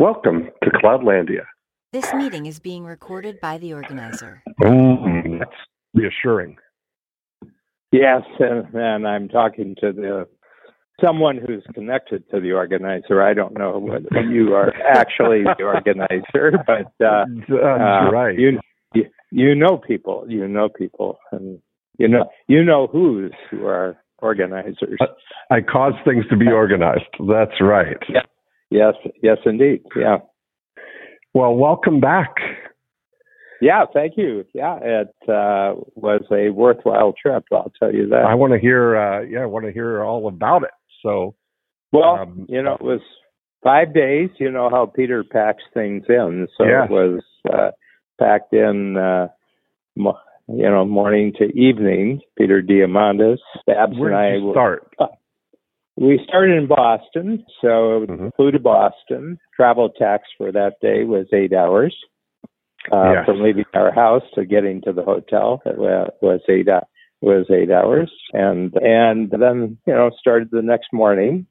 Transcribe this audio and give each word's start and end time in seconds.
Welcome 0.00 0.48
to 0.64 0.70
Cloudlandia. 0.70 1.44
This 1.92 2.14
meeting 2.14 2.46
is 2.46 2.58
being 2.58 2.86
recorded 2.86 3.38
by 3.38 3.58
the 3.58 3.74
organizer. 3.74 4.42
Mm, 4.62 5.40
that's 5.40 5.50
reassuring. 5.92 6.56
Yes, 7.92 8.22
and, 8.38 8.74
and 8.74 9.06
I'm 9.06 9.28
talking 9.28 9.76
to 9.82 9.92
the 9.92 10.26
someone 11.04 11.36
who's 11.36 11.62
connected 11.74 12.24
to 12.30 12.40
the 12.40 12.52
organizer. 12.52 13.22
I 13.22 13.34
don't 13.34 13.52
know 13.58 13.78
whether 13.78 14.22
you 14.30 14.54
are 14.54 14.72
actually 14.90 15.42
the 15.42 15.64
organizer, 15.64 16.52
but 16.66 17.06
uh, 17.06 17.26
That's 17.36 17.50
uh, 17.50 18.10
right. 18.10 18.38
you, 18.38 18.58
you 18.94 19.04
you 19.30 19.54
know 19.54 19.76
people, 19.76 20.24
you 20.26 20.48
know 20.48 20.70
people, 20.70 21.18
and 21.30 21.60
you 21.98 22.08
know 22.08 22.24
you 22.48 22.64
know 22.64 22.86
who's 22.86 23.32
who 23.50 23.66
are 23.66 23.98
organizers. 24.20 24.98
I 25.50 25.60
cause 25.60 25.92
things 26.06 26.24
to 26.30 26.38
be 26.38 26.48
organized. 26.48 27.04
That's 27.28 27.60
right. 27.60 27.98
Yeah. 28.08 28.22
Yes, 28.70 28.94
yes, 29.22 29.38
indeed. 29.44 29.82
Yeah, 29.96 30.18
Well, 31.34 31.54
welcome 31.54 32.00
back. 32.00 32.34
yeah. 33.60 33.84
Thank 33.92 34.16
you. 34.16 34.44
Yeah, 34.54 34.78
it 34.80 35.08
uh, 35.28 35.74
was 35.94 36.22
a 36.30 36.50
worthwhile 36.50 37.12
trip. 37.20 37.44
I'll 37.52 37.72
tell 37.78 37.92
you 37.92 38.08
that. 38.08 38.24
I 38.24 38.34
want 38.34 38.52
to 38.52 38.58
hear. 38.58 38.96
Uh, 38.96 39.20
yeah, 39.22 39.40
I 39.40 39.46
want 39.46 39.66
to 39.66 39.72
hear 39.72 40.02
all 40.04 40.28
about 40.28 40.62
it. 40.62 40.70
So, 41.02 41.34
Well, 41.92 42.16
Um, 42.20 42.46
you 42.48 42.62
know, 42.62 42.74
it 42.74 42.82
was 42.82 43.00
five 43.64 43.92
days. 43.92 44.30
You 44.38 44.50
know 44.50 44.70
how 44.70 44.86
Peter 44.86 45.24
packs 45.24 45.64
things 45.74 46.04
in, 46.08 46.46
so 46.56 46.64
Yeah. 46.64 46.84
it 46.84 46.90
was 46.90 47.20
uh, 47.52 47.70
packed 48.20 48.52
in. 48.54 48.96
Uh, 48.96 49.28
mo- 49.96 50.18
you 50.52 50.68
know, 50.68 50.84
morning 50.84 51.32
to 51.38 51.44
evening. 51.58 52.20
Peter 52.36 52.60
Diamandis, 52.62 53.38
Babs, 53.66 53.96
and 53.96 54.14
I. 54.14 54.34
you 54.36 54.44
were- 54.46 54.52
start? 54.54 54.92
We 56.00 56.18
started 56.26 56.56
in 56.56 56.66
Boston, 56.66 57.44
so 57.60 58.06
Mhm. 58.06 58.34
flew 58.34 58.50
to 58.52 58.58
Boston. 58.58 59.38
Travel 59.54 59.90
tax 59.90 60.28
for 60.38 60.50
that 60.50 60.80
day 60.80 61.04
was 61.04 61.30
eight 61.34 61.52
hours. 61.52 61.94
Uh, 62.90 63.12
Yes. 63.12 63.26
From 63.26 63.42
leaving 63.42 63.66
our 63.74 63.90
house 63.90 64.24
to 64.30 64.46
getting 64.46 64.80
to 64.80 64.92
the 64.94 65.02
hotel, 65.02 65.60
it 65.66 65.76
was 65.76 66.40
eight 66.48 66.68
was 67.20 67.50
eight 67.50 67.70
hours, 67.70 68.10
and 68.32 68.74
and 68.78 69.28
then 69.30 69.76
you 69.86 69.92
know 69.92 70.08
started 70.18 70.50
the 70.50 70.62
next 70.62 70.90
morning, 70.90 71.44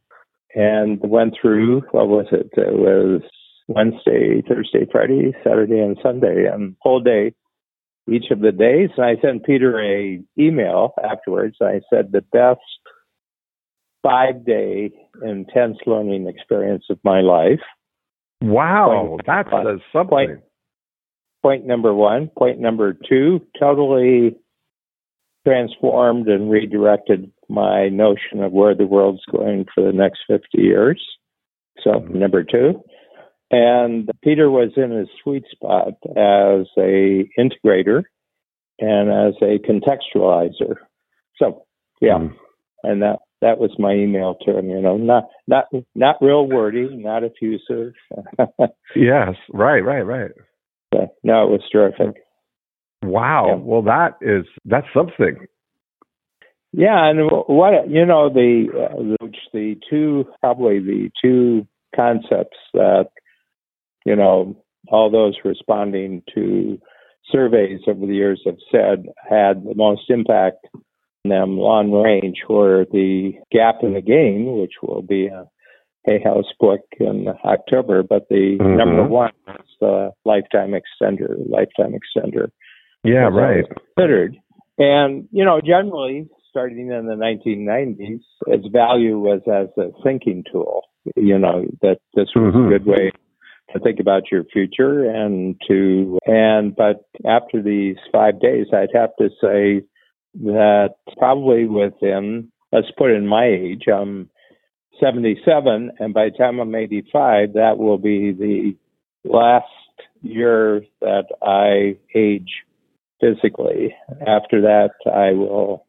and 0.56 1.00
went 1.02 1.36
through 1.36 1.82
what 1.92 2.08
was 2.08 2.26
it? 2.32 2.50
It 2.58 2.74
was 2.74 3.22
Wednesday, 3.68 4.42
Thursday, 4.42 4.86
Friday, 4.86 5.36
Saturday, 5.44 5.80
and 5.80 6.00
Sunday, 6.02 6.48
and 6.48 6.76
whole 6.82 7.00
day 7.00 7.36
each 8.08 8.32
of 8.32 8.40
the 8.40 8.52
days. 8.52 8.90
And 8.98 9.06
I 9.06 9.16
sent 9.18 9.44
Peter 9.44 9.80
a 9.80 10.20
email 10.40 10.96
afterwards. 11.04 11.58
I 11.62 11.82
said 11.92 12.12
the 12.12 12.24
best 12.34 12.62
five 14.04 14.46
day 14.46 14.92
intense 15.24 15.78
learning 15.86 16.28
experience 16.28 16.86
of 16.90 17.00
my 17.04 17.22
life. 17.22 17.62
Wow, 18.42 19.08
Point- 19.08 19.26
that 19.26 19.48
says 19.50 19.80
something. 19.92 20.10
point- 20.10 20.40
Point 21.42 21.66
number 21.66 21.94
one. 21.94 22.28
Point 22.38 22.60
number 22.60 22.94
two, 22.94 23.40
totally 23.58 24.36
transformed 25.46 26.28
and 26.28 26.52
redirected 26.52 27.32
my 27.48 27.88
notion 27.88 28.44
of 28.44 28.52
where 28.52 28.76
the 28.76 28.86
world's 28.86 29.24
going 29.32 29.66
for 29.74 29.82
the 29.82 29.94
next 29.94 30.20
50 30.28 30.62
years. 30.62 31.02
So, 31.80 31.92
Mhm. 31.92 32.10
number 32.16 32.44
two. 32.44 32.84
And 33.52 34.12
Peter 34.22 34.52
was 34.52 34.78
in 34.78 34.92
his 34.92 35.08
sweet 35.24 35.46
spot 35.48 35.94
as 36.16 36.68
a 36.78 37.28
integrator 37.38 38.04
and 38.80 39.10
as 39.10 39.36
a 39.42 39.60
contextualizer. 39.60 40.76
So, 41.38 41.64
yeah 42.02 42.18
Mm. 42.18 42.36
and 42.84 43.02
that 43.02 43.20
that 43.42 43.58
was 43.58 43.72
my 43.80 43.94
email 43.94 44.36
to 44.46 44.58
him. 44.58 44.70
You 44.70 44.82
know, 44.82 44.98
not 44.98 45.30
not 45.48 45.66
not 45.96 46.18
real 46.22 46.48
wordy, 46.48 46.90
not 46.92 47.24
effusive. 47.24 47.94
Yes, 48.96 49.36
right, 49.54 49.82
right, 49.82 50.02
right. 50.02 50.32
But 50.90 51.16
no, 51.24 51.44
it 51.44 51.52
was 51.52 51.62
terrific. 51.72 52.24
Wow. 53.04 53.46
Yeah. 53.48 53.56
Well, 53.56 53.82
that 53.84 54.18
is 54.22 54.46
that's 54.66 54.88
something. 54.94 55.46
Yeah, 56.72 57.10
and 57.10 57.30
what 57.30 57.90
you 57.90 58.06
know, 58.06 58.30
the 58.30 58.68
uh, 58.74 59.16
the, 59.54 59.76
two 59.90 60.26
probably 60.40 60.80
the 60.80 61.10
two 61.22 61.68
concepts 61.96 62.58
that 62.74 63.10
you 64.06 64.16
know 64.16 64.56
all 64.90 65.10
those 65.10 65.36
responding 65.44 66.22
to 66.36 66.80
surveys 67.32 67.82
over 67.88 68.06
the 68.06 68.14
years 68.16 68.42
have 68.46 68.58
said 68.72 69.06
had 69.28 69.64
the 69.64 69.76
most 69.76 70.10
impact 70.10 70.68
them 71.26 71.58
long 71.58 71.92
range 71.92 72.38
were 72.48 72.86
the 72.92 73.34
gap 73.52 73.84
and 73.84 73.96
the 73.96 74.02
gain, 74.02 74.58
which 74.60 74.74
will 74.82 75.02
be 75.02 75.28
a 75.28 75.46
Hay 76.06 76.22
House 76.24 76.52
book 76.60 76.82
in 77.00 77.28
October, 77.44 78.04
but 78.04 78.30
the 78.30 78.58
Mhm. 78.58 78.78
number 78.78 79.04
one 79.04 79.32
is 79.60 79.76
the 79.82 80.12
lifetime 80.26 80.72
extender, 80.72 81.38
lifetime 81.50 81.94
extender. 81.94 82.50
Yeah, 83.04 83.28
right. 83.28 83.66
Considered. 83.98 84.38
And, 84.78 85.28
you 85.32 85.44
know, 85.44 85.60
generally, 85.62 86.30
starting 86.50 86.92
in 86.92 87.06
the 87.06 87.16
1990s, 87.16 88.24
its 88.48 88.68
value 88.68 89.20
was 89.20 89.42
as 89.48 89.70
a 89.78 89.92
thinking 90.04 90.44
tool. 90.50 90.84
You 91.16 91.38
know, 91.38 91.66
that 91.82 92.00
this 92.14 92.34
was 92.34 92.54
Mhm. 92.54 92.68
a 92.68 92.70
good 92.70 92.86
way 92.86 93.12
to 93.74 93.80
think 93.80 94.00
about 94.00 94.32
your 94.32 94.44
future 94.46 95.04
and 95.04 95.56
to, 95.68 96.18
and, 96.26 96.76
but 96.76 97.02
after 97.26 97.62
these 97.62 97.98
five 98.12 98.40
days, 98.40 98.68
I'd 98.74 98.94
have 98.94 99.16
to 99.18 99.30
say 99.42 99.84
that 100.36 100.96
probably 101.18 101.66
within, 101.66 102.52
let's 102.72 102.92
put 102.98 103.12
in 103.12 103.28
my 103.28 103.46
age, 103.46 103.84
I'm 103.94 104.30
77, 105.00 105.92
and 106.00 106.14
by 106.14 106.26
the 106.26 106.38
time 106.38 106.60
I'm 106.60 106.76
85, 106.76 107.54
that 107.54 107.78
will 107.78 107.98
be 107.98 108.32
the 108.32 108.76
last 109.30 109.66
year 110.22 110.84
that 111.02 111.26
I 111.42 111.98
age 112.18 112.64
physically. 113.22 113.96
After 114.28 114.62
that, 114.62 114.92
I 115.06 115.32
will 115.32 115.86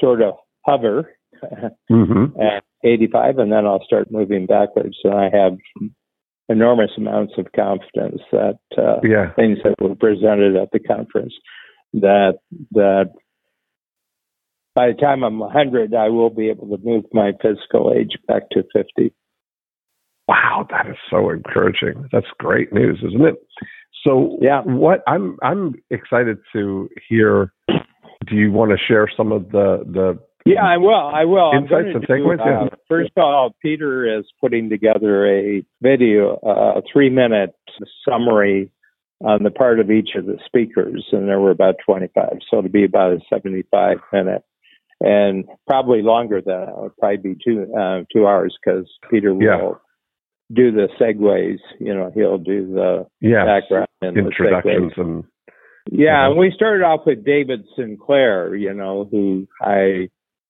sort 0.00 0.22
of 0.22 0.34
hover 0.64 1.10
Mm-hmm. 1.90 2.40
at 2.40 2.64
85, 2.84 3.38
and 3.38 3.52
then 3.52 3.66
I'll 3.66 3.84
start 3.84 4.10
moving 4.10 4.46
backwards. 4.46 4.96
And 5.04 5.12
I 5.14 5.28
have 5.30 5.58
enormous 6.48 6.90
amounts 6.96 7.34
of 7.38 7.52
confidence 7.54 8.22
that 8.32 8.58
uh, 8.78 9.00
Yeah. 9.02 9.32
things 9.34 9.58
that 9.64 9.74
were 9.80 9.94
presented 9.94 10.56
at 10.56 10.70
the 10.72 10.78
conference 10.78 11.34
that 11.94 12.38
that 12.72 13.10
by 14.74 14.88
the 14.88 14.94
time 14.94 15.22
I'm 15.22 15.38
100, 15.38 15.94
I 15.94 16.08
will 16.08 16.30
be 16.30 16.48
able 16.50 16.68
to 16.76 16.82
move 16.84 17.04
my 17.12 17.32
physical 17.40 17.92
age 17.96 18.18
back 18.26 18.50
to 18.50 18.64
50. 18.72 19.12
Wow, 20.26 20.66
that 20.70 20.88
is 20.88 20.96
so 21.10 21.30
encouraging. 21.30 22.08
That's 22.12 22.26
great 22.38 22.72
news, 22.72 23.02
isn't 23.06 23.24
it? 23.24 23.36
So, 24.04 24.38
Yeah. 24.40 24.62
what 24.62 25.02
I'm 25.06 25.36
I'm 25.42 25.74
excited 25.90 26.38
to 26.52 26.88
hear. 27.08 27.52
Do 28.26 28.36
you 28.36 28.52
want 28.52 28.70
to 28.70 28.78
share 28.78 29.08
some 29.16 29.32
of 29.32 29.50
the 29.50 29.84
the? 29.86 30.18
Yeah, 30.46 30.62
I 30.64 30.76
will. 30.76 30.92
I 30.94 31.24
will. 31.24 31.52
Insights 31.54 31.88
and 31.94 32.06
takeaways, 32.06 32.38
yeah. 32.38 32.64
uh, 32.64 32.76
First 32.86 33.12
of 33.16 33.22
all, 33.22 33.54
Peter 33.62 34.18
is 34.18 34.26
putting 34.42 34.68
together 34.68 35.26
a 35.26 35.64
video, 35.80 36.38
uh, 36.44 36.80
a 36.80 36.82
three-minute 36.92 37.54
summary 38.06 38.70
on 39.22 39.42
the 39.42 39.50
part 39.50 39.80
of 39.80 39.90
each 39.90 40.10
of 40.16 40.26
the 40.26 40.38
speakers, 40.44 41.06
and 41.12 41.28
there 41.28 41.40
were 41.40 41.50
about 41.50 41.76
25, 41.86 42.38
so 42.50 42.58
it'll 42.58 42.70
be 42.70 42.84
about 42.84 43.12
a 43.12 43.20
75 43.30 43.96
minute, 44.12 44.42
and 45.00 45.44
probably 45.66 46.02
longer 46.02 46.40
than 46.40 46.60
that. 46.60 46.68
It'll 46.68 46.90
probably 46.98 47.34
be 47.34 47.36
two 47.44 47.72
uh, 47.74 48.02
two 48.12 48.26
hours 48.26 48.56
because 48.62 48.86
Peter 49.10 49.34
will 49.34 49.80
do 50.52 50.70
the 50.72 50.88
segues. 51.00 51.58
You 51.80 51.94
know, 51.94 52.10
he'll 52.14 52.38
do 52.38 52.72
the 52.72 53.06
Yeah, 53.20 53.44
background 53.44 53.88
and 54.02 54.16
the 54.16 54.20
introductions 54.20 54.92
and 54.96 55.24
Yeah, 55.90 56.24
Mhm. 56.24 56.30
and 56.30 56.38
we 56.38 56.50
started 56.52 56.82
off 56.82 57.04
with 57.06 57.24
David 57.24 57.66
Sinclair, 57.76 58.54
you 58.54 58.72
know, 58.72 59.04
who 59.04 59.46
I 59.60 60.08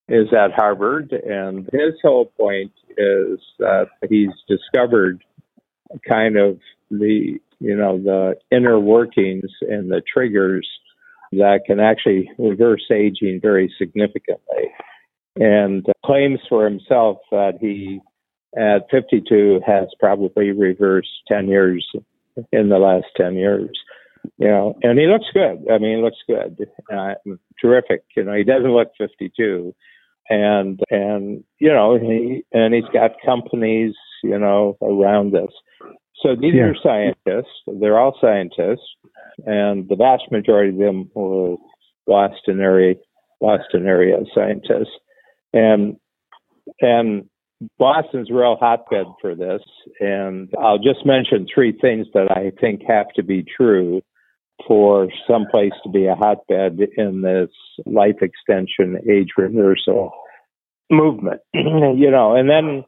is 0.08 0.32
at 0.32 0.52
Harvard, 0.52 1.12
and 1.12 1.68
his 1.72 1.94
whole 2.02 2.26
point 2.26 2.72
is 2.96 3.40
that 3.58 3.88
he's 4.08 4.30
discovered 4.46 5.24
kind 6.08 6.36
of 6.36 6.60
the 6.90 7.40
you 7.60 7.76
know 7.76 7.98
the 7.98 8.36
inner 8.50 8.78
workings 8.78 9.50
and 9.62 9.90
the 9.90 10.02
triggers 10.02 10.68
that 11.38 11.60
can 11.66 11.80
actually 11.80 12.30
reverse 12.38 12.84
aging 12.90 13.40
very 13.40 13.72
significantly, 13.78 14.70
and 15.36 15.86
claims 16.04 16.40
for 16.48 16.64
himself 16.64 17.18
that 17.30 17.54
he 17.60 18.00
at 18.56 18.88
52 18.90 19.60
has 19.66 19.88
probably 19.98 20.52
reversed 20.52 21.08
10 21.26 21.48
years 21.48 21.84
in 22.52 22.68
the 22.68 22.78
last 22.78 23.06
10 23.16 23.34
years 23.34 23.70
you 24.38 24.48
know, 24.48 24.74
and 24.82 24.98
he 24.98 25.06
looks 25.06 25.26
good. 25.32 25.70
I 25.70 25.78
mean, 25.78 25.96
he 25.96 26.02
looks 26.02 26.18
good, 26.26 26.68
uh, 26.92 27.14
terrific. 27.60 28.04
You 28.16 28.24
know, 28.24 28.34
he 28.34 28.44
doesn't 28.44 28.72
look 28.72 28.88
52, 28.98 29.74
and 30.28 30.80
and 30.90 31.44
you 31.58 31.72
know, 31.72 31.98
he 31.98 32.44
and 32.52 32.74
he's 32.74 32.84
got 32.92 33.12
companies, 33.24 33.94
you 34.22 34.38
know, 34.38 34.76
around 34.82 35.32
this. 35.32 35.52
So 36.22 36.34
these 36.36 36.54
Yeah. 36.54 36.66
are 36.66 36.74
scientists. 36.76 37.62
They're 37.66 37.98
all 37.98 38.16
scientists, 38.20 38.96
and 39.46 39.88
the 39.88 39.96
vast 39.96 40.30
majority 40.30 40.70
of 40.70 40.78
them 40.78 41.10
were 41.14 41.56
Boston 42.06 42.60
area 42.60 42.96
Boston 43.40 43.86
area 43.86 44.18
scientists, 44.34 44.96
and 45.52 45.96
and 46.80 47.28
Boston's 47.78 48.30
a 48.30 48.34
real 48.34 48.56
hotbed 48.56 49.06
for 49.20 49.34
this, 49.34 49.62
and 50.00 50.52
I'll 50.58 50.78
just 50.78 51.04
mention 51.06 51.46
three 51.52 51.72
things 51.72 52.06
that 52.14 52.30
I 52.30 52.52
think 52.60 52.82
have 52.86 53.08
to 53.16 53.22
be 53.22 53.42
true 53.42 54.02
for 54.66 55.08
some 55.28 55.46
place 55.50 55.72
to 55.82 55.90
be 55.90 56.06
a 56.06 56.14
hotbed 56.14 56.78
in 56.96 57.22
this 57.22 57.50
life 57.86 58.22
extension 58.22 58.98
age 59.10 59.30
reversal 59.36 60.12
movement. 60.90 61.40
you 61.54 62.10
know, 62.10 62.34
and 62.34 62.48
then 62.48 62.84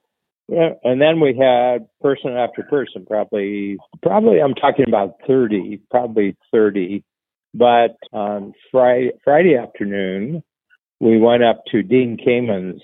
yeah, 0.48 0.70
and 0.84 1.00
then 1.00 1.20
we 1.20 1.36
had 1.36 1.86
person 2.00 2.32
after 2.36 2.62
person, 2.62 3.04
probably 3.06 3.78
probably 4.02 4.40
I'm 4.40 4.54
talking 4.54 4.84
about 4.86 5.14
thirty, 5.26 5.80
probably 5.90 6.36
thirty. 6.52 7.04
But 7.52 7.96
on 8.12 8.52
Friday 8.70 9.12
Friday 9.24 9.56
afternoon, 9.56 10.42
we 11.00 11.18
went 11.18 11.42
up 11.42 11.62
to 11.72 11.82
Dean 11.82 12.16
Kamen's 12.16 12.82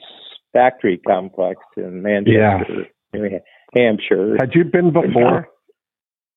factory 0.52 0.98
complex 1.06 1.60
in 1.76 2.02
Manchester, 2.02 2.86
yeah. 3.12 3.20
New 3.20 3.40
Hampshire. 3.74 4.36
Had 4.38 4.54
you 4.54 4.64
been 4.64 4.92
before? 4.92 5.48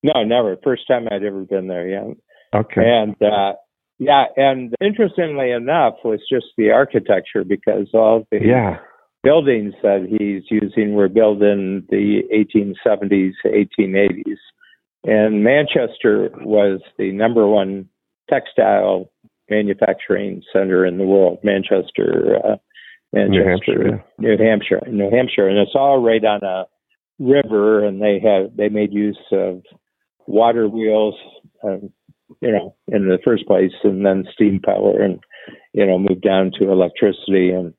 No, 0.03 0.23
never. 0.23 0.57
First 0.63 0.83
time 0.87 1.07
I'd 1.11 1.23
ever 1.23 1.43
been 1.43 1.67
there. 1.67 1.87
Yeah. 1.87 2.11
Okay. 2.53 2.81
And 2.85 3.15
uh, 3.21 3.53
yeah, 3.97 4.25
and 4.35 4.75
interestingly 4.79 5.51
enough, 5.51 5.95
was 6.03 6.19
just 6.31 6.47
the 6.57 6.71
architecture 6.71 7.43
because 7.43 7.87
all 7.93 8.27
the 8.31 8.39
yeah. 8.41 8.77
Buildings 9.25 9.73
that 9.81 10.05
he's 10.07 10.43
using 10.49 10.93
were 10.93 11.09
built 11.09 11.41
in 11.41 11.85
the 11.89 12.21
1870s, 12.31 13.33
1880s, 13.45 14.37
and 15.03 15.43
Manchester 15.43 16.29
was 16.41 16.79
the 16.97 17.11
number 17.11 17.47
one 17.47 17.89
textile 18.29 19.11
manufacturing 19.49 20.41
center 20.53 20.85
in 20.85 20.97
the 20.97 21.03
world. 21.03 21.39
Manchester, 21.43 22.37
uh, 22.43 22.55
Manchester, 23.13 23.33
New 23.33 23.49
Hampshire, 23.49 24.05
New 24.19 24.37
Hampshire, 24.37 24.81
New 24.87 25.09
Hampshire, 25.11 25.47
and 25.47 25.57
it's 25.57 25.75
all 25.75 26.01
right 26.01 26.23
on 26.23 26.43
a 26.43 26.65
river, 27.19 27.83
and 27.83 28.01
they 28.01 28.19
have 28.23 28.55
they 28.55 28.69
made 28.69 28.93
use 28.93 29.19
of 29.31 29.63
water 30.27 30.69
wheels. 30.69 31.15
Um, 31.63 31.91
you 32.41 32.51
know, 32.51 32.75
in 32.87 33.07
the 33.07 33.19
first 33.23 33.45
place, 33.47 33.71
and 33.83 34.05
then 34.05 34.25
steam 34.33 34.59
power, 34.59 35.01
and 35.01 35.19
you 35.73 35.85
know, 35.85 35.99
moved 35.99 36.21
down 36.21 36.51
to 36.59 36.71
electricity 36.71 37.49
and 37.49 37.73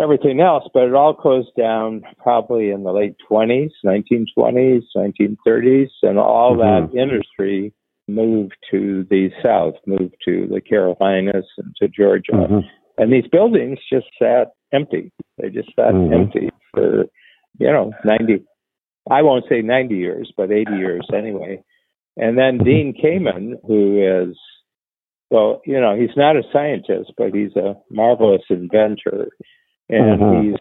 everything 0.00 0.40
else. 0.40 0.64
But 0.72 0.84
it 0.84 0.94
all 0.94 1.14
closed 1.14 1.54
down 1.56 2.02
probably 2.22 2.70
in 2.70 2.84
the 2.84 2.92
late 2.92 3.16
20s, 3.30 3.70
1920s, 3.84 4.82
1930s, 4.96 5.90
and 6.02 6.18
all 6.18 6.56
mm-hmm. 6.56 6.92
that 6.92 7.00
industry 7.00 7.72
moved 8.08 8.56
to 8.70 9.06
the 9.10 9.30
south, 9.42 9.74
moved 9.86 10.14
to 10.24 10.46
the 10.52 10.60
Carolinas 10.60 11.46
and 11.58 11.74
to 11.80 11.88
Georgia. 11.88 12.32
Mm-hmm. 12.32 12.58
And 12.98 13.12
these 13.12 13.28
buildings 13.30 13.78
just 13.92 14.06
sat 14.18 14.52
empty. 14.72 15.12
They 15.38 15.50
just 15.50 15.68
sat 15.76 15.92
mm-hmm. 15.92 16.12
empty 16.12 16.50
for, 16.72 17.04
you 17.58 17.72
know, 17.72 17.92
90, 18.04 18.44
I 19.10 19.22
won't 19.22 19.44
say 19.48 19.60
90 19.62 19.94
years, 19.96 20.32
but 20.36 20.50
80 20.50 20.72
years 20.76 21.06
anyway. 21.14 21.62
And 22.16 22.38
then 22.38 22.58
Dean 22.58 22.94
Kamen, 22.94 23.54
who 23.66 24.28
is, 24.28 24.36
well, 25.30 25.60
you 25.66 25.80
know, 25.80 25.94
he's 25.96 26.16
not 26.16 26.36
a 26.36 26.42
scientist, 26.52 27.12
but 27.18 27.34
he's 27.34 27.54
a 27.56 27.74
marvelous 27.90 28.42
inventor. 28.48 29.28
And 29.88 30.20
mm-hmm. 30.20 30.50
he's 30.50 30.56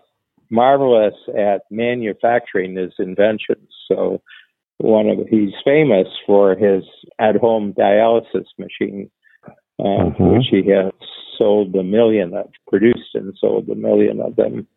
marvelous 0.49 1.15
at 1.37 1.61
manufacturing 1.71 2.75
his 2.75 2.93
inventions. 2.99 3.67
So 3.87 4.21
one 4.77 5.07
of 5.07 5.19
he's 5.29 5.53
famous 5.63 6.07
for 6.25 6.55
his 6.55 6.83
at-home 7.19 7.73
dialysis 7.73 8.45
machine, 8.57 9.09
uh, 9.79 9.83
mm-hmm. 9.83 10.37
which 10.37 10.47
he 10.49 10.69
has 10.69 10.91
sold 11.37 11.75
a 11.75 11.83
million 11.83 12.33
of, 12.33 12.49
produced 12.67 13.15
and 13.15 13.33
sold 13.39 13.67
a 13.69 13.75
million 13.75 14.21
of 14.21 14.35
them, 14.35 14.67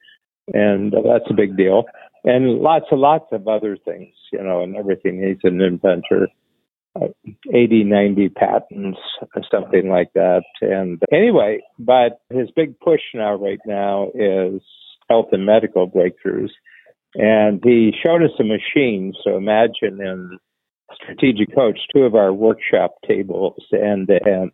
and 0.53 0.95
uh, 0.95 1.03
that's 1.05 1.31
a 1.31 1.35
big 1.35 1.57
deal. 1.57 1.85
And 2.25 2.61
lots 2.61 2.87
and 2.91 3.01
lots 3.01 3.27
of 3.33 3.47
other 3.47 3.77
things, 3.77 4.15
you 4.33 4.43
know, 4.43 4.63
and 4.63 4.77
everything. 4.77 5.23
He's 5.23 5.39
an 5.51 5.61
inventor. 5.61 6.29
80, 6.97 7.85
90 7.85 8.29
patents, 8.31 8.99
something 9.51 9.89
like 9.89 10.13
that. 10.15 10.43
And 10.61 11.03
anyway, 11.13 11.61
but 11.79 12.21
his 12.31 12.51
big 12.55 12.79
push 12.81 13.01
now, 13.15 13.35
right 13.35 13.61
now, 13.67 14.11
is 14.15 14.61
health 15.09 15.29
and 15.33 15.47
medical 15.47 15.89
breakthroughs. 15.89 16.51
And 17.15 17.61
he 17.65 17.93
showed 18.05 18.23
us 18.23 18.31
a 18.39 18.45
machine. 18.45 19.15
So 19.25 19.37
imagine 19.37 20.01
in 20.01 20.39
Strategic 20.95 21.55
Coach, 21.55 21.79
two 21.95 22.03
of 22.03 22.15
our 22.15 22.33
workshop 22.33 22.97
tables 23.07 23.63
end 23.73 24.09
to 24.09 24.21
end. 24.27 24.51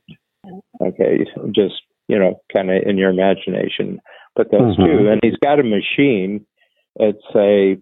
Okay, 0.81 1.25
just, 1.55 1.75
you 2.09 2.19
know, 2.19 2.41
kind 2.53 2.71
of 2.71 2.83
in 2.87 2.99
your 2.99 3.11
imagination. 3.11 4.01
But 4.37 4.51
those 4.51 4.77
mm-hmm. 4.77 4.85
two, 4.85 5.09
and 5.09 5.21
he's 5.23 5.39
got 5.43 5.61
a 5.61 5.63
machine. 5.63 6.45
It's 6.97 7.25
a 7.35 7.77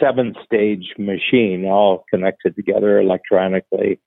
seven 0.00 0.34
stage 0.44 0.94
machine 0.98 1.64
all 1.64 2.04
connected 2.10 2.54
together 2.56 2.98
electronically. 3.00 4.00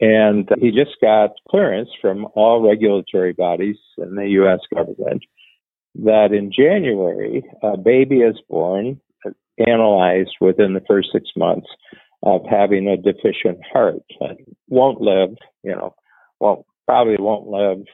And 0.00 0.48
he 0.60 0.70
just 0.70 0.96
got 1.02 1.30
clearance 1.50 1.88
from 2.00 2.26
all 2.34 2.62
regulatory 2.62 3.32
bodies 3.32 3.76
in 3.98 4.14
the 4.14 4.28
U.S. 4.28 4.60
government 4.72 5.24
that 5.96 6.32
in 6.32 6.52
January, 6.56 7.42
a 7.62 7.76
baby 7.76 8.18
is 8.18 8.36
born, 8.48 9.00
analyzed 9.66 10.36
within 10.40 10.74
the 10.74 10.84
first 10.86 11.08
six 11.12 11.28
months 11.36 11.66
of 12.22 12.42
having 12.48 12.88
a 12.88 12.96
deficient 12.96 13.58
heart. 13.72 14.02
Won't 14.68 15.00
live, 15.00 15.30
you 15.62 15.72
know, 15.72 15.94
won't, 16.38 16.64
probably 16.86 17.16
won't 17.18 17.48
live 17.48 17.84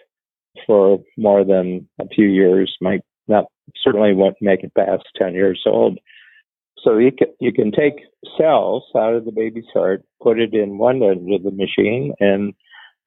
for 0.66 0.98
more 1.16 1.44
than 1.44 1.88
a 2.00 2.06
few 2.08 2.26
years, 2.26 2.74
might 2.80 3.02
not, 3.28 3.46
certainly 3.82 4.12
won't 4.12 4.36
make 4.40 4.62
it 4.62 4.74
past 4.74 5.04
10 5.16 5.34
years 5.34 5.62
old. 5.66 5.98
So 6.84 6.98
you 6.98 7.10
can, 7.12 7.28
you 7.40 7.52
can 7.52 7.72
take 7.72 7.94
cells 8.38 8.84
out 8.94 9.14
of 9.14 9.24
the 9.24 9.32
baby's 9.32 9.64
heart, 9.72 10.04
put 10.22 10.38
it 10.38 10.52
in 10.52 10.76
one 10.76 11.02
end 11.02 11.32
of 11.32 11.42
the 11.42 11.50
machine, 11.50 12.12
and 12.20 12.52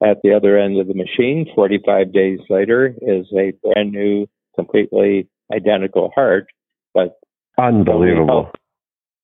at 0.03 0.17
the 0.23 0.33
other 0.33 0.57
end 0.57 0.79
of 0.79 0.87
the 0.87 0.93
machine, 0.95 1.47
45 1.55 2.11
days 2.11 2.39
later, 2.49 2.93
is 3.01 3.27
a 3.33 3.53
brand 3.63 3.91
new, 3.91 4.27
completely 4.55 5.29
identical 5.53 6.11
heart, 6.13 6.47
but 6.93 7.19
unbelievable, 7.59 8.51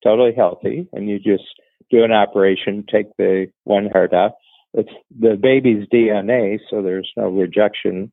totally 0.02 0.32
healthy. 0.34 0.88
And 0.92 1.08
you 1.08 1.18
just 1.18 1.44
do 1.90 2.04
an 2.04 2.12
operation, 2.12 2.84
take 2.90 3.06
the 3.18 3.46
one 3.64 3.88
heart 3.90 4.12
out. 4.12 4.32
It's 4.72 4.90
the 5.16 5.36
baby's 5.40 5.86
DNA, 5.92 6.58
so 6.70 6.82
there's 6.82 7.10
no 7.16 7.28
rejection 7.28 8.12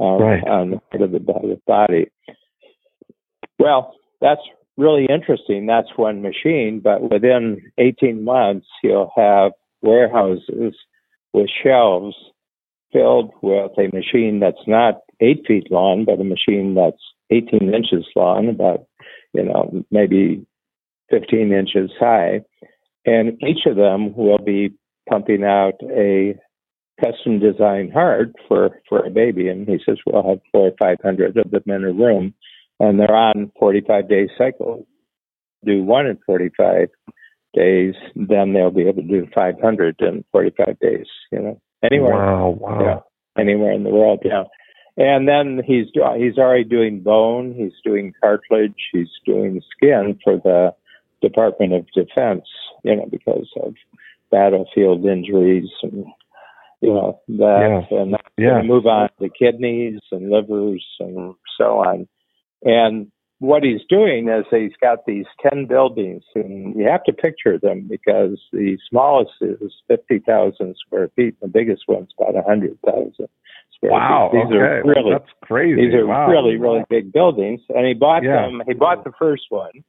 um, 0.00 0.20
right. 0.20 0.44
on 0.44 0.70
the 0.70 0.80
part 0.90 1.02
of 1.02 1.12
the 1.12 1.60
body. 1.66 2.08
Well, 3.58 3.94
that's 4.20 4.40
really 4.76 5.06
interesting. 5.06 5.66
That's 5.66 5.88
one 5.96 6.22
machine, 6.22 6.80
but 6.82 7.10
within 7.10 7.72
18 7.78 8.24
months, 8.24 8.66
you'll 8.82 9.12
have 9.16 9.52
warehouses 9.82 10.74
with 11.32 11.48
shelves 11.62 12.14
filled 12.92 13.32
with 13.42 13.72
a 13.78 13.88
machine 13.94 14.40
that's 14.40 14.66
not 14.66 15.00
eight 15.20 15.44
feet 15.46 15.70
long, 15.70 16.04
but 16.04 16.20
a 16.20 16.24
machine 16.24 16.74
that's 16.74 17.02
18 17.30 17.72
inches 17.74 18.06
long, 18.14 18.48
about, 18.48 18.86
you 19.32 19.42
know, 19.42 19.82
maybe 19.90 20.46
15 21.10 21.52
inches 21.52 21.90
high. 21.98 22.42
And 23.06 23.42
each 23.42 23.66
of 23.66 23.76
them 23.76 24.14
will 24.14 24.38
be 24.38 24.74
pumping 25.08 25.42
out 25.42 25.74
a 25.82 26.38
custom 27.02 27.38
designed 27.40 27.92
heart 27.92 28.32
for, 28.46 28.80
for 28.88 29.04
a 29.04 29.10
baby. 29.10 29.48
And 29.48 29.66
he 29.66 29.78
says, 29.84 29.96
we'll 30.06 30.28
have 30.28 30.40
four 30.52 30.68
or 30.68 30.72
500 30.78 31.36
of 31.36 31.50
them 31.50 31.62
in 31.66 31.84
a 31.84 31.92
room 31.92 32.34
and 32.80 32.98
they're 32.98 33.14
on 33.14 33.52
45 33.58 34.08
day 34.08 34.28
cycles. 34.36 34.86
Do 35.64 35.82
one 35.82 36.06
in 36.06 36.18
45 36.26 36.88
days, 37.54 37.94
then 38.16 38.52
they'll 38.52 38.70
be 38.70 38.82
able 38.82 39.02
to 39.02 39.08
do 39.08 39.26
500 39.34 39.96
in 40.00 40.24
45 40.32 40.78
days. 40.80 41.06
You 41.30 41.38
know, 41.40 41.60
anywhere. 41.82 42.14
Wow, 42.14 42.56
wow. 42.58 42.80
Yeah, 42.80 43.42
anywhere 43.42 43.72
in 43.72 43.84
the 43.84 43.90
world. 43.90 44.20
Yeah. 44.24 44.44
And 44.96 45.26
then 45.26 45.62
he's 45.66 45.86
he's 46.18 46.36
already 46.36 46.64
doing 46.64 47.00
bone. 47.00 47.54
He's 47.56 47.72
doing 47.82 48.12
cartilage. 48.20 48.74
He's 48.92 49.08
doing 49.24 49.62
skin 49.74 50.18
for 50.22 50.36
the 50.36 50.74
Department 51.22 51.72
of 51.72 51.86
Defense. 51.94 52.46
You 52.84 52.96
know, 52.96 53.06
because 53.10 53.48
of 53.62 53.74
battlefield 54.30 55.04
injuries 55.04 55.70
and 55.82 56.04
you 56.80 56.92
know 56.92 57.20
that, 57.28 57.86
yeah. 57.90 57.98
and 57.98 58.16
yeah. 58.36 58.62
move 58.62 58.86
on 58.86 59.08
to 59.20 59.30
kidneys 59.30 60.00
and 60.10 60.30
livers 60.30 60.84
and 60.98 61.34
so 61.56 61.78
on. 61.78 62.08
And 62.64 63.10
what 63.38 63.64
he's 63.64 63.80
doing 63.88 64.28
is 64.28 64.44
he's 64.50 64.76
got 64.80 65.04
these 65.06 65.26
10 65.48 65.66
buildings, 65.66 66.22
and 66.34 66.76
you 66.76 66.86
have 66.86 67.02
to 67.04 67.12
picture 67.12 67.58
them 67.58 67.88
because 67.88 68.40
the 68.52 68.78
smallest 68.88 69.32
is 69.40 69.72
50,000 69.88 70.76
square 70.86 71.10
feet, 71.16 71.34
the 71.40 71.48
biggest 71.48 71.82
one's 71.88 72.10
about 72.18 72.34
100,000 72.34 73.28
Wow, 73.90 74.30
feet. 74.30 74.38
These 74.38 74.46
okay. 74.46 74.56
are 74.56 74.82
really, 74.84 75.10
That's 75.12 75.30
crazy. 75.42 75.86
These 75.86 75.94
are 75.94 76.06
wow. 76.06 76.28
really, 76.28 76.56
really 76.56 76.84
big 76.88 77.12
buildings. 77.12 77.60
And 77.68 77.86
he 77.86 77.94
bought 77.94 78.22
yeah. 78.22 78.42
them, 78.42 78.62
he 78.66 78.74
bought 78.74 79.04
the 79.04 79.12
first 79.18 79.44
one 79.48 79.82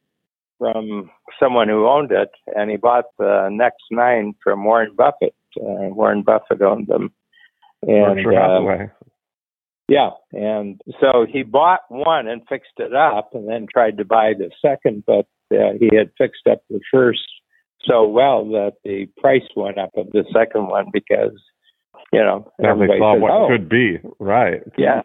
from 0.58 1.12
someone 1.40 1.68
who 1.68 1.88
owned 1.88 2.12
it, 2.12 2.32
and 2.56 2.72
he 2.72 2.78
bought 2.78 3.06
the 3.20 3.50
next 3.52 3.84
nine 3.92 4.34
from 4.44 4.64
Warren 4.64 4.96
Buffett. 4.96 5.36
Uh, 5.58 5.94
Warren 5.94 6.24
Buffett 6.24 6.62
owned 6.62 6.88
them. 6.88 7.12
And, 7.84 8.16
Berkshire 8.16 8.32
Hathaway. 8.32 8.90
Yeah, 9.88 10.12
and 10.32 10.80
so 11.02 11.26
he 11.30 11.44
bought 11.44 11.82
one 11.90 12.28
and 12.28 12.42
fixed 12.48 12.78
it 12.78 12.96
up, 12.96 13.32
and 13.34 13.50
then 13.50 13.68
tried 13.72 13.98
to 13.98 14.06
buy 14.06 14.34
the 14.38 14.50
second, 14.62 15.04
but 15.06 15.28
uh, 15.52 15.74
he 15.80 15.90
had 15.96 16.10
fixed 16.18 16.48
up 16.50 16.62
the 16.70 16.80
first 16.92 17.20
so 17.86 18.08
well 18.08 18.46
that 18.46 18.74
the 18.86 19.08
price 19.18 19.44
went 19.56 19.78
up 19.78 19.92
of 19.98 20.10
the 20.12 20.24
second 20.34 20.68
one 20.68 20.86
because 20.94 21.34
you 22.14 22.20
know 22.20 22.50
Now 22.60 22.72
everybody 22.72 23.00
saw 23.00 23.18
what 23.18 23.32
oh, 23.32 23.48
could 23.50 23.68
be. 23.68 24.00
Right. 24.20 24.62
yeah. 24.78 25.02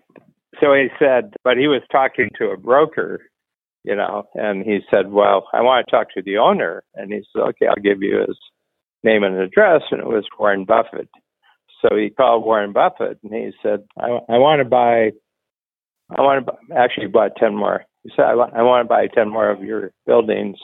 So 0.60 0.74
he 0.74 0.88
said, 0.98 1.34
but 1.44 1.56
he 1.56 1.68
was 1.68 1.82
talking 1.90 2.30
to 2.38 2.46
a 2.46 2.56
broker, 2.56 3.20
you 3.84 3.94
know, 3.94 4.28
and 4.34 4.64
he 4.64 4.80
said, 4.90 5.10
well, 5.10 5.46
I 5.52 5.60
want 5.60 5.86
to 5.86 5.90
talk 5.90 6.08
to 6.14 6.22
the 6.22 6.38
owner, 6.38 6.82
and 6.94 7.12
he 7.12 7.22
said, 7.32 7.42
okay, 7.42 7.66
I'll 7.66 7.82
give 7.82 8.02
you 8.02 8.24
his 8.26 8.36
name 9.04 9.22
and 9.22 9.36
address, 9.38 9.82
and 9.90 10.00
it 10.00 10.06
was 10.06 10.24
Warren 10.38 10.64
Buffett. 10.64 11.08
So 11.80 11.96
he 11.96 12.10
called 12.10 12.44
Warren 12.44 12.72
Buffett, 12.72 13.18
and 13.22 13.32
he 13.32 13.52
said, 13.62 13.84
I, 13.98 14.06
I 14.28 14.38
want 14.38 14.60
to 14.60 14.64
buy. 14.64 15.12
I 16.10 16.22
want 16.22 16.44
to 16.44 16.52
buy, 16.52 16.76
actually 16.76 17.06
bought 17.08 17.32
ten 17.36 17.54
more. 17.54 17.84
He 18.02 18.10
said, 18.16 18.24
I, 18.24 18.32
I 18.32 18.62
want 18.62 18.84
to 18.84 18.88
buy 18.88 19.06
ten 19.06 19.28
more 19.28 19.50
of 19.50 19.62
your 19.62 19.92
buildings, 20.06 20.56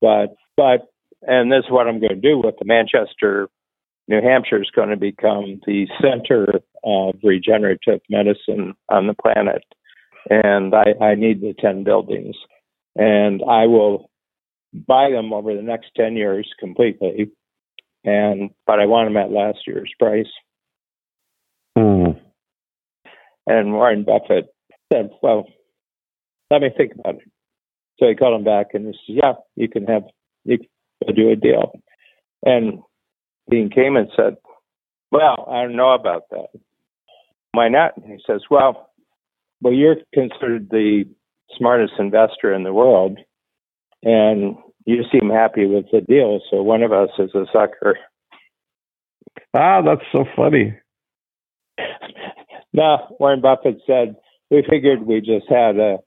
but 0.00 0.34
but 0.56 0.88
and 1.22 1.50
this 1.50 1.64
is 1.64 1.70
what 1.70 1.86
I'm 1.86 2.00
going 2.00 2.14
to 2.14 2.20
do 2.20 2.38
with 2.42 2.56
the 2.58 2.64
Manchester, 2.64 3.48
New 4.08 4.20
Hampshire 4.20 4.60
is 4.60 4.70
going 4.74 4.88
to 4.88 4.96
become 4.96 5.60
the 5.66 5.86
center 6.00 6.60
of 6.84 7.14
regenerative 7.22 8.00
medicine 8.10 8.74
on 8.88 9.06
the 9.06 9.14
planet, 9.14 9.62
and 10.28 10.74
I, 10.74 10.94
I 11.00 11.14
need 11.14 11.40
the 11.40 11.54
ten 11.58 11.84
buildings, 11.84 12.36
and 12.96 13.40
I 13.48 13.66
will 13.66 14.10
buy 14.74 15.10
them 15.10 15.32
over 15.32 15.54
the 15.54 15.62
next 15.62 15.90
ten 15.96 16.16
years 16.16 16.48
completely, 16.58 17.30
and 18.04 18.50
but 18.66 18.80
I 18.80 18.86
want 18.86 19.08
them 19.08 19.16
at 19.16 19.30
last 19.30 19.58
year's 19.66 19.92
price. 19.98 20.26
Hmm. 21.76 22.18
And 23.46 23.72
Warren 23.72 24.04
Buffett 24.04 24.46
said, 24.92 25.10
"Well, 25.22 25.46
let 26.50 26.62
me 26.62 26.70
think 26.76 26.92
about 26.94 27.16
it." 27.16 27.30
So 27.98 28.08
he 28.08 28.14
called 28.14 28.38
him 28.38 28.44
back 28.44 28.68
and 28.74 28.86
he 28.86 28.92
said, 28.92 29.22
"Yeah, 29.22 29.32
you 29.56 29.68
can 29.68 29.86
have 29.86 30.04
you 30.44 30.58
can 30.58 31.14
do 31.14 31.30
a 31.30 31.36
deal." 31.36 31.72
And 32.44 32.80
Dean 33.50 33.70
Kamen 33.70 34.14
said, 34.16 34.36
"Well, 35.10 35.46
I 35.50 35.62
don't 35.62 35.76
know 35.76 35.92
about 35.92 36.24
that. 36.30 36.48
Why 37.52 37.68
not?" 37.68 37.96
And 37.96 38.06
he 38.06 38.18
says, 38.26 38.42
"Well, 38.50 38.90
well, 39.60 39.72
you're 39.72 39.96
considered 40.12 40.68
the 40.70 41.04
smartest 41.56 41.94
investor 41.98 42.52
in 42.52 42.64
the 42.64 42.72
world, 42.72 43.18
and 44.02 44.56
you 44.84 45.02
seem 45.10 45.30
happy 45.30 45.66
with 45.66 45.86
the 45.92 46.00
deal. 46.00 46.40
So 46.50 46.62
one 46.62 46.82
of 46.82 46.92
us 46.92 47.10
is 47.18 47.34
a 47.34 47.46
sucker." 47.52 47.98
Ah, 49.54 49.82
that's 49.82 50.06
so 50.12 50.24
funny. 50.36 50.74
no, 52.72 53.16
Warren 53.18 53.40
Buffett 53.40 53.80
said, 53.86 54.16
we 54.50 54.64
figured 54.68 55.06
we 55.06 55.20
just 55.20 55.46
had 55.48 55.78
a 55.78 55.98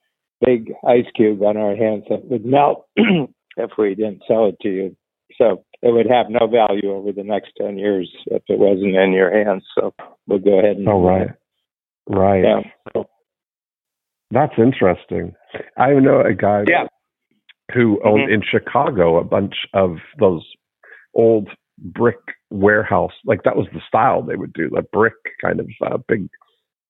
big 0.45 0.71
ice 0.87 1.05
cube 1.15 1.41
on 1.41 1.57
our 1.57 1.75
hands 1.75 2.03
that 2.09 2.25
would 2.25 2.45
melt 2.45 2.85
if 2.95 3.71
we 3.77 3.95
didn't 3.95 4.23
sell 4.27 4.47
it 4.47 4.59
to 4.61 4.69
you. 4.69 4.97
So 5.37 5.63
it 5.81 5.93
would 5.93 6.07
have 6.09 6.27
no 6.29 6.47
value 6.47 6.91
over 6.91 7.11
the 7.11 7.23
next 7.23 7.51
10 7.57 7.77
years 7.77 8.09
if 8.27 8.43
it 8.47 8.59
wasn't 8.59 8.95
in 8.95 9.11
your 9.11 9.31
hands. 9.31 9.63
So 9.77 9.93
we'll 10.27 10.39
go 10.39 10.59
ahead 10.59 10.77
and. 10.77 10.87
Oh, 10.87 11.01
right. 11.01 11.29
Right. 12.07 12.43
Yeah. 12.43 13.03
That's 14.31 14.53
interesting. 14.57 15.35
I 15.77 15.93
know 15.93 16.21
a 16.21 16.33
guy 16.33 16.63
yeah. 16.67 16.85
Who 17.73 17.99
owned 18.03 18.29
Mhm. 18.29 18.33
in 18.33 18.41
Chicago 18.41 19.17
a 19.17 19.23
bunch 19.23 19.55
of 19.73 19.97
those 20.19 20.45
old 21.13 21.49
brick 21.79 22.19
warehouse. 22.51 23.13
Like 23.25 23.43
that 23.43 23.55
was 23.55 23.67
the 23.73 23.81
style 23.87 24.21
they 24.21 24.35
would 24.35 24.53
do, 24.53 24.69
like 24.71 24.89
brick 24.91 25.13
kind 25.41 25.59
of 25.59 25.69
uh, 25.81 25.97
big 26.07 26.27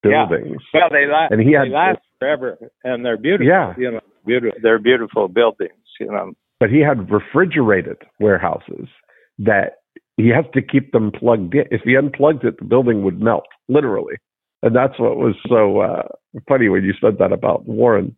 Yeah. 0.03 0.25
buildings. 0.27 0.61
Well, 0.73 0.89
they 0.89 1.05
last, 1.07 1.31
And 1.31 1.41
he 1.41 1.53
had, 1.53 1.67
they 1.67 1.71
last 1.71 1.99
forever 2.19 2.57
and 2.83 3.05
they're 3.05 3.17
beautiful. 3.17 3.47
yeah, 3.47 3.73
You 3.77 3.91
know, 3.91 4.01
beautiful. 4.25 4.59
They're 4.61 4.79
beautiful 4.79 5.27
buildings, 5.27 5.73
you 5.99 6.07
know. 6.07 6.33
but 6.59 6.69
he 6.69 6.79
had 6.81 7.09
refrigerated 7.11 7.97
warehouses 8.19 8.87
that 9.39 9.77
he 10.17 10.29
has 10.29 10.45
to 10.53 10.61
keep 10.61 10.91
them 10.91 11.11
plugged 11.11 11.55
in. 11.55 11.67
If 11.71 11.81
he 11.81 11.95
unplugged 11.95 12.43
it, 12.45 12.57
the 12.59 12.65
building 12.65 13.03
would 13.03 13.19
melt, 13.21 13.45
literally. 13.67 14.15
And 14.63 14.75
that's 14.75 14.97
what 14.99 15.17
was 15.17 15.35
so 15.47 15.79
uh, 15.79 16.03
funny 16.47 16.69
when 16.69 16.83
you 16.83 16.93
said 17.01 17.17
that 17.19 17.31
about 17.33 17.65
Warren. 17.67 18.15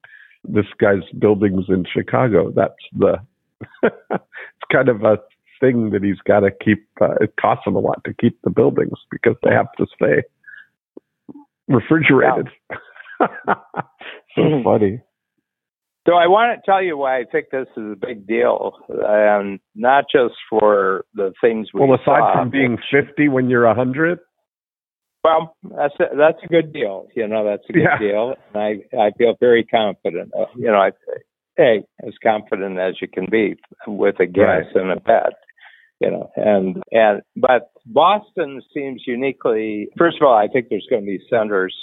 This 0.48 0.66
guy's 0.80 1.04
buildings 1.20 1.66
in 1.70 1.86
Chicago. 1.92 2.52
That's 2.56 2.74
the. 2.98 3.18
it's 3.84 4.68
kind 4.72 4.90
of 4.90 5.04
a 5.04 5.18
thing 5.60 5.90
that 5.92 6.04
he's 6.04 6.20
got 6.28 6.42
to 6.42 6.52
keep. 6.52 6.88
Uh, 7.02 7.16
it 7.22 7.34
costs 7.40 7.66
him 7.66 7.76
a 7.76 7.80
lot 7.80 8.04
to 8.06 8.14
keep 8.14 8.40
the 8.44 8.50
buildings 8.50 8.98
because 9.12 9.36
they 9.44 9.52
have 9.52 9.72
to 9.78 9.86
stay 9.96 10.24
refrigerated. 11.68 12.48
so 13.20 13.28
Mhm. 14.38 14.64
funny. 14.64 15.02
So 16.08 16.14
I 16.14 16.28
want 16.28 16.58
to 16.58 16.62
tell 16.66 16.82
you 16.82 16.96
why 16.98 17.18
I 17.20 17.26
think 17.26 17.50
this 17.52 17.68
is 17.76 17.92
a 17.92 17.96
big 17.98 18.26
deal, 18.26 18.78
and 18.88 19.60
not 19.76 20.06
just 20.10 20.36
for 20.50 21.04
the 21.14 21.34
things 21.42 21.74
we 21.74 21.82
Well, 21.82 21.96
aside 21.96 22.06
saw. 22.22 22.34
from 22.34 22.50
being 22.50 22.78
50 22.90 23.28
when 23.28 23.50
you're 23.50 23.66
a 23.66 23.74
100, 23.74 24.20
Well, 25.28 25.56
that's 25.64 25.94
a, 26.00 26.16
that's 26.16 26.38
a 26.44 26.48
good 26.48 26.72
deal. 26.72 27.08
You 27.16 27.28
know, 27.28 27.44
that's 27.46 27.64
a 27.70 27.74
good 27.74 27.84
Yeah. 27.84 27.98
deal, 28.00 28.36
and 28.54 28.64
I 28.64 28.98
I 28.98 29.12
feel 29.18 29.36
very 29.40 29.64
confident. 29.66 30.32
Uh, 30.38 30.46
you 30.56 30.68
know, 30.72 30.80
I 30.80 30.92
hey, 31.58 31.84
as 32.06 32.14
confident 32.24 32.80
as 32.80 32.96
you 33.02 33.08
can 33.08 33.26
be 33.30 33.56
with 33.88 34.20
a 34.20 34.26
guess 34.26 34.66
Right. 34.74 34.76
and 34.76 34.92
a 34.92 35.00
bet. 35.00 35.34
You 36.00 36.12
know, 36.12 36.30
and 36.36 36.82
and 36.92 37.22
but 37.36 37.72
Boston 37.86 38.62
seems 38.74 39.04
uniquely. 39.08 39.90
First 39.98 40.18
of 40.22 40.28
all, 40.28 40.38
I 40.38 40.48
think 40.48 40.68
there's 40.70 40.88
going 40.90 41.02
to 41.02 41.06
be 41.08 41.20
centers 41.30 41.76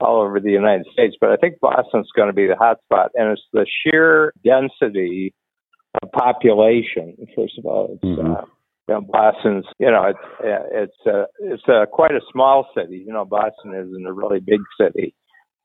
all 0.00 0.20
over 0.22 0.38
the 0.38 0.52
United 0.52 0.86
States, 0.92 1.16
but 1.20 1.30
I 1.30 1.36
think 1.36 1.58
Boston's 1.60 2.08
going 2.14 2.28
to 2.28 2.32
be 2.32 2.46
the 2.46 2.54
hot 2.54 2.78
spot, 2.84 3.10
and 3.14 3.32
it's 3.32 3.42
the 3.52 3.66
sheer 3.82 4.32
density 4.44 5.34
of 6.00 6.12
population. 6.12 7.16
First 7.34 7.58
of 7.58 7.66
all, 7.66 7.94
it's 7.94 8.04
Mhm. 8.04 8.36
uh, 8.36 8.44
you 8.88 8.94
know, 8.94 9.00
Boston's, 9.02 9.66
you 9.78 9.90
know, 9.90 10.04
it's 10.04 10.18
it's 10.72 11.06
uh, 11.06 11.24
it's 11.40 11.62
uh, 11.68 11.84
quite 11.92 12.12
a 12.12 12.20
small 12.32 12.66
city. 12.76 13.04
You 13.06 13.12
know, 13.12 13.24
Boston 13.24 13.74
isn't 13.74 14.06
a 14.06 14.12
really 14.12 14.40
big 14.40 14.60
city, 14.80 15.14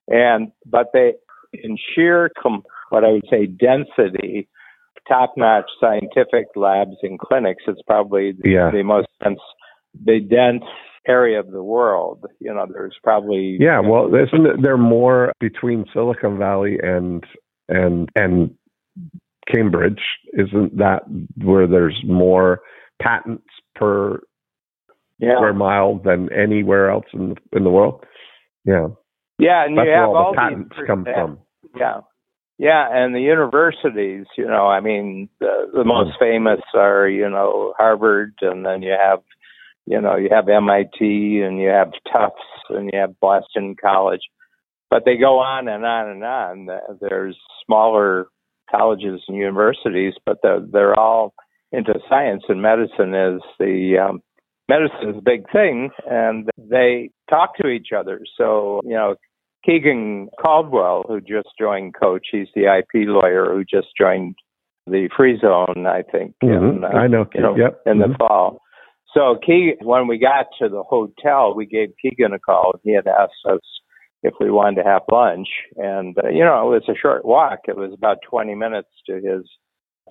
and 0.07 0.51
but 0.65 0.87
they, 0.93 1.13
in 1.53 1.77
sheer 1.95 2.29
com- 2.41 2.63
what 2.89 3.05
I 3.05 3.11
would 3.13 3.25
say 3.29 3.45
density, 3.45 4.49
top-notch 5.07 5.69
scientific 5.79 6.47
labs 6.55 6.97
and 7.01 7.17
clinics, 7.17 7.63
it's 7.67 7.81
probably 7.87 8.33
the, 8.33 8.49
Yeah. 8.49 8.71
the 8.71 8.83
most 8.83 9.07
dense, 9.23 9.39
the 10.03 10.19
dense 10.19 10.63
area 11.07 11.39
of 11.39 11.51
the 11.51 11.63
world. 11.63 12.25
You 12.39 12.53
know, 12.53 12.65
there's 12.71 12.95
probably 13.03 13.57
Yeah, 13.59 13.77
you 13.81 13.87
know, 13.87 13.89
well, 14.09 14.15
isn't 14.15 14.61
there 14.61 14.77
more 14.77 15.31
between 15.39 15.85
Silicon 15.93 16.37
Valley 16.37 16.77
and 16.83 17.23
and 17.69 18.09
and 18.15 18.53
Cambridge? 19.53 20.01
Isn't 20.33 20.77
that 20.77 21.03
where 21.41 21.67
there's 21.67 21.99
more 22.05 22.61
patents 23.03 23.48
per 23.75 24.19
yeah, 25.19 25.36
square 25.36 25.53
mile 25.53 26.00
than 26.03 26.31
anywhere 26.31 26.89
else 26.89 27.05
in 27.13 27.29
the, 27.29 27.57
in 27.57 27.63
the 27.63 27.69
world? 27.69 28.03
Yeah, 28.65 28.88
yeah, 29.39 29.65
and 29.65 29.77
that's 29.77 29.88
you 29.88 29.93
have 29.93 30.10
all 30.10 30.15
all 30.17 30.31
the 30.31 30.38
patents 30.38 30.75
these, 30.77 30.88
come 30.88 31.05
yeah. 31.07 31.13
from. 31.13 31.39
Yeah. 31.75 32.01
Yeah, 32.60 32.88
and 32.91 33.15
the 33.15 33.19
universities, 33.19 34.27
you 34.38 34.45
know, 34.45 34.67
I 34.67 34.79
mean, 34.79 35.27
the, 35.39 35.72
the 35.74 35.83
most 35.83 36.12
Mm. 36.12 36.19
famous 36.19 36.62
are, 36.75 37.10
you 37.10 37.27
know, 37.27 37.74
Harvard, 37.77 38.36
and 38.41 38.63
then 38.63 38.83
you 38.83 38.91
have, 38.91 39.22
you 39.88 40.00
know, 40.00 40.15
you 40.15 40.29
have 40.31 40.48
MIT, 40.48 41.41
and 41.41 41.60
you 41.60 41.69
have 41.69 41.91
Tufts, 42.12 42.69
and 42.69 42.91
you 42.93 43.00
have 43.00 43.19
Boston 43.19 43.75
College. 43.75 44.22
But 44.91 45.03
they 45.03 45.17
go 45.17 45.39
on 45.39 45.67
and 45.67 45.83
on 45.83 46.10
and 46.10 46.24
on. 46.24 46.69
There's 47.01 47.38
smaller 47.65 48.27
colleges 48.69 49.22
and 49.27 49.36
universities, 49.36 50.13
but 50.24 50.38
they're, 50.43 50.62
they're 50.62 50.98
all 50.98 51.33
into 51.73 51.99
science, 52.07 52.43
and 52.47 52.61
medicine 52.61 53.13
is 53.13 53.41
the 53.59 53.97
um, 53.97 54.21
medicine 54.69 55.09
is 55.09 55.17
a 55.17 55.21
big 55.21 55.51
thing, 55.51 55.89
and 56.09 56.49
they 56.57 57.09
talk 57.29 57.57
to 57.57 57.67
each 57.67 57.87
other. 57.97 58.21
So, 58.37 58.79
you 58.83 58.93
know, 58.93 59.15
Keegan 59.65 60.29
Caldwell, 60.41 61.03
who 61.07 61.19
just 61.19 61.49
joined 61.59 61.95
Coach, 61.99 62.27
he's 62.31 62.47
the 62.55 62.65
IP 62.65 63.07
lawyer 63.07 63.53
who 63.53 63.63
just 63.63 63.87
joined 63.99 64.35
the 64.85 65.09
Free 65.15 65.39
Zone, 65.39 65.87
I 65.87 66.03
think, 66.03 66.35
Mhm. 66.43 66.77
in, 66.77 66.83
uh, 66.83 66.87
I 66.87 67.07
know. 67.07 67.25
you 67.33 67.41
know, 67.41 67.55
yep. 67.55 67.81
in 67.85 67.99
the 67.99 68.07
Mhm. 68.07 68.17
fall. 68.17 68.61
So 69.13 69.35
Keegan, 69.37 69.85
when 69.85 70.07
we 70.07 70.17
got 70.17 70.47
to 70.59 70.69
the 70.69 70.83
hotel, 70.83 71.53
we 71.55 71.65
gave 71.65 71.93
Keegan 72.01 72.33
a 72.33 72.39
call. 72.39 72.73
He 72.83 72.93
had 72.93 73.07
asked 73.07 73.45
us 73.45 73.61
if 74.23 74.33
we 74.39 74.51
wanted 74.51 74.83
to 74.83 74.89
have 74.89 75.03
lunch, 75.11 75.47
and 75.77 76.17
uh, 76.23 76.29
you 76.29 76.43
know, 76.43 76.67
it 76.67 76.69
was 76.81 76.89
a 76.89 76.95
short 76.95 77.23
walk. 77.25 77.59
It 77.67 77.77
was 77.77 77.93
about 77.93 78.17
20 78.23 78.55
minutes 78.55 78.89
to 79.07 79.15
his 79.21 79.49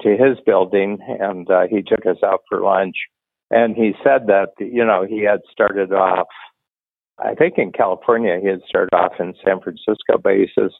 to 0.00 0.10
his 0.10 0.38
building, 0.44 0.98
and 1.20 1.50
uh, 1.50 1.66
he 1.68 1.82
took 1.82 2.06
us 2.06 2.22
out 2.24 2.40
for 2.48 2.62
lunch. 2.62 2.96
And 3.50 3.76
he 3.76 3.92
said 4.02 4.28
that 4.28 4.48
you 4.58 4.84
know 4.84 5.04
he 5.08 5.22
had 5.22 5.40
started 5.52 5.92
off 5.92 6.28
I 7.18 7.34
think 7.34 7.54
in 7.58 7.72
California 7.72 8.38
he 8.40 8.48
had 8.48 8.62
started 8.68 8.94
off 8.94 9.12
in 9.20 9.34
San 9.44 9.60
Francisco, 9.60 10.18
but 10.22 10.34
he 10.34 10.46
says, 10.58 10.70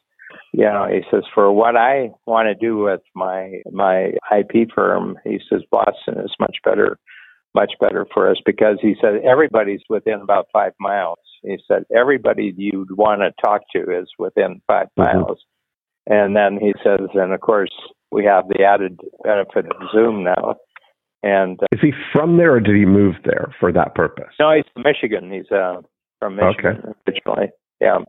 you 0.51 0.65
know, 0.65 0.87
he 0.89 1.01
says 1.11 1.23
for 1.33 1.51
what 1.51 1.75
I 1.75 2.09
want 2.25 2.47
to 2.47 2.55
do 2.55 2.77
with 2.77 3.01
my 3.15 3.61
my 3.71 4.13
IP 4.35 4.69
firm, 4.73 5.17
he 5.23 5.39
says 5.49 5.61
Boston 5.71 6.19
is 6.19 6.33
much 6.39 6.57
better, 6.63 6.97
much 7.53 7.73
better 7.79 8.07
for 8.13 8.29
us 8.29 8.37
because 8.45 8.77
he 8.81 8.95
said 8.99 9.21
everybody's 9.23 9.81
within 9.89 10.21
about 10.21 10.47
five 10.51 10.73
miles. 10.79 11.19
He 11.43 11.57
said 11.67 11.83
everybody 11.95 12.53
you'd 12.57 12.97
want 12.97 13.21
to 13.21 13.31
talk 13.43 13.61
to 13.75 13.81
is 13.81 14.09
within 14.17 14.61
5 14.67 14.87
Mhm. 14.97 15.03
miles. 15.03 15.45
And 16.07 16.35
then 16.35 16.57
he 16.57 16.73
says, 16.83 17.07
and 17.13 17.33
of 17.33 17.41
course 17.41 17.71
we 18.13 18.23
have 18.25 18.47
the 18.47 18.63
added 18.63 18.99
benefit 19.23 19.65
of 19.65 19.89
Zoom 19.93 20.23
now. 20.23 20.55
And 21.23 21.59
uh, 21.61 21.67
Is 21.71 21.79
he 21.81 21.91
from 22.11 22.37
there 22.37 22.53
or 22.53 22.59
did 22.59 22.75
he 22.75 22.85
move 22.85 23.15
there 23.23 23.53
for 23.59 23.71
that 23.71 23.95
purpose? 23.95 24.33
no, 24.39 24.53
he's 24.55 24.65
from 24.73 24.83
Michigan. 24.83 25.31
He's 25.31 25.51
uh, 25.51 25.81
from 26.19 26.35
Michigan 26.35 26.93
originally. 27.07 27.49
Yeah. 27.81 27.99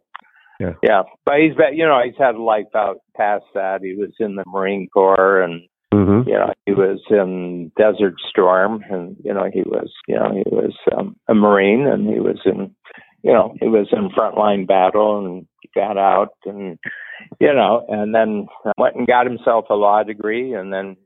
Yeah. 0.60 0.72
Yeah. 0.82 1.02
But 1.24 1.36
he's 1.40 1.54
been, 1.54 1.76
you 1.76 1.84
know, 1.84 2.00
he's 2.04 2.18
had 2.18 2.34
a 2.36 2.42
life 2.42 2.66
out 2.76 2.98
past 3.16 3.44
that. 3.54 3.80
He 3.82 3.94
was 3.94 4.10
in 4.20 4.36
the 4.36 4.44
Marine 4.46 4.88
Corps 4.92 5.42
and 5.42 5.62
Mm-hmm. 5.92 6.28
you 6.28 6.34
know, 6.34 6.52
he 6.66 6.72
was 6.72 6.98
in 7.08 7.70
Desert 7.78 8.14
Storm, 8.28 8.82
and 8.90 9.16
you 9.22 9.32
know, 9.32 9.48
he 9.52 9.62
was, 9.62 9.92
you 10.08 10.16
know, 10.16 10.32
he 10.32 10.42
was 10.52 10.74
um, 10.96 11.14
a 11.28 11.34
Marine, 11.34 11.86
and 11.86 12.08
he 12.08 12.18
was 12.18 12.40
in, 12.44 12.74
you 13.22 13.32
know, 13.32 13.54
he 13.60 13.68
was 13.68 13.86
in 13.92 14.08
frontline 14.10 14.66
battle, 14.66 15.24
and 15.24 15.46
got 15.74 15.98
out, 15.98 16.30
and 16.44 16.78
you 17.40 17.52
know, 17.54 17.84
and 17.88 18.14
then 18.14 18.46
went 18.78 18.96
and 18.96 19.06
got 19.06 19.26
himself 19.26 19.66
a 19.70 19.74
law 19.74 20.02
degree, 20.02 20.54
and 20.54 20.72
then 20.72 20.96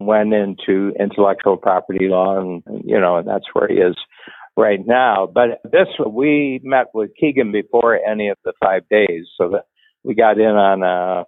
went 0.00 0.32
into 0.32 0.92
intellectual 0.98 1.56
property 1.56 2.08
law, 2.08 2.38
and 2.38 2.62
you 2.84 3.00
know, 3.00 3.16
and 3.16 3.28
that's 3.28 3.46
where 3.52 3.68
he 3.68 3.76
is 3.76 3.96
right 4.56 4.80
now. 4.86 5.28
But 5.32 5.60
this, 5.64 5.88
we 6.06 6.60
met 6.62 6.86
with 6.94 7.10
Keegan 7.18 7.52
before 7.52 7.98
any 8.04 8.28
of 8.28 8.38
the 8.44 8.52
five 8.62 8.82
days, 8.90 9.26
so 9.36 9.50
that 9.50 9.64
we 10.02 10.14
got 10.14 10.38
in 10.38 10.46
on 10.46 10.82
a 10.82 11.24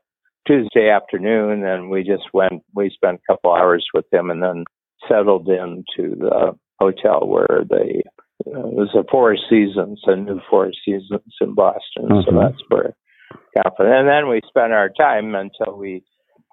Tuesday 0.46 0.90
afternoon, 0.90 1.64
and 1.64 1.90
we 1.90 2.02
just 2.02 2.24
went. 2.32 2.62
We 2.74 2.90
spent 2.90 3.20
a 3.28 3.32
couple 3.32 3.52
hours 3.54 3.86
with 3.94 4.06
him, 4.12 4.30
and 4.30 4.42
then 4.42 4.64
settled 5.08 5.48
into 5.48 6.16
the 6.16 6.52
hotel 6.80 7.26
where 7.26 7.64
they. 7.68 8.02
Uh, 8.46 8.60
it 8.68 8.74
was 8.74 8.94
a 8.94 9.04
Four 9.10 9.36
Seasons, 9.50 10.00
a 10.06 10.16
new 10.16 10.40
Four 10.48 10.70
Seasons 10.84 11.34
in 11.40 11.54
Boston, 11.54 12.08
so 12.24 12.30
Mhm. 12.32 12.40
that's 12.40 12.62
where. 12.68 12.94
it 13.32 13.62
happened. 13.64 13.88
And 13.88 14.06
then 14.08 14.28
we 14.28 14.40
spent 14.46 14.72
our 14.72 14.88
time 14.90 15.34
until 15.34 15.76
we 15.76 16.04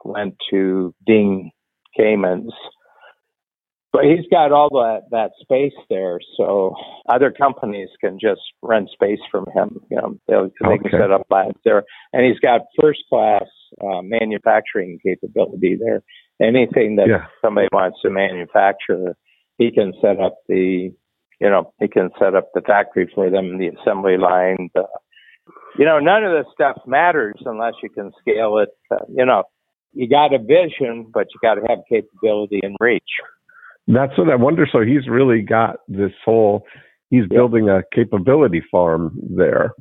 went 0.06 0.36
to 0.50 0.94
Dean 1.06 1.52
Kamen's. 1.98 2.54
But 3.92 4.06
he's 4.06 4.26
got 4.32 4.52
all 4.52 4.70
that 4.70 5.04
that 5.12 5.32
space 5.40 5.76
there, 5.88 6.20
so 6.36 6.76
other 7.08 7.30
companies 7.30 7.90
can 8.02 8.18
just 8.20 8.42
rent 8.64 8.90
space 8.90 9.20
from 9.30 9.46
him. 9.54 9.82
You 9.92 9.98
know, 9.98 10.16
they'll, 10.28 10.50
they 10.68 10.78
can 10.80 10.90
set 10.92 11.12
up 11.12 11.28
labs 11.30 11.60
there, 11.64 11.84
and 12.12 12.26
he's 12.26 12.40
got 12.40 12.62
first 12.82 13.04
class 13.08 13.46
uh, 13.84 14.02
manufacturing 14.02 14.98
capability 15.06 15.76
there. 15.80 16.02
Anything 16.42 16.96
that 16.96 17.08
Yeah. 17.08 17.28
somebody 17.46 17.68
wants 17.72 18.02
to 18.02 18.10
manufacture, 18.10 19.16
he 19.60 19.72
can 19.72 19.94
set 20.02 20.20
up 20.20 20.38
the, 20.48 20.92
you 21.40 21.50
know, 21.50 21.74
he 21.80 21.88
can 21.88 22.10
set 22.20 22.36
up 22.36 22.50
the 22.54 22.62
factory 22.62 23.12
for 23.14 23.30
them, 23.30 23.58
the 23.58 23.70
assembly 23.70 24.18
line. 24.18 24.70
The, 24.74 24.84
you 25.78 25.86
know, 25.86 26.00
none 26.00 26.24
of 26.24 26.32
this 26.32 26.52
stuff 26.54 26.78
matters 26.86 27.36
unless 27.46 27.74
you 27.82 27.90
can 27.90 28.12
scale 28.22 28.58
it. 28.60 28.70
Uh, 28.92 29.04
you 29.10 29.26
know, 29.26 29.44
you 29.94 30.08
got 30.10 30.34
a 30.34 30.40
vision, 30.40 31.10
but 31.14 31.28
you 31.34 31.40
got 31.42 31.56
to 31.56 31.62
have 31.68 31.80
capability 31.90 32.60
and 32.64 32.76
reach. 32.80 33.04
That's 33.88 34.18
what 34.18 34.30
I 34.30 34.36
wonder. 34.36 34.68
So 34.72 34.82
he's 34.82 35.08
really 35.08 35.42
got 35.42 35.78
this 35.88 36.14
whole. 36.24 36.66
He's 37.10 37.24
Yeah. 37.30 37.38
building 37.38 37.70
a 37.70 37.84
capability 37.94 38.62
farm 38.72 39.12
there, 39.36 39.74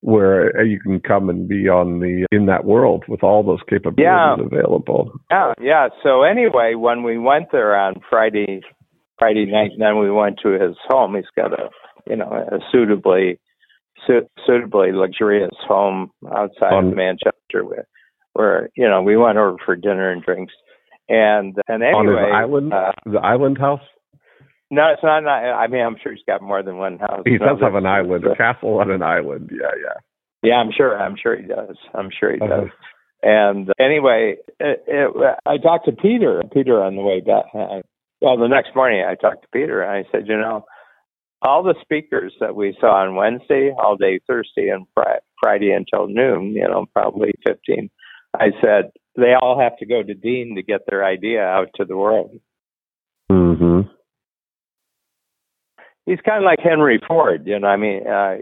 where 0.00 0.64
you 0.64 0.80
can 0.80 0.98
come 1.00 1.28
and 1.28 1.46
be 1.46 1.68
on 1.68 2.00
the 2.00 2.26
in 2.32 2.46
that 2.46 2.64
world 2.64 3.04
with 3.06 3.22
all 3.22 3.42
those 3.42 3.62
capabilities 3.68 4.02
Yeah. 4.02 4.36
available. 4.40 5.12
Yeah, 5.30 5.52
yeah. 5.60 5.88
So 6.02 6.22
anyway, 6.22 6.74
when 6.74 7.02
we 7.02 7.18
went 7.18 7.52
there 7.52 7.76
on 7.76 8.00
Friday, 8.08 8.62
Friday 9.20 9.46
night, 9.46 9.70
and 9.72 9.80
then 9.80 9.98
we 10.00 10.10
went 10.10 10.38
to 10.42 10.50
his 10.52 10.74
home. 10.88 11.14
He's 11.14 11.24
got 11.36 11.52
a, 11.52 11.68
you 12.08 12.16
know, 12.16 12.32
a 12.32 12.58
suitably, 12.72 13.38
su- 14.06 14.26
suitably 14.46 14.90
luxurious 14.92 15.50
home 15.68 16.10
outside 16.34 16.72
On- 16.72 16.88
of 16.88 16.96
Manchester, 16.96 17.62
where, 17.64 17.86
where 18.32 18.70
you 18.74 18.88
know 18.88 19.02
we 19.02 19.16
went 19.16 19.38
over 19.38 19.56
for 19.64 19.76
dinner 19.76 20.10
and 20.10 20.22
drinks, 20.22 20.54
and 21.08 21.54
and 21.68 21.82
on 21.84 22.06
his 22.08 22.16
anyway, 22.16 22.32
island, 22.34 22.72
uh, 22.72 22.92
the 23.04 23.18
island 23.20 23.58
house. 23.58 23.82
no, 24.70 24.88
it's 24.92 25.02
not. 25.04 25.20
not 25.22 25.44
I 25.44 25.66
mean, 25.68 25.82
I'm 25.82 25.96
sure 26.02 26.12
he's 26.12 26.24
got 26.26 26.42
more 26.42 26.62
than 26.62 26.78
one 26.78 26.98
house. 26.98 27.22
He 27.26 27.38
does 27.38 27.60
have 27.60 27.74
an 27.74 27.86
island, 27.86 28.24
a 28.24 28.34
castle 28.34 28.78
on 28.80 28.90
an 28.90 29.02
island. 29.02 29.50
Yeah, 29.52 29.70
yeah. 29.76 30.00
Yeah, 30.42 30.54
I'm 30.54 30.70
sure. 30.74 30.98
I'm 30.98 31.16
sure 31.22 31.36
he 31.36 31.46
does. 31.46 31.76
I'm 31.92 32.08
sure 32.18 32.32
he 32.32 32.40
Uh-huh. 32.40 32.60
does. 32.62 32.70
And 33.22 33.70
anyway, 33.78 34.36
it, 34.58 34.82
it, 34.86 35.36
I 35.44 35.58
talked 35.58 35.84
to 35.84 35.92
Peter. 35.92 36.42
Peter 36.54 36.82
on 36.82 36.96
the 36.96 37.02
way 37.02 37.20
back. 37.20 37.44
Uh, 37.54 37.82
well, 38.20 38.36
the 38.36 38.48
next 38.48 38.74
morning 38.74 39.04
I 39.06 39.14
talked 39.14 39.42
to 39.42 39.48
Peter, 39.52 39.82
and 39.82 39.90
I 39.90 40.10
said, 40.10 40.26
you 40.26 40.36
know, 40.36 40.64
all 41.42 41.62
the 41.62 41.74
speakers 41.80 42.34
that 42.40 42.54
we 42.54 42.76
saw 42.80 43.02
on 43.02 43.14
Wednesday, 43.14 43.72
all 43.78 43.96
day 43.96 44.20
Thursday, 44.26 44.68
and 44.68 44.86
Fri- 44.94 45.20
Friday 45.42 45.72
until 45.72 46.06
noon, 46.06 46.52
you 46.54 46.68
know, 46.68 46.86
probably 46.92 47.32
15. 47.46 47.88
I 48.38 48.50
said 48.62 48.90
they 49.16 49.34
all 49.40 49.58
have 49.58 49.76
to 49.78 49.86
go 49.86 50.02
to 50.02 50.14
Dean 50.14 50.54
to 50.56 50.62
get 50.62 50.82
their 50.88 51.04
idea 51.04 51.42
out 51.42 51.68
to 51.76 51.84
the 51.84 51.96
world. 51.96 52.38
Mm-hmm. 53.30 53.88
He's 56.06 56.20
kind 56.26 56.38
of 56.38 56.44
like 56.44 56.58
Henry 56.62 57.00
Ford, 57.06 57.42
you 57.46 57.58
know. 57.58 57.68
I 57.68 57.76
mean, 57.76 58.06
uh, 58.06 58.36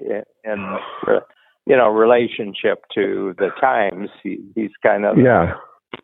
in 0.45 0.77
you 1.67 1.77
know 1.77 1.89
relationship 1.91 2.85
to 2.95 3.35
the 3.39 3.51
times, 3.61 4.09
he, 4.23 4.39
he's 4.55 4.71
kind 4.83 5.05
of 5.05 5.19
Yeah. 5.19 5.55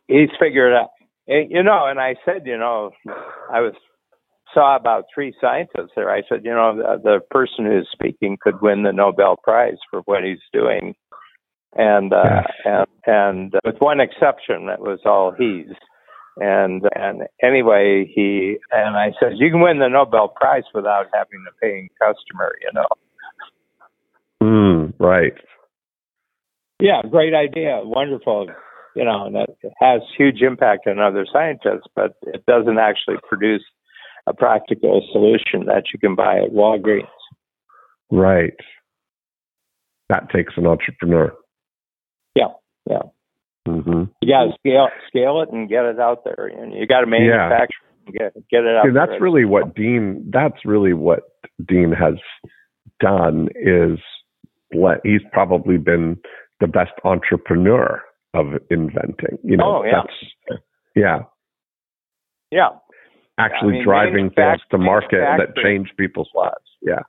he's 0.08 0.30
figured 0.38 0.74
out. 0.74 0.90
And, 1.26 1.50
You 1.50 1.62
know, 1.62 1.86
and 1.86 2.00
I 2.00 2.16
said, 2.24 2.42
you 2.46 2.58
know, 2.58 2.90
I 3.50 3.60
was 3.60 3.74
saw 4.54 4.76
about 4.76 5.04
three 5.12 5.34
scientists 5.40 5.92
there. 5.96 6.10
I 6.10 6.22
said, 6.28 6.44
you 6.44 6.52
know, 6.52 6.76
the, 6.76 7.00
the 7.02 7.20
person 7.30 7.66
who's 7.66 7.88
speaking 7.92 8.38
could 8.40 8.62
win 8.62 8.84
the 8.84 8.92
Nobel 8.92 9.36
Prize 9.36 9.78
for 9.90 10.00
what 10.02 10.22
he's 10.22 10.38
doing, 10.52 10.94
and 11.74 12.12
uh, 12.12 12.42
and 12.64 12.86
and 13.04 13.54
with 13.64 13.76
one 13.80 14.00
exception, 14.00 14.66
that 14.66 14.80
was 14.80 15.00
all 15.04 15.34
he's. 15.36 15.74
And 16.36 16.82
and 16.94 17.22
anyway, 17.42 18.10
he 18.12 18.58
and 18.70 18.96
I 18.96 19.12
said, 19.20 19.32
you 19.36 19.50
can 19.50 19.60
win 19.60 19.78
the 19.78 19.88
Nobel 19.88 20.28
Prize 20.28 20.64
without 20.72 21.06
having 21.12 21.44
a 21.48 21.52
paying 21.60 21.88
customer. 22.00 22.52
You 22.62 22.70
know. 22.74 22.86
Mm, 24.42 24.94
right. 24.98 25.34
Yeah, 26.80 27.02
great 27.08 27.34
idea. 27.34 27.80
Wonderful. 27.82 28.48
You 28.94 29.04
know, 29.04 29.26
and 29.26 29.34
that 29.34 29.48
has 29.80 30.02
huge 30.16 30.40
impact 30.40 30.86
on 30.86 31.00
other 31.00 31.26
scientists, 31.30 31.88
but 31.96 32.14
it 32.22 32.44
doesn't 32.46 32.78
actually 32.78 33.16
produce 33.28 33.64
a 34.26 34.32
practical 34.32 35.06
solution 35.12 35.66
that 35.66 35.84
you 35.92 35.98
can 35.98 36.14
buy 36.14 36.38
at 36.38 36.50
Walgreens. 36.52 37.08
Right. 38.10 38.54
That 40.08 40.30
takes 40.30 40.54
an 40.56 40.66
entrepreneur. 40.66 41.34
Yeah, 42.36 42.48
yeah. 42.88 43.02
Mm-hmm. 43.66 44.04
You 44.20 44.32
got 44.32 44.44
to 44.44 44.52
scale 44.58 44.88
scale 45.08 45.40
it 45.42 45.48
and 45.50 45.68
get 45.68 45.84
it 45.86 45.98
out 45.98 46.24
there, 46.24 46.46
and 46.46 46.72
you 46.72 46.86
got 46.86 47.00
to 47.00 47.06
manufacture 47.06 47.78
and 48.06 48.14
get 48.14 48.34
get 48.50 48.64
it 48.64 48.76
out. 48.76 48.84
That's 48.94 49.10
there. 49.10 49.20
really 49.20 49.44
what 49.46 49.74
Dean. 49.74 50.30
That's 50.30 50.64
really 50.64 50.92
what 50.92 51.22
Dean 51.66 51.90
has 51.92 52.14
done. 53.00 53.48
Is 53.56 53.98
let 54.74 55.00
he's 55.02 55.22
probably 55.32 55.78
been 55.78 56.18
the 56.60 56.66
best 56.66 56.92
entrepreneur 57.04 58.02
of 58.34 58.46
inventing. 58.70 59.38
You 59.42 59.56
know, 59.56 59.78
Oh, 59.78 59.84
yeah. 59.84 60.02
that's 60.02 60.60
yeah, 60.94 61.18
yeah. 62.50 62.68
actually 63.38 63.74
I 63.74 63.76
mean, 63.76 63.84
driving 63.84 64.30
things 64.30 64.60
to 64.70 64.78
market 64.78 65.20
that 65.38 65.56
change 65.62 65.90
people's 65.98 66.30
lives. 66.34 66.54
Yeah. 66.82 67.00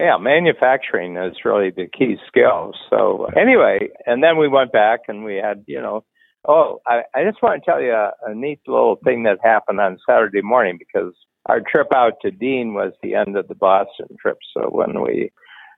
Yeah, 0.00 0.16
manufacturing 0.18 1.18
is 1.18 1.36
really 1.44 1.70
the 1.70 1.86
key 1.86 2.16
skill. 2.26 2.72
So 2.88 3.26
anyway, 3.36 3.90
and 4.06 4.22
then 4.22 4.38
we 4.38 4.48
went 4.48 4.72
back 4.72 5.00
and 5.08 5.24
we 5.24 5.36
had, 5.36 5.62
you 5.66 5.78
know, 5.78 6.04
oh, 6.48 6.80
I, 6.86 7.02
I 7.14 7.22
just 7.24 7.42
want 7.42 7.62
to 7.62 7.70
tell 7.70 7.82
you 7.82 7.92
a, 7.92 8.12
a 8.26 8.34
neat 8.34 8.60
little 8.66 8.96
thing 9.04 9.24
that 9.24 9.38
happened 9.42 9.78
on 9.78 9.98
Saturday 10.08 10.40
morning 10.40 10.78
because 10.78 11.12
our 11.46 11.60
trip 11.60 11.88
out 11.94 12.14
to 12.22 12.30
Dean 12.30 12.72
was 12.72 12.94
the 13.02 13.14
end 13.14 13.36
of 13.36 13.46
the 13.48 13.54
Boston 13.54 14.06
trip. 14.18 14.38
So 14.56 14.70
when 14.70 15.02
we 15.02 15.32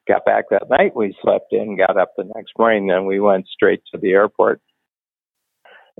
got 0.06 0.24
back 0.24 0.44
that 0.50 0.70
night, 0.70 0.94
we 0.94 1.16
slept 1.20 1.52
in, 1.52 1.76
got 1.76 1.96
up 1.96 2.12
the 2.16 2.30
next 2.36 2.52
morning, 2.56 2.86
then 2.86 3.06
we 3.06 3.18
went 3.18 3.48
straight 3.48 3.82
to 3.92 3.98
the 4.00 4.12
airport. 4.12 4.60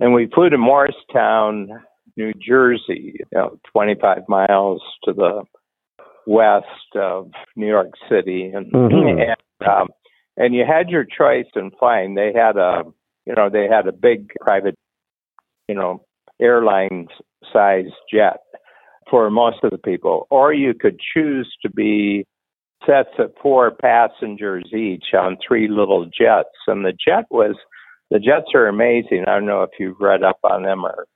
And 0.03 0.13
we 0.13 0.27
flew 0.35 0.51
to 0.51 0.59
Morristown, 0.59 1.69
New 2.17 2.33
Jersey, 2.35 3.15
you 3.15 3.25
know, 3.31 3.57
25 3.71 4.23
miles 4.29 4.83
to 5.05 5.13
the 5.13 5.45
west 6.27 6.97
of 6.97 7.31
New 7.55 7.69
York 7.69 7.93
City, 8.11 8.51
and 8.53 8.67
Mhm. 8.73 9.21
and, 9.61 9.69
um, 9.69 9.89
and 10.37 10.57
you 10.57 10.65
had 10.65 10.91
your 10.91 11.05
choice 11.05 11.47
in 11.55 11.71
flying. 11.79 12.15
They 12.15 12.33
had 12.33 12.57
a 12.57 12.83
you 13.27 13.35
know 13.37 13.49
they 13.49 13.69
had 13.69 13.87
a 13.87 13.93
big 13.93 14.33
private 14.41 14.75
you 15.69 15.77
know 15.77 16.05
airline 16.41 17.07
size 17.53 17.93
jet 18.13 18.41
for 19.09 19.31
most 19.31 19.63
of 19.63 19.71
the 19.71 19.79
people, 19.79 20.27
or 20.31 20.53
you 20.53 20.75
could 20.75 20.99
choose 20.99 21.49
to 21.63 21.71
be 21.71 22.27
sets 22.85 23.17
of 23.21 23.33
four 23.41 23.71
passengers 23.71 24.65
each 24.75 25.15
on 25.15 25.37
three 25.47 25.69
little 25.69 26.07
jets, 26.07 26.59
and 26.67 26.85
the 26.85 26.93
jet 26.93 27.27
was 27.31 27.55
the 28.13 28.19
jets 28.19 28.51
are 28.55 28.69
amazing. 28.69 29.25
I 29.27 29.35
don't 29.35 29.47
know 29.47 29.63
if 29.63 29.71
you've 29.81 30.01
read 30.01 30.23
up 30.23 30.39
on 30.45 30.63
them 30.63 30.85
or 30.85 31.07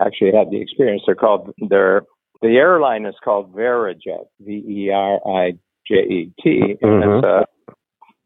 actually 0.00 0.32
had 0.32 0.50
the 0.50 0.60
experience. 0.60 1.02
They're 1.06 1.14
called 1.14 1.52
they're 1.68 2.02
the 2.40 2.56
airline 2.56 3.04
is 3.04 3.16
called 3.22 3.52
Verijet, 3.54 4.26
V 4.40 4.52
E 4.52 4.90
R 4.92 5.20
I 5.26 5.52
J 5.86 5.94
E 5.96 6.32
T, 6.42 6.76
and 6.80 7.04
it's 7.04 7.24
a 7.26 7.44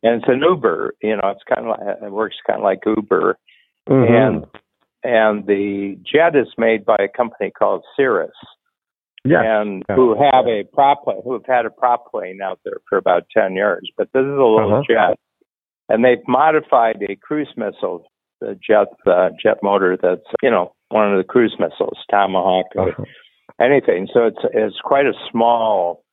and 0.02 0.20
it's 0.20 0.28
an 0.28 0.40
Uber. 0.42 0.94
You 1.02 1.16
know, 1.16 1.28
it's 1.30 1.42
kind 1.52 1.68
of 1.68 1.78
like 1.78 1.96
it 2.02 2.12
works 2.12 2.37
kind 2.46 2.58
of 2.61 2.64
like 2.64 2.80
Uber, 2.87 3.38
Mhm. 3.88 4.11
and 4.11 4.46
and 5.04 5.46
the 5.46 5.98
jet 6.04 6.37
is 6.37 6.48
made 6.58 6.85
by 6.85 6.96
a 7.00 7.08
company 7.08 7.50
called 7.50 7.82
Cirrus, 7.96 8.30
yes. 9.24 9.42
and 9.44 9.82
yeah. 9.88 9.96
who 9.96 10.14
have 10.22 10.46
a 10.46 10.64
prop 10.72 11.04
plane, 11.04 11.22
who 11.24 11.32
have 11.32 11.46
had 11.46 11.66
a 11.66 11.70
prop 11.70 12.11
plane 12.11 12.40
out 12.42 12.61
there 12.64 12.78
for 12.88 12.98
about 12.98 13.24
ten 13.37 13.54
years. 13.54 13.90
But 13.96 14.08
this 14.12 14.20
is 14.22 14.26
a 14.28 14.44
little 14.44 14.74
Uh-huh. 14.74 14.82
jet, 14.88 15.18
and 15.88 16.04
they've 16.04 16.26
modified 16.28 17.02
a 17.08 17.16
cruise 17.16 17.52
missile, 17.56 18.04
the 18.42 18.59
jet 18.68 18.88
uh, 19.07 19.31
jet 19.42 19.59
motor 19.62 19.96
that's 20.00 20.26
you 20.42 20.50
know 20.50 20.74
one 20.88 21.11
of 21.11 21.16
the 21.18 21.24
cruise 21.24 21.57
missiles, 21.59 21.98
Tomahawk 22.11 22.66
or 22.76 22.88
Uh-huh. 22.90 23.05
anything. 23.61 24.09
So 24.12 24.26
it's 24.26 24.42
it's 24.52 24.81
quite 24.83 25.07
a 25.07 25.14
small 25.31 26.05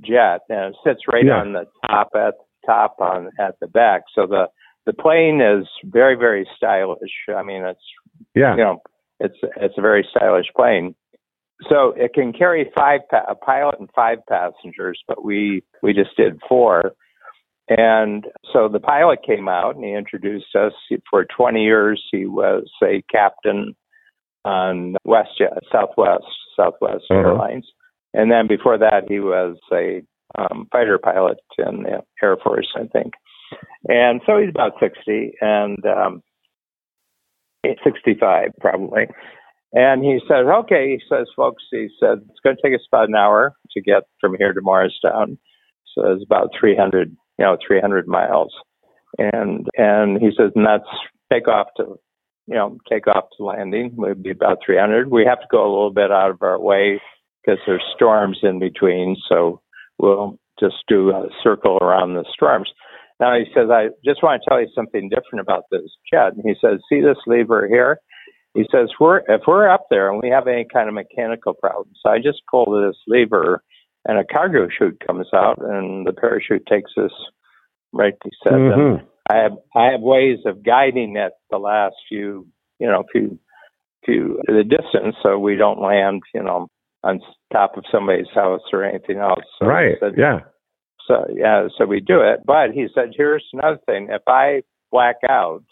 jet, 0.00 0.40
and 0.48 0.74
it 0.74 0.76
sits 0.84 1.00
right 1.12 1.24
Yeah. 1.26 1.40
on 1.40 1.52
the 1.54 1.64
top 1.86 2.10
at 2.14 2.34
top 2.66 2.96
on 3.00 3.30
at 3.38 3.54
the 3.60 3.66
back. 3.66 4.02
So 4.14 4.26
the 4.26 4.48
the 4.86 4.92
plane 4.92 5.40
is 5.40 5.66
very 5.84 6.14
very 6.14 6.46
stylish. 6.56 7.16
I 7.34 7.42
mean, 7.42 7.62
it's 7.64 7.86
Yeah. 8.34 8.54
you 8.56 8.64
know 8.64 8.76
it's 9.20 9.38
it's 9.56 9.78
a 9.78 9.82
very 9.82 10.06
stylish 10.10 10.46
plane. 10.56 10.94
So 11.68 11.92
it 11.96 12.14
can 12.14 12.32
carry 12.32 12.70
five 12.76 13.00
pa- 13.10 13.26
a 13.28 13.34
pilot 13.34 13.76
and 13.80 13.90
five 13.94 14.18
passengers, 14.28 15.02
but 15.08 15.24
we 15.24 15.62
we 15.82 15.92
just 15.92 16.16
did 16.16 16.40
four. 16.48 16.92
And 17.68 18.26
so 18.52 18.68
the 18.68 18.80
pilot 18.80 19.20
came 19.26 19.48
out 19.48 19.76
and 19.76 19.84
he 19.84 19.92
introduced 19.92 20.54
us. 20.56 20.72
For 21.10 21.24
20 21.24 21.62
years, 21.62 22.02
he 22.10 22.26
was 22.26 22.70
a 22.82 23.02
captain 23.10 23.74
on 24.44 24.96
WestJet, 25.06 25.58
Southwest, 25.70 26.24
Southwest 26.56 27.04
Uh-huh. 27.10 27.20
Airlines. 27.20 27.66
And 28.14 28.30
then 28.30 28.46
before 28.46 28.78
that, 28.78 29.04
he 29.08 29.20
was 29.20 29.56
a 29.72 30.02
um, 30.38 30.66
fighter 30.72 30.98
pilot 30.98 31.38
in 31.58 31.82
the 31.82 32.02
Air 32.22 32.36
Force, 32.42 32.68
I 32.74 32.86
think. 32.86 33.12
And 33.88 34.20
so 34.26 34.38
he's 34.38 34.50
about 34.50 34.72
60 34.80 35.32
and 35.40 35.78
um, 35.86 36.22
65 37.84 38.50
probably. 38.60 39.06
And 39.72 40.02
he 40.02 40.18
says, 40.26 40.46
okay, 40.46 40.88
he 40.96 41.00
says, 41.10 41.26
folks, 41.36 41.62
he 41.70 41.88
said, 42.00 42.18
it's 42.30 42.40
going 42.42 42.56
to 42.56 42.62
take 42.62 42.74
us 42.74 42.86
about 42.90 43.08
an 43.08 43.14
hour 43.14 43.54
to 43.72 43.80
get 43.82 44.04
from 44.20 44.34
here 44.38 44.54
to 44.54 44.60
Morristown. 44.62 45.38
So 45.94 46.10
it's 46.12 46.24
about 46.24 46.50
300, 46.58 47.14
you 47.38 47.44
know, 47.44 47.56
300 47.66 48.06
miles. 48.06 48.52
And, 49.16 49.66
and 49.76 50.20
he 50.20 50.30
says, 50.36 50.52
and 50.54 50.66
that's 50.66 50.88
take 51.32 51.48
off 51.48 51.68
to, 51.76 51.98
you 52.46 52.54
know, 52.54 52.78
take 52.90 53.06
off 53.06 53.24
to 53.36 53.44
landing 53.44 53.92
would 53.96 54.22
be 54.22 54.30
about 54.30 54.58
300. 54.64 55.10
We 55.10 55.24
have 55.26 55.40
to 55.40 55.46
go 55.50 55.62
a 55.62 55.72
little 55.72 55.92
bit 55.92 56.10
out 56.10 56.30
of 56.30 56.42
our 56.42 56.60
way 56.60 57.00
because 57.42 57.60
there's 57.66 57.84
storms 57.94 58.38
in 58.42 58.58
between. 58.58 59.16
So 59.28 59.60
we'll 59.98 60.38
just 60.60 60.76
do 60.88 61.10
a 61.10 61.28
circle 61.42 61.78
around 61.80 62.14
the 62.14 62.24
storms. 62.32 62.70
Now 63.20 63.36
he 63.36 63.44
says, 63.54 63.68
I 63.70 63.88
just 64.04 64.22
want 64.22 64.42
to 64.42 64.48
tell 64.48 64.60
you 64.60 64.68
something 64.74 65.08
different 65.08 65.40
about 65.40 65.64
this 65.70 65.90
jet. 66.10 66.34
And 66.34 66.42
he 66.44 66.54
says, 66.60 66.80
see 66.88 67.00
this 67.00 67.18
lever 67.26 67.66
here? 67.68 67.98
He 68.54 68.64
says, 68.72 68.88
we're, 68.98 69.18
if 69.28 69.42
we're 69.46 69.68
up 69.68 69.86
there 69.90 70.10
and 70.10 70.20
we 70.22 70.30
have 70.30 70.46
any 70.46 70.66
kind 70.72 70.88
of 70.88 70.94
mechanical 70.94 71.54
problems, 71.54 71.98
I 72.06 72.18
just 72.18 72.42
pull 72.50 72.66
this 72.70 72.96
lever 73.06 73.62
and 74.08 74.18
a 74.18 74.24
cargo 74.24 74.66
chute 74.76 75.00
comes 75.06 75.28
out 75.34 75.58
and 75.60 76.06
the 76.06 76.12
parachute 76.12 76.66
takes 76.66 76.90
us 76.96 77.12
right, 77.92 78.14
he 78.24 78.30
said. 78.42 78.54
And 78.54 78.72
Mhm. 78.72 79.06
I 79.30 79.36
have, 79.36 79.58
I 79.76 79.84
have 79.92 80.00
ways 80.00 80.44
of 80.46 80.62
guiding 80.62 81.16
it 81.16 81.32
the 81.50 81.58
last 81.58 81.94
few, 82.08 82.46
you 82.78 82.86
know, 82.86 83.04
few, 83.12 83.38
few, 84.04 84.40
the 84.46 84.64
distance 84.64 85.16
so 85.22 85.38
we 85.38 85.56
don't 85.56 85.80
land, 85.80 86.22
you 86.34 86.42
know, 86.42 86.68
on 87.04 87.20
top 87.52 87.76
of 87.76 87.84
somebody's 87.92 88.30
house 88.34 88.62
or 88.72 88.82
anything 88.82 89.18
else. 89.18 89.44
So 89.58 89.66
right. 89.66 89.96
said, 90.00 90.14
Yeah. 90.16 90.40
so 91.06 91.26
yeah, 91.32 91.68
so 91.76 91.84
we 91.84 92.00
do 92.00 92.20
it. 92.22 92.40
But 92.44 92.72
he 92.72 92.88
said, 92.94 93.12
here's 93.14 93.46
another 93.52 93.78
thing: 93.86 94.08
if 94.10 94.22
I 94.26 94.62
black 94.90 95.16
out 95.28 95.62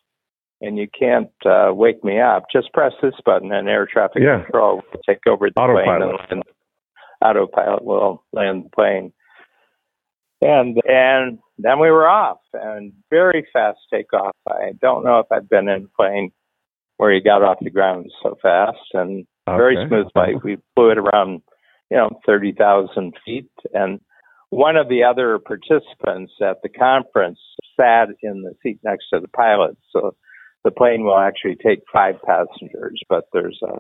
and 0.61 0.79
you 0.79 0.89
can't 0.89 1.33
uh, 1.45 1.73
wake 1.75 2.03
me 2.05 2.21
up, 2.21 2.45
just 2.51 2.73
press 2.73 2.93
this 3.03 3.15
button, 3.25 3.53
and 3.53 3.69
air 3.69 3.87
traffic 3.87 4.23
Yeah. 4.23 4.43
control 4.43 4.77
will 4.77 5.01
take 5.07 5.27
over 5.27 5.49
the 5.49 5.55
plane 5.55 6.03
and, 6.03 6.19
and 6.31 6.43
autopilot 7.29 7.85
will 7.85 8.25
land 8.33 8.65
the 8.65 8.71
plane. 8.71 9.13
And 10.43 10.77
and 10.87 11.39
then 11.59 11.79
we 11.79 11.91
were 11.91 12.09
off, 12.09 12.41
and 12.53 12.93
very 13.11 13.47
fast 13.53 13.79
takeoff. 13.91 14.37
I 14.47 14.73
don't 14.81 15.05
know 15.05 15.19
if 15.19 15.27
I've 15.33 15.49
been 15.49 15.69
in 15.69 15.85
a 15.85 15.97
plane 15.97 16.31
where 16.99 17.13
you 17.13 17.23
got 17.23 17.43
off 17.43 17.59
the 17.63 17.71
ground 17.71 18.11
so 18.23 18.37
fast, 18.43 18.79
and 18.93 19.27
very 19.47 19.77
smooth 19.89 20.07
flight. 20.13 20.43
We 20.43 20.59
flew 20.75 20.91
it 20.91 20.99
around, 20.99 21.43
you 21.91 21.97
know, 21.97 22.11
30,000 22.27 23.15
feet. 23.25 23.51
And 23.73 24.01
one 24.51 24.77
of 24.77 24.89
the 24.89 25.05
other 25.05 25.39
participants 25.39 26.33
at 26.43 26.59
the 26.63 26.69
conference 26.69 27.39
sat 27.79 28.09
in 28.23 28.43
the 28.43 28.55
seat 28.63 28.81
next 28.83 29.07
to 29.13 29.21
the 29.21 29.29
pilot. 29.29 29.77
So 29.93 30.17
the 30.65 30.71
plane 30.71 31.05
will 31.05 31.19
actually 31.19 31.57
take 31.57 31.81
five 31.93 32.17
passengers, 32.27 33.01
but 33.09 33.25
there's 33.33 33.61
a, 33.63 33.79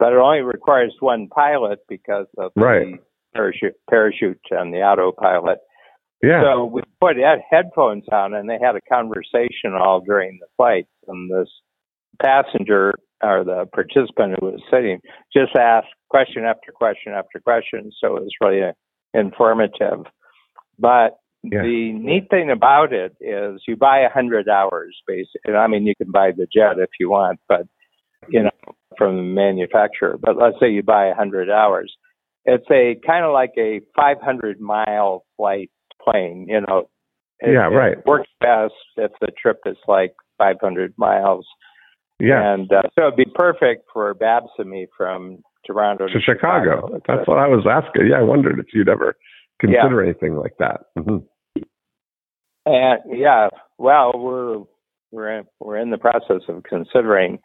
but 0.00 0.12
it 0.14 0.18
only 0.18 0.40
requires 0.40 0.96
one 0.98 1.28
pilot 1.28 1.78
because 1.88 2.26
of 2.38 2.50
Right. 2.56 2.94
the 2.96 2.98
parachute, 3.34 3.76
parachute 3.88 4.40
and 4.50 4.74
the 4.74 4.78
autopilot. 4.78 5.58
Yeah. 6.22 6.42
So 6.42 6.64
we 6.64 6.82
put 7.00 7.16
head- 7.16 7.42
headphones 7.48 8.08
on, 8.10 8.34
and 8.34 8.48
they 8.48 8.58
had 8.58 8.74
a 8.76 8.80
conversation 8.80 9.74
all 9.74 10.00
during 10.00 10.38
the 10.40 10.46
flight. 10.56 10.86
And 11.06 11.30
this 11.30 11.48
passenger 12.20 12.94
or 13.22 13.44
the 13.44 13.66
participant 13.72 14.38
who 14.40 14.46
was 14.46 14.62
sitting 14.70 15.00
just 15.32 15.54
asked 15.54 15.88
question 16.08 16.44
after 16.44 16.72
question 16.72 17.12
after 17.12 17.38
question. 17.40 17.90
So 18.00 18.16
it 18.16 18.22
was 18.22 18.32
really 18.40 18.72
informative. 19.14 20.06
But 20.78 21.16
Yeah. 21.42 21.62
the 21.62 21.92
neat 21.92 22.28
thing 22.30 22.50
about 22.50 22.92
it 22.92 23.14
is 23.20 23.62
you 23.66 23.76
buy 23.76 24.00
a 24.00 24.10
hundred 24.10 24.48
hours, 24.48 25.02
basically. 25.06 25.54
I 25.54 25.66
mean, 25.68 25.86
you 25.86 25.94
can 25.94 26.10
buy 26.10 26.32
the 26.32 26.46
jet 26.46 26.78
if 26.78 26.90
you 26.98 27.10
want, 27.10 27.40
but 27.48 27.66
you 28.30 28.42
know, 28.44 28.50
from 28.98 29.16
the 29.16 29.22
manufacturer. 29.22 30.16
But 30.20 30.36
let's 30.36 30.56
say 30.60 30.70
you 30.70 30.82
buy 30.82 31.06
a 31.06 31.14
hundred 31.14 31.50
hours. 31.50 31.94
It's 32.44 32.66
a 32.70 32.96
kind 33.06 33.24
of 33.24 33.32
like 33.32 33.52
a 33.58 33.80
500 33.96 34.60
mile 34.60 35.24
flight 35.36 35.70
plane. 36.02 36.46
You 36.48 36.62
know, 36.62 36.88
It- 37.40 37.52
Yeah, 37.52 37.66
it 37.68 37.74
right. 37.74 38.06
works 38.06 38.30
best 38.40 38.74
if 38.96 39.12
the 39.20 39.28
trip 39.40 39.58
is 39.66 39.76
like 39.86 40.14
500 40.38 40.94
miles. 40.96 41.46
yeah. 42.18 42.52
And 42.54 42.70
uh, 42.72 42.82
so 42.98 43.06
it'd 43.08 43.16
be 43.16 43.26
perfect 43.34 43.84
for 43.92 44.12
Babs 44.14 44.48
and 44.58 44.70
me 44.70 44.86
from 44.96 45.42
Toronto 45.66 46.06
to, 46.06 46.12
to 46.14 46.20
Chicago. 46.20 46.94
It's 46.96 47.04
That's 47.06 47.26
what 47.28 47.38
I 47.38 47.46
was 47.46 47.66
asking. 47.70 48.06
Yeah, 48.08 48.18
I 48.18 48.22
wondered 48.22 48.58
if 48.58 48.66
you'd 48.74 48.88
ever 48.88 49.16
consider 49.60 50.02
anything 50.02 50.36
like 50.36 50.56
that. 50.58 50.80
hmm 50.96 51.18
And 52.66 53.00
yeah, 53.06 53.48
well, 53.78 54.12
we're 54.14 54.62
we're 55.12 55.38
in, 55.38 55.44
we're 55.60 55.76
in 55.78 55.90
the 55.90 55.98
process 55.98 56.42
of 56.48 56.62
considering. 56.62 57.38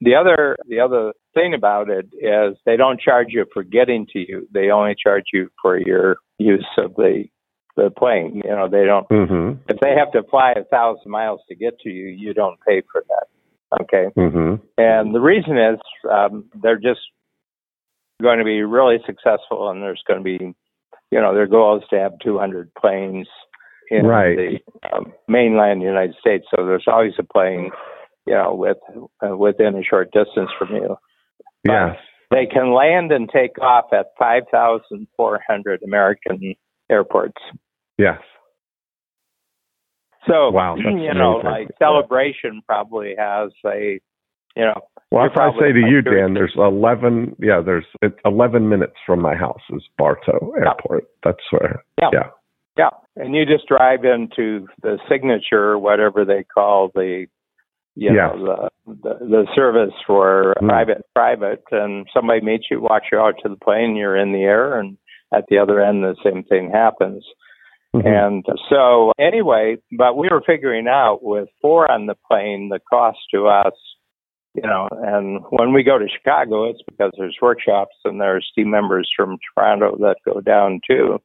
The 0.00 0.14
other 0.14 0.56
the 0.68 0.80
other 0.80 1.12
thing 1.34 1.54
about 1.54 1.90
it 1.90 2.06
is 2.14 2.56
they 2.64 2.76
don't 2.76 3.00
charge 3.00 3.28
you 3.30 3.44
for 3.52 3.62
getting 3.62 4.06
to 4.12 4.18
you. 4.18 4.48
They 4.52 4.70
only 4.70 4.94
charge 5.00 5.24
you 5.32 5.50
for 5.60 5.78
your 5.78 6.16
use 6.38 6.66
of 6.78 6.94
the 6.96 7.24
the 7.76 7.90
plane. 7.90 8.40
You 8.44 8.50
know, 8.50 8.68
they 8.68 8.84
don't. 8.84 9.06
hmm 9.08 9.58
If 9.68 9.78
they 9.80 9.94
have 9.96 10.10
to 10.12 10.22
fly 10.30 10.52
a 10.56 10.64
thousand 10.64 11.10
miles 11.10 11.40
to 11.48 11.54
get 11.54 11.78
to 11.80 11.90
you, 11.90 12.06
you 12.08 12.34
don't 12.34 12.58
pay 12.66 12.82
for 12.90 13.04
that. 13.08 13.82
Okay. 13.82 14.06
hmm 14.14 14.54
And 14.78 15.14
the 15.14 15.20
reason 15.20 15.56
is 15.58 15.78
um, 16.10 16.46
they're 16.62 16.78
just 16.80 17.00
going 18.22 18.38
to 18.38 18.44
be 18.44 18.62
really 18.62 18.98
successful, 19.06 19.70
and 19.70 19.82
there's 19.82 20.02
going 20.06 20.20
to 20.20 20.24
be, 20.24 20.54
you 21.10 21.20
know, 21.20 21.34
their 21.34 21.46
goal 21.46 21.78
is 21.78 21.84
to 21.90 21.98
have 21.98 22.12
200 22.22 22.72
planes 22.74 23.28
in 23.90 24.04
Right. 24.06 24.36
the 24.36 24.58
um, 24.92 25.12
mainland 25.28 25.82
United 25.82 26.14
States. 26.20 26.46
So 26.54 26.66
there's 26.66 26.84
always 26.86 27.12
a 27.18 27.22
plane, 27.24 27.70
you 28.26 28.34
know, 28.34 28.54
with 28.54 28.78
uh, 29.26 29.36
within 29.36 29.74
a 29.76 29.82
short 29.82 30.12
distance 30.12 30.50
from 30.58 30.74
you. 30.74 30.96
Yes. 31.66 31.96
They 32.30 32.46
can 32.46 32.72
land 32.72 33.10
and 33.12 33.28
take 33.28 33.58
off 33.60 33.86
at 33.92 34.06
5,400 34.18 35.82
American 35.82 36.54
airports. 36.88 37.40
Yes. 37.98 38.18
So, 40.28 40.50
Wow, 40.50 40.76
you 40.76 41.12
know, 41.14 41.40
amazing. 41.40 41.50
like 41.50 41.68
Celebration 41.78 42.62
probably 42.66 43.14
has 43.18 43.50
a, 43.66 44.00
you 44.54 44.62
know, 44.64 44.80
Well, 45.10 45.26
if 45.26 45.32
I 45.36 45.50
say 45.58 45.72
to 45.72 45.78
you, 45.80 46.02
Dan, 46.02 46.34
there's 46.34 46.52
11, 46.56 47.36
yeah, 47.40 47.60
there's 47.64 47.86
it's 48.02 48.18
11 48.24 48.68
minutes 48.68 48.94
from 49.06 49.20
my 49.20 49.34
house 49.34 49.60
is 49.70 49.82
Bartow 49.98 50.52
Airport. 50.56 51.04
That's 51.24 51.38
where, 51.50 51.82
Yeah. 52.00 52.10
yeah. 52.12 52.30
Yeah, 52.76 52.90
and 53.16 53.34
you 53.34 53.44
just 53.44 53.66
drive 53.66 54.04
into 54.04 54.66
the 54.82 54.98
signature, 55.08 55.76
whatever 55.78 56.24
they 56.24 56.44
call 56.44 56.90
the, 56.94 57.26
you 58.00 58.14
Yeah. 58.14 58.28
know, 58.34 58.70
the, 58.86 58.94
the 59.02 59.14
the 59.26 59.46
service 59.54 59.92
for 60.06 60.54
Hmm. 60.58 60.68
private 60.68 61.04
private, 61.14 61.62
and 61.70 62.06
somebody 62.14 62.40
meets 62.40 62.66
you, 62.70 62.80
walks 62.80 63.06
you 63.12 63.18
out 63.18 63.34
to 63.42 63.48
the 63.50 63.56
plane, 63.56 63.94
you're 63.94 64.16
in 64.16 64.32
the 64.32 64.42
air, 64.44 64.78
and 64.80 64.96
at 65.32 65.44
the 65.48 65.58
other 65.58 65.80
end, 65.80 66.02
the 66.02 66.16
same 66.24 66.42
thing 66.44 66.70
happens. 66.70 67.24
Mhm. 67.94 68.06
And 68.06 68.46
so, 68.70 69.12
anyway, 69.18 69.76
but 69.98 70.16
we 70.16 70.28
were 70.30 70.40
figuring 70.46 70.88
out 70.88 71.22
with 71.22 71.48
four 71.60 71.90
on 71.90 72.06
the 72.06 72.14
plane, 72.28 72.68
the 72.70 72.80
cost 72.90 73.18
to 73.34 73.48
us, 73.48 73.74
you 74.54 74.62
know, 74.62 74.88
and 74.90 75.40
when 75.50 75.72
we 75.74 75.82
go 75.82 75.98
to 75.98 76.08
Chicago, 76.08 76.64
it's 76.70 76.82
because 76.88 77.12
there's 77.18 77.36
workshops 77.42 77.96
and 78.04 78.20
there's 78.20 78.50
team 78.54 78.70
members 78.70 79.10
from 79.14 79.36
Toronto 79.54 79.96
that 79.98 80.16
go 80.24 80.40
down 80.40 80.80
too. 80.88 81.20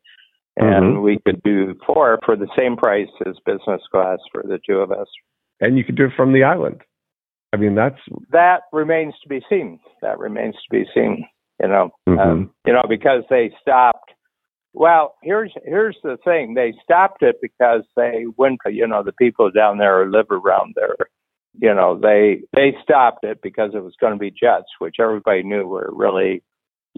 and 0.57 0.95
Mhm. 0.95 1.01
we 1.03 1.19
could 1.19 1.43
do 1.43 1.73
four 1.85 2.17
for 2.25 2.37
the 2.37 2.47
same 2.57 2.77
price 2.77 3.09
as 3.25 3.37
business 3.45 3.85
class 3.91 4.19
for 4.31 4.41
the 4.43 4.57
two 4.65 4.79
of 4.79 4.89
us. 4.89 5.09
And 5.61 5.77
you 5.77 5.83
could 5.83 5.95
do 5.95 6.05
it 6.05 6.13
from 6.15 6.33
the 6.33 6.43
island. 6.43 6.81
I 7.53 7.57
mean, 7.57 7.75
that's 7.75 7.99
That 8.31 8.63
remains 8.73 9.13
to 9.23 9.29
be 9.29 9.41
seen. 9.49 9.79
That 10.01 10.19
remains 10.19 10.55
to 10.55 10.69
be 10.69 10.85
seen. 10.93 11.25
You 11.61 11.69
know, 11.69 11.89
mhm. 12.07 12.19
um, 12.19 12.51
you 12.65 12.73
know, 12.73 12.83
because 12.87 13.23
they 13.29 13.51
stopped. 13.61 14.11
Well, 14.73 15.15
here's 15.23 15.53
here's 15.63 15.97
the 16.03 16.17
thing: 16.25 16.53
they 16.53 16.73
stopped 16.83 17.23
it 17.23 17.37
because 17.41 17.83
they 17.95 18.25
went. 18.35 18.59
You 18.65 18.87
know, 18.87 19.03
the 19.03 19.13
people 19.13 19.51
down 19.51 19.77
there 19.77 20.03
who 20.03 20.11
live 20.11 20.29
around 20.31 20.75
there. 20.75 20.97
You 21.57 21.73
know, 21.73 21.97
they 21.97 22.41
they 22.53 22.75
stopped 22.83 23.23
it 23.23 23.39
because 23.41 23.71
it 23.73 23.83
was 23.83 23.95
going 24.01 24.11
to 24.11 24.19
be 24.19 24.31
jets, 24.31 24.67
which 24.79 24.97
everybody 24.99 25.43
knew 25.43 25.65
were 25.65 25.89
really 25.93 26.43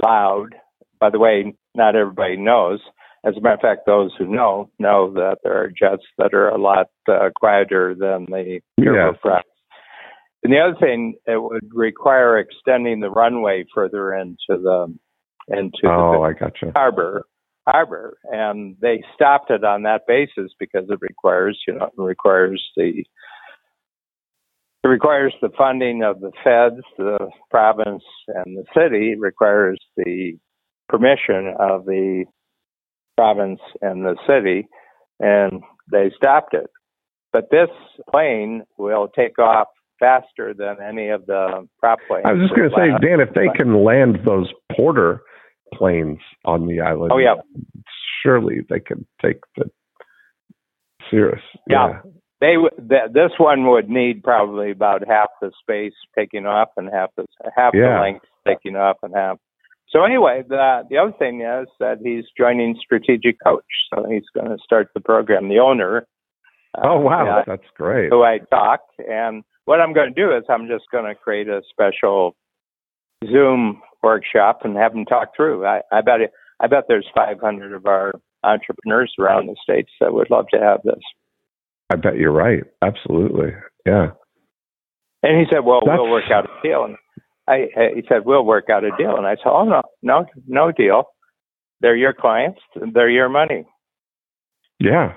loud. 0.04 0.56
By 1.00 1.12
the 1.12 1.20
way, 1.20 1.54
not 1.76 1.96
everybody 1.96 2.38
knows. 2.38 2.80
As 3.28 3.36
a 3.36 3.42
matter 3.42 3.56
of 3.56 3.62
fact, 3.62 3.86
those 3.86 4.12
who 4.18 4.26
know 4.26 4.70
know 4.80 5.12
that 5.14 5.40
there 5.44 5.62
are 5.62 5.70
jets 5.70 6.04
that 6.18 6.34
are 6.34 6.50
a 6.50 6.58
lot 6.58 6.88
uh, 7.10 7.30
quieter 7.36 7.94
than 7.94 8.26
the 8.26 8.62
turboprops. 8.80 9.42
And 10.44 10.54
the 10.54 10.60
other 10.60 10.78
thing, 10.80 11.16
it 11.26 11.42
would 11.42 11.70
require 11.74 12.38
extending 12.38 13.02
the 13.02 13.10
runway 13.10 13.66
further 13.74 14.14
into 14.14 14.38
the 14.48 14.96
into 15.50 15.88
oh, 15.88 16.14
the 16.14 16.20
I 16.20 16.34
gotcha. 16.34 16.72
harbor 16.74 17.26
harbor, 17.68 18.18
and 18.24 18.78
they 18.82 19.04
stopped 19.14 19.52
it 19.52 19.64
on 19.64 19.84
that 19.84 20.08
basis 20.08 20.54
because 20.58 20.86
it 20.90 21.00
requires 21.02 21.62
you 21.68 21.74
know 21.74 21.86
it 21.86 22.02
requires 22.02 22.64
the 22.78 23.04
it 24.84 24.88
requires 24.88 25.34
the 25.42 25.50
funding 25.58 26.04
of 26.04 26.22
the 26.22 26.32
feds, 26.44 26.82
the 26.98 27.30
province, 27.52 28.04
and 28.28 28.58
the 28.58 28.64
city. 28.74 29.12
It 29.12 29.20
requires 29.20 29.80
the 29.98 30.38
permission 30.88 31.54
of 31.60 31.86
the 31.86 32.26
province 33.18 33.60
and 33.82 34.06
the 34.06 34.16
city, 34.28 34.68
and 35.20 35.62
they 35.92 36.12
stopped 36.16 36.54
it. 36.54 36.70
But 37.34 37.50
this 37.52 37.70
plane 38.10 38.64
will 38.78 39.08
take 39.10 39.38
off 39.40 39.68
faster 40.00 40.54
than 40.54 40.78
any 40.82 41.10
of 41.10 41.26
the 41.26 41.68
prop 41.80 42.00
planes. 42.08 42.26
I 42.26 42.34
was 42.34 42.44
just 42.44 42.56
going 42.56 42.70
to 42.70 42.76
say, 42.76 43.06
Dan, 43.08 43.20
if 43.20 43.34
they 43.34 43.48
can 43.56 43.84
land 43.84 44.20
those 44.26 44.48
porter 44.76 45.22
planes 45.74 46.20
on 46.46 46.68
the 46.68 46.80
island, 46.82 47.12
Oh, 47.14 47.18
yeah. 47.18 47.34
surely 48.24 48.60
they 48.70 48.80
could 48.80 49.06
take 49.22 49.38
the 49.58 49.66
Cirrus. 51.10 51.42
Yeah. 51.70 52.02
they 52.42 52.54
w- 52.54 52.70
th- 52.78 53.12
this 53.14 53.32
one 53.38 53.68
would 53.68 53.90
need 53.90 54.24
probably 54.24 54.72
about 54.72 55.08
half 55.08 55.30
the 55.42 55.52
space 55.62 55.94
taking 56.18 56.46
off 56.46 56.70
and 56.78 56.90
half 56.92 57.10
the 57.18 57.26
half 57.56 57.74
Yeah. 57.74 57.96
the 57.96 58.02
length 58.02 58.26
taking 58.48 58.76
off 58.76 58.98
and 59.04 59.14
half. 59.16 59.38
So 59.90 60.04
anyway, 60.04 60.44
the 60.48 60.84
the 60.90 60.98
other 60.98 61.14
thing 61.18 61.42
is 61.42 61.68
that 61.80 62.00
he's 62.04 62.26
joining 62.38 62.76
Strategic 62.82 63.38
Coach, 63.44 63.64
so 63.94 64.06
he's 64.10 64.26
going 64.36 64.50
to 64.50 64.58
start 64.64 64.90
the 64.94 65.00
program. 65.00 65.48
The 65.50 65.60
owner. 65.60 66.06
uh, 66.78 66.82
Oh 66.84 67.00
wow, 67.00 67.26
yeah, 67.38 67.44
that's 67.48 67.70
great. 67.76 68.10
who 68.12 68.24
I 68.24 68.40
talked, 68.52 69.00
and 69.00 69.44
what 69.66 69.80
I'm 69.82 69.94
going 69.94 70.14
to 70.14 70.22
do 70.22 70.36
is 70.36 70.44
I'm 70.50 70.68
just 70.68 70.86
going 70.92 71.06
to 71.06 71.16
create 71.16 71.48
a 71.48 71.62
special 71.70 72.36
Zoom 73.26 73.82
workshop 74.04 74.60
and 74.64 74.76
have 74.78 74.94
them 74.94 75.06
talk 75.06 75.30
through. 75.36 75.66
I, 75.66 75.82
I 75.92 76.02
bet 76.02 76.22
it, 76.22 76.32
I 76.60 76.68
bet 76.68 76.84
there's 76.88 77.08
500 77.16 77.74
of 77.74 77.86
our 77.86 78.14
entrepreneurs 78.44 79.14
around 79.20 79.48
the 79.48 79.56
states 79.62 79.90
that 80.00 80.14
would 80.14 80.30
love 80.30 80.46
to 80.54 80.60
have 80.60 80.82
this. 80.84 81.02
I 81.90 81.96
bet 81.96 82.18
you're 82.18 82.32
right. 82.32 82.64
Absolutely. 82.82 83.52
Yeah. 83.86 84.12
And 85.24 85.40
he 85.40 85.46
said, 85.50 85.64
"Well, 85.66 85.80
That's- 85.82 85.98
we'll 86.00 86.12
work 86.12 86.30
out 86.32 86.46
a 86.46 86.62
deal." 86.62 86.84
And 86.84 86.98
I, 87.48 87.68
I- 87.78 87.92
he 87.96 88.04
said, 88.08 88.26
"We'll 88.26 88.46
work 88.46 88.70
out 88.70 88.84
a 88.84 88.92
deal." 88.98 89.16
And 89.16 89.26
I 89.28 89.36
said, 89.36 89.48
"Oh 89.48 89.64
no, 89.66 89.82
no, 90.02 90.26
no 90.48 90.72
deal. 90.72 91.04
They're 91.82 91.96
your 91.96 92.14
clients. 92.14 92.60
They're 92.94 93.10
your 93.10 93.30
money." 93.30 93.66
Yeah. 94.80 95.16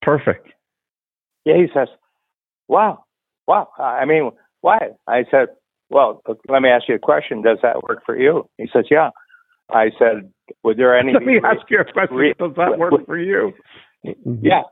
Perfect. 0.00 0.48
Yeah, 1.44 1.56
he 1.56 1.66
says, 1.74 1.88
"Wow, 2.68 3.04
wow." 3.46 3.68
I 3.78 4.04
mean, 4.04 4.30
why? 4.60 4.78
I 5.06 5.24
said, 5.30 5.48
"Well, 5.90 6.22
let 6.48 6.62
me 6.62 6.68
ask 6.68 6.88
you 6.88 6.94
a 6.96 6.98
question. 6.98 7.42
Does 7.42 7.58
that 7.62 7.82
work 7.88 8.02
for 8.04 8.16
you?" 8.18 8.48
He 8.58 8.68
says, 8.72 8.86
"Yeah." 8.90 9.10
I 9.72 9.90
said, 9.98 10.30
"Would 10.64 10.76
there 10.78 10.96
any?" 10.98 11.12
Let 11.14 11.22
me 11.22 11.40
ask 11.44 11.68
you 11.70 11.80
a 11.80 11.84
question. 11.92 12.16
re- 12.16 12.34
Does 12.38 12.52
that 12.56 12.78
work 12.78 13.06
for 13.06 13.18
you? 13.18 13.52
Yeah. 14.02 14.62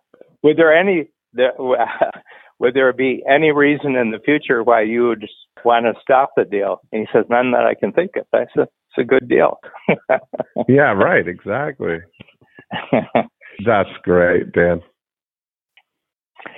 Would 0.43 0.57
there 0.57 0.75
any? 0.77 1.11
There, 1.33 1.53
would 2.61 2.75
there 2.75 2.93
be 2.93 3.25
any 3.29 3.51
reason 3.53 3.97
in 3.97 4.11
the 4.11 4.21
future 4.25 4.63
why 4.63 4.83
you 4.83 5.09
would 5.09 5.27
want 5.65 5.87
to 5.87 6.01
stop 6.01 6.31
the 6.37 6.45
deal? 6.45 6.81
And 6.93 7.01
he 7.01 7.07
says, 7.13 7.25
"None 7.29 7.51
that 7.53 7.67
I 7.67 7.75
can 7.75 7.93
think 7.93 8.13
of." 8.17 8.27
I 8.33 8.47
said, 8.55 8.69
"It's 8.69 8.99
a 8.99 9.05
good 9.05 9.29
deal." 9.29 9.59
Yeah, 10.69 10.93
right. 10.93 11.27
Exactly. 11.27 11.99
That's 13.65 13.89
great, 14.03 14.53
Dan. 14.53 14.83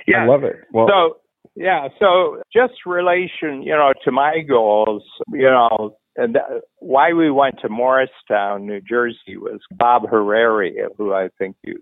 yeah. 0.05 0.23
I 0.23 0.27
love 0.27 0.43
it. 0.43 0.57
Well, 0.71 0.87
so 0.87 1.17
yeah, 1.55 1.87
so 1.99 2.41
just 2.51 2.73
relation, 2.85 3.63
you 3.63 3.73
know, 3.73 3.93
to 4.03 4.11
my 4.11 4.41
goals, 4.47 5.03
you 5.31 5.49
know, 5.49 5.95
and 6.15 6.35
that, 6.35 6.61
why 6.79 7.13
we 7.13 7.31
went 7.31 7.55
to 7.61 7.69
Morristown, 7.69 8.65
New 8.65 8.81
Jersey, 8.81 9.37
was 9.37 9.59
Bob 9.71 10.03
Hariri, 10.03 10.71
who 10.97 11.13
I 11.13 11.29
think 11.37 11.55
you've 11.63 11.81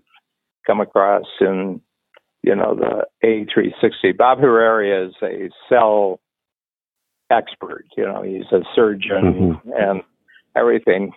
come 0.66 0.80
across 0.80 1.24
in, 1.40 1.80
you 2.42 2.54
know, 2.54 2.74
the 2.74 3.06
A360. 3.24 4.16
Bob 4.16 4.38
Hariri 4.38 5.08
is 5.08 5.14
a 5.22 5.48
cell 5.68 6.20
expert. 7.30 7.84
You 7.96 8.04
know, 8.04 8.22
he's 8.22 8.50
a 8.52 8.62
surgeon 8.74 9.60
and 9.76 10.02
everything. 10.56 11.12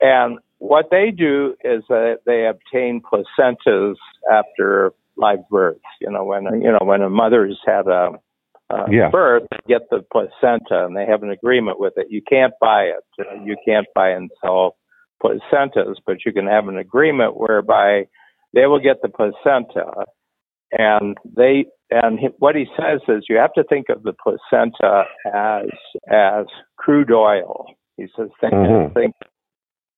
And 0.00 0.38
what 0.58 0.86
they 0.90 1.10
do 1.10 1.54
is 1.64 1.82
that 1.88 2.18
they 2.26 2.46
obtain 2.46 3.00
placentas 3.02 3.94
after 4.30 4.92
live 5.16 5.48
birth. 5.50 5.78
You 6.00 6.10
know, 6.10 6.24
when 6.24 6.44
you 6.62 6.70
know 6.70 6.78
when 6.82 7.02
a 7.02 7.10
mother's 7.10 7.58
had 7.66 7.86
a, 7.86 8.12
a 8.70 8.84
Yeah. 8.90 9.10
birth, 9.10 9.46
get 9.66 9.88
the 9.90 10.04
placenta, 10.12 10.84
and 10.86 10.96
they 10.96 11.06
have 11.06 11.22
an 11.22 11.30
agreement 11.30 11.80
with 11.80 11.94
it. 11.96 12.06
You 12.10 12.22
can't 12.22 12.54
buy 12.60 12.84
it. 12.84 13.04
Uh, 13.18 13.42
You 13.44 13.56
can't 13.66 13.86
buy 13.94 14.10
and 14.10 14.30
sell 14.40 14.76
placentas, 15.22 15.96
but 16.06 16.24
you 16.24 16.32
can 16.32 16.46
have 16.46 16.68
an 16.68 16.78
agreement 16.78 17.36
whereby 17.36 18.06
they 18.54 18.66
will 18.66 18.80
get 18.80 19.02
the 19.02 19.08
placenta, 19.08 20.06
and 20.72 21.16
they 21.36 21.66
and 21.90 22.20
what 22.38 22.54
he 22.54 22.66
says 22.78 23.00
is 23.08 23.24
you 23.28 23.36
have 23.36 23.52
to 23.54 23.64
think 23.64 23.88
of 23.88 24.02
the 24.02 24.12
placenta 24.22 25.04
as 25.26 25.68
as 26.10 26.46
crude 26.76 27.10
oil. 27.10 27.66
He 27.96 28.06
says 28.16 28.28
think 28.40 28.54
Mhm. 28.54 28.94
think 28.94 29.14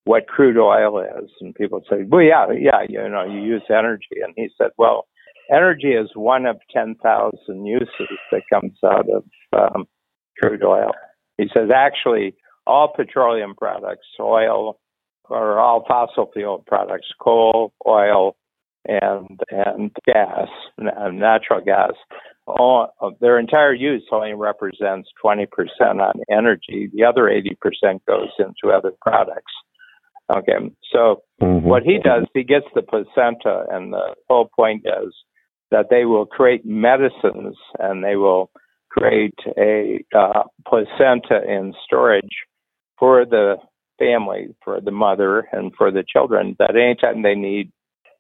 what 0.05 0.27
crude 0.27 0.59
oil 0.59 0.99
is, 0.99 1.31
and 1.41 1.55
people 1.55 1.81
say, 1.89 2.03
well, 2.09 2.23
yeah, 2.23 2.51
yeah, 2.51 2.83
you 2.89 3.09
know, 3.09 3.25
you 3.25 3.41
use 3.41 3.63
energy, 3.71 4.21
and 4.21 4.35
he 4.37 4.49
said, 4.59 4.71
well, 4.77 5.07
energy 5.51 5.93
is 5.93 6.11
one 6.15 6.47
of 6.47 6.57
ten 6.71 6.97
thousand 6.97 7.67
uses 7.67 8.19
that 8.33 8.43
comes 8.51 8.77
out 8.85 9.07
of 9.09 9.25
um, 9.53 9.87
crude 10.41 10.65
oil. 10.65 10.91
He 11.39 11.49
says 11.55 11.71
actually 11.75 12.35
all 12.67 12.89
petroleum 12.95 13.55
products, 13.57 14.07
oil, 14.19 14.79
or 15.29 15.59
all 15.59 15.85
fossil 15.87 16.31
fuel 16.33 16.65
products, 16.67 17.09
coal, 17.21 17.73
oil, 17.87 18.37
and 18.87 19.41
and 19.51 19.91
gas, 20.07 20.49
natural 20.79 21.61
gas, 21.61 21.93
all 22.47 22.89
their 23.21 23.39
entire 23.39 23.75
use 23.75 24.05
only 24.11 24.35
represents 24.35 25.09
20% 25.25 25.47
on 25.81 26.15
energy. 26.31 26.91
The 26.93 27.05
other 27.05 27.25
80% 27.25 28.01
goes 28.07 28.29
into 28.39 28.75
other 28.75 28.93
products. 29.01 29.53
Okay, 30.35 30.71
so 30.93 31.23
mhm. 31.43 31.63
what 31.63 31.83
he 31.83 31.99
does, 31.99 32.27
he 32.33 32.43
gets 32.43 32.67
the 32.75 32.83
placenta, 32.83 33.65
and 33.71 33.93
the 33.93 34.15
whole 34.29 34.49
point 34.57 34.85
is 34.87 35.13
that 35.71 35.87
they 35.91 36.05
will 36.05 36.27
create 36.27 36.65
medicines 36.65 37.57
and 37.79 38.03
they 38.05 38.17
will 38.17 38.51
create 38.91 39.35
a 39.59 40.05
uh, 40.17 40.45
placenta 40.67 41.43
in 41.47 41.75
storage 41.85 42.45
for 42.99 43.25
the 43.25 43.57
family, 43.99 44.55
for 44.65 44.81
the 44.81 44.91
mother, 44.91 45.49
and 45.53 45.73
for 45.77 45.91
the 45.91 46.05
children. 46.07 46.57
That 46.59 46.77
anytime 46.77 47.23
they 47.23 47.35
need 47.35 47.73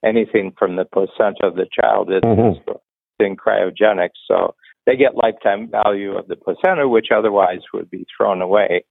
anything 0.04 0.52
from 0.58 0.76
the 0.76 0.84
placenta 0.84 1.46
of 1.46 1.54
the 1.54 1.66
child, 1.72 2.10
it's 2.10 2.24
Mhm. 2.24 2.78
in 3.20 3.36
cryogenics. 3.36 4.18
So 4.26 4.54
they 4.86 4.96
get 4.96 5.14
lifetime 5.16 5.68
value 5.68 6.16
of 6.16 6.26
the 6.28 6.36
placenta, 6.36 6.88
which 6.88 7.08
otherwise 7.14 7.60
would 7.72 7.88
be 7.90 8.04
thrown 8.16 8.42
away, 8.42 8.84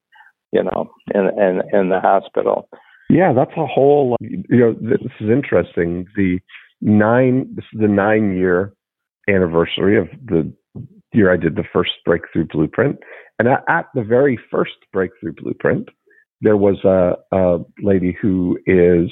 you 0.52 0.64
know, 0.64 0.90
in 1.14 1.28
in, 1.38 1.62
in 1.74 1.90
the 1.90 2.00
hospital. 2.00 2.70
Yeah, 3.10 3.34
that's 3.34 3.56
a 3.58 3.66
whole. 3.66 4.16
You 4.22 4.44
know, 4.50 4.74
this 4.74 5.02
is 5.20 5.30
interesting. 5.30 6.06
The 6.16 6.40
nine. 6.80 7.54
This 7.56 7.66
is 7.74 7.80
the 7.82 7.88
nine 7.90 8.38
year 8.38 8.74
anniversary 9.28 9.98
of 9.98 10.08
the 10.26 10.52
year 11.14 11.32
I 11.32 11.38
did 11.38 11.56
the 11.58 11.66
first 11.74 11.92
breakthrough 12.06 12.46
blueprint, 12.46 13.00
and 13.38 13.50
at, 13.50 13.64
at 13.68 13.88
the 13.94 14.04
very 14.04 14.40
first 14.50 14.78
breakthrough 14.94 15.34
blueprint, 15.34 15.90
there 16.40 16.56
was 16.56 16.84
a, 16.86 17.18
a 17.36 17.60
lady 17.82 18.16
who 18.22 18.58
is. 18.66 19.12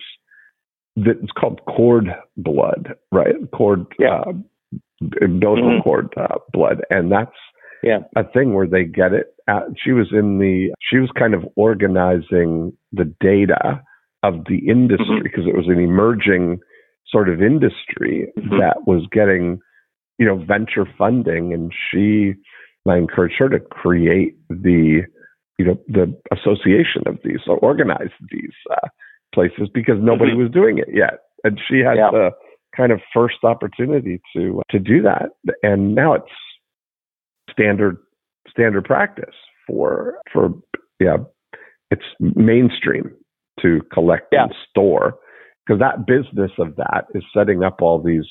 It's 1.05 1.31
called 1.31 1.61
cord 1.65 2.13
blood, 2.37 2.95
right? 3.11 3.35
Cord, 3.53 3.85
Yeah. 3.99 4.21
uh, 4.21 4.33
umbilical 5.21 5.69
Mhm. 5.71 5.83
cord 5.83 6.13
uh, 6.17 6.37
blood, 6.51 6.81
and 6.89 7.11
that's 7.11 7.35
Yeah. 7.83 7.99
a 8.15 8.23
thing 8.23 8.53
where 8.53 8.67
they 8.67 8.83
get 8.83 9.13
it. 9.13 9.27
At, 9.47 9.67
she 9.77 9.91
was 9.93 10.11
in 10.11 10.39
the. 10.39 10.73
She 10.81 10.97
was 10.99 11.11
kind 11.11 11.33
of 11.33 11.47
organizing 11.55 12.73
the 12.91 13.05
data 13.05 13.81
of 14.23 14.45
the 14.45 14.57
industry 14.67 15.21
because 15.21 15.47
it 15.47 15.55
was 15.55 15.67
an 15.69 15.79
emerging 15.79 16.59
sort 17.07 17.29
of 17.29 17.41
industry 17.41 18.31
Mhm. 18.37 18.59
that 18.59 18.85
was 18.85 19.07
getting, 19.07 19.59
you 20.17 20.25
know, 20.25 20.35
venture 20.35 20.85
funding. 20.85 21.53
And 21.53 21.73
she, 21.73 22.35
I 22.87 22.97
encouraged 22.97 23.37
her 23.39 23.49
to 23.49 23.59
create 23.59 24.35
the, 24.49 25.05
you 25.57 25.65
know, 25.65 25.79
the 25.87 26.13
association 26.31 27.03
of 27.07 27.19
these 27.23 27.39
or 27.47 27.57
organize 27.59 28.11
these 28.29 28.53
uh, 28.69 28.87
places 29.39 29.69
because 29.73 29.95
nobody 30.01 30.33
Mhm. 30.33 30.37
was 30.43 30.51
doing 30.51 30.77
it 30.79 30.89
yet. 30.93 31.19
And 31.43 31.59
she 31.67 31.79
had 31.79 31.97
Yeah. 31.97 32.11
the 32.11 32.35
kind 32.75 32.91
of 32.91 33.01
first 33.13 33.43
opportunity 33.43 34.19
to 34.33 34.61
to 34.69 34.79
do 34.79 35.01
that. 35.01 35.29
And 35.63 35.95
now 35.95 36.13
it's 36.13 36.31
standard 37.49 37.97
standard 38.49 38.83
practice 38.85 39.35
for 39.65 40.17
for 40.31 40.53
yeah 40.99 41.17
it's 41.91 42.05
mainstream 42.19 43.11
to 43.61 43.81
collect 43.93 44.27
Yeah. 44.31 44.43
and 44.43 44.55
store 44.69 45.17
because 45.65 45.79
that 45.79 46.05
business 46.05 46.51
of 46.59 46.75
that 46.75 47.05
is 47.15 47.23
setting 47.33 47.63
up 47.63 47.81
all 47.81 47.99
these 47.99 48.29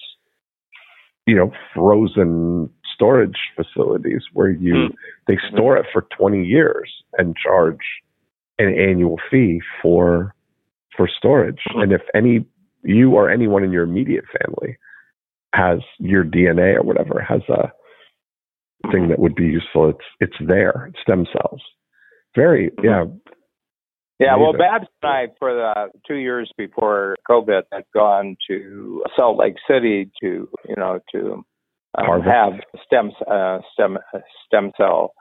you 1.27 1.35
know 1.35 1.51
frozen 1.75 2.69
storage 2.95 3.39
facilities 3.57 4.25
where 4.33 4.51
you 4.51 4.75
Mm. 4.75 4.95
they 5.27 5.37
store 5.51 5.77
it 5.77 5.87
for 5.93 6.03
20 6.19 6.45
years 6.45 7.03
and 7.19 7.37
charge 7.37 7.85
an 8.59 8.75
annual 8.75 9.19
fee 9.31 9.61
for 9.83 10.35
for 10.99 11.09
storage. 11.09 11.61
And 11.77 11.93
if 11.93 12.03
any 12.15 12.45
you 12.83 13.13
or 13.13 13.31
anyone 13.31 13.65
in 13.65 13.73
your 13.73 13.85
immediate 13.85 14.25
family 14.39 14.77
has 15.55 15.79
your 15.99 16.25
DNA 16.25 16.77
or 16.77 16.83
whatever 16.83 17.25
has 17.27 17.41
a 17.49 17.73
thing 18.93 19.09
that 19.09 19.19
would 19.19 19.35
be 19.35 19.45
useful 19.45 19.89
it's 19.89 20.05
it's 20.21 20.37
there 20.47 20.91
stem 21.01 21.25
cells. 21.33 21.63
Very 22.37 22.71
yeah. 22.83 23.05
Yeah, 24.21 24.35
well, 24.37 24.53
Babs 24.53 24.89
and 25.01 25.13
I, 25.13 25.27
for 25.39 25.55
the 25.55 25.91
two 26.05 26.17
years 26.17 26.51
before 26.59 27.15
COVID, 27.31 27.63
had 27.71 27.85
gone 27.95 28.37
to 28.49 29.05
Salt 29.15 29.39
Lake 29.39 29.55
City 29.71 30.11
to, 30.21 30.49
you 30.69 30.75
know, 30.77 30.99
to 31.15 31.45
um, 31.97 32.23
have 32.23 32.55
stem 32.85 33.13
uh, 33.31 33.61
stem 33.73 33.97
stem 34.47 34.73
cell, 34.77 35.13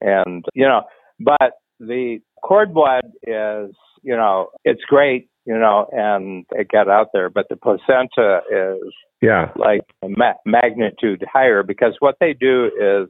and 0.00 0.44
you 0.54 0.66
know, 0.66 0.82
but 1.18 1.54
the 1.80 2.18
cord 2.42 2.72
blood 2.72 3.12
is, 3.22 3.74
you 4.02 4.16
know, 4.16 4.48
it's 4.64 4.82
great, 4.86 5.28
you 5.44 5.58
know, 5.58 5.86
and 5.92 6.46
it 6.52 6.68
got 6.68 6.88
out 6.88 7.08
there, 7.12 7.30
but 7.30 7.46
the 7.48 7.56
placenta 7.56 8.40
is 8.50 8.92
yeah. 9.20 9.50
like 9.56 9.82
a 10.02 10.08
ma- 10.08 10.32
magnitude 10.44 11.24
higher 11.30 11.62
because 11.62 11.94
what 12.00 12.16
they 12.20 12.32
do 12.32 12.66
is 12.80 13.08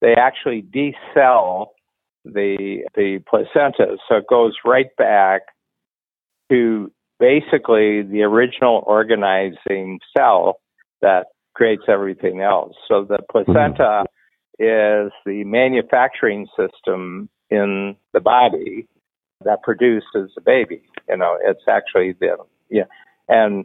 they 0.00 0.14
actually 0.14 0.62
decell 0.62 1.68
the 2.24 2.84
the 2.94 3.18
placenta, 3.28 3.96
so 4.08 4.16
it 4.16 4.24
goes 4.28 4.52
right 4.64 4.94
back 4.98 5.42
to 6.50 6.92
basically 7.18 8.02
the 8.02 8.22
original 8.22 8.82
organizing 8.86 9.98
cell 10.16 10.56
that 11.00 11.26
creates 11.54 11.84
everything 11.88 12.40
else. 12.40 12.74
So 12.88 13.04
the 13.04 13.18
mm-hmm. 13.18 13.52
placenta 13.52 14.04
is 14.58 15.12
the 15.24 15.44
manufacturing 15.44 16.46
system 16.58 17.30
in 17.50 17.96
the 18.12 18.20
body 18.20 18.86
that 19.44 19.62
produces 19.62 20.32
the 20.34 20.40
baby. 20.44 20.82
You 21.08 21.16
know, 21.16 21.38
it's 21.42 21.64
actually 21.68 22.14
the 22.20 22.36
yeah, 22.68 22.84
and 23.28 23.64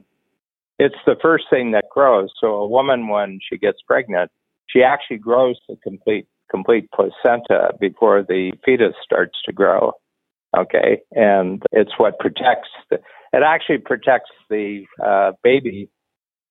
it's 0.79 0.95
the 1.05 1.15
first 1.21 1.45
thing 1.49 1.71
that 1.71 1.85
grows. 1.89 2.29
So 2.39 2.47
a 2.47 2.67
woman, 2.67 3.07
when 3.07 3.39
she 3.47 3.57
gets 3.57 3.79
pregnant, 3.85 4.31
she 4.67 4.83
actually 4.83 5.17
grows 5.17 5.57
the 5.67 5.75
complete 5.77 6.27
complete 6.49 6.89
placenta 6.91 7.73
before 7.79 8.23
the 8.23 8.51
fetus 8.63 8.93
starts 9.03 9.37
to 9.45 9.53
grow. 9.53 9.93
Okay, 10.57 11.01
and 11.11 11.61
it's 11.71 11.91
what 11.97 12.19
protects. 12.19 12.69
The, 12.89 12.97
it 13.33 13.43
actually 13.45 13.79
protects 13.79 14.31
the 14.49 14.85
uh, 15.03 15.33
baby 15.43 15.89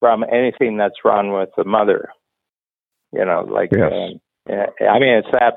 from 0.01 0.25
anything 0.25 0.77
that's 0.77 1.05
wrong 1.05 1.33
with 1.33 1.49
the 1.57 1.65
mother. 1.65 2.11
You 3.13 3.25
know, 3.25 3.47
like 3.49 3.71
Yes. 3.73 4.13
yeah, 4.49 4.67
I 4.91 4.99
mean, 4.99 5.15
it's 5.15 5.29
that 5.33 5.55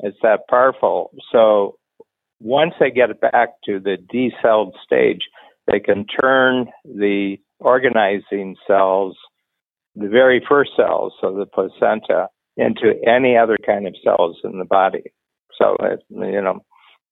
it's 0.00 0.18
that 0.22 0.48
powerful. 0.48 1.12
So 1.30 1.76
once 2.40 2.74
they 2.80 2.90
get 2.90 3.10
it 3.10 3.20
back 3.20 3.50
to 3.64 3.78
the 3.78 3.96
decelled 3.96 4.74
stage, 4.84 5.20
they 5.66 5.80
can 5.80 6.06
turn 6.06 6.66
the 6.84 7.36
organizing 7.60 8.56
cells, 8.66 9.16
the 9.94 10.08
very 10.08 10.44
first 10.48 10.70
cells, 10.76 11.12
so 11.20 11.32
the 11.32 11.46
placenta, 11.46 12.28
into 12.56 12.94
any 13.06 13.36
other 13.36 13.56
kind 13.64 13.86
of 13.86 13.94
cells 14.04 14.38
in 14.44 14.58
the 14.58 14.64
body. 14.64 15.04
So 15.56 15.76
it, 15.80 16.00
you 16.10 16.42
know, 16.42 16.64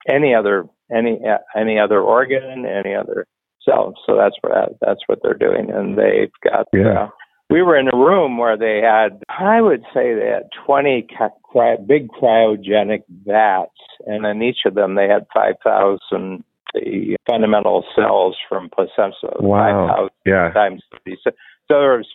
any 0.08 0.34
other 0.34 0.64
any 0.94 1.20
uh, 1.26 1.38
any 1.56 1.78
other 1.78 2.00
organ, 2.00 2.66
any 2.66 2.94
other 2.94 3.26
cell. 3.64 3.94
So 4.06 4.16
that's 4.16 4.36
what 4.40 4.56
uh, 4.56 4.66
that's 4.80 5.00
what 5.06 5.20
they're 5.22 5.34
doing, 5.34 5.70
and 5.70 5.96
they've 5.96 6.32
got. 6.42 6.66
Yeah. 6.72 7.08
We 7.50 7.62
were 7.62 7.76
in 7.76 7.88
a 7.92 7.96
room 7.96 8.38
where 8.38 8.56
they 8.56 8.80
had, 8.80 9.22
I 9.28 9.60
would 9.60 9.82
say, 9.92 10.14
they 10.14 10.28
had 10.28 10.48
20 10.64 11.06
cry- 11.42 11.76
big 11.84 12.08
cryogenic 12.08 13.02
vats, 13.26 13.72
and 14.06 14.24
in 14.24 14.42
each 14.42 14.60
of 14.66 14.74
them 14.74 14.94
they 14.94 15.08
had 15.08 15.26
5,000 15.34 16.44
the 16.74 17.16
fundamental 17.28 17.84
cells 17.96 18.36
from 18.48 18.70
placenta. 18.70 19.34
Wow. 19.40 19.88
5,000 19.88 20.10
yeah 20.24 20.52
times 20.52 20.82
30. 21.04 21.18
So, 21.24 21.30
so 21.66 21.80
there 21.80 21.96
was 21.96 22.06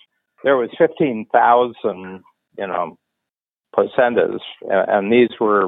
there 0.44 0.58
was 0.58 0.70
15,000, 0.78 2.24
you 2.58 2.68
know, 2.68 2.98
placentas, 3.76 4.40
and, 4.62 4.90
and 4.90 5.12
these 5.12 5.30
were, 5.40 5.68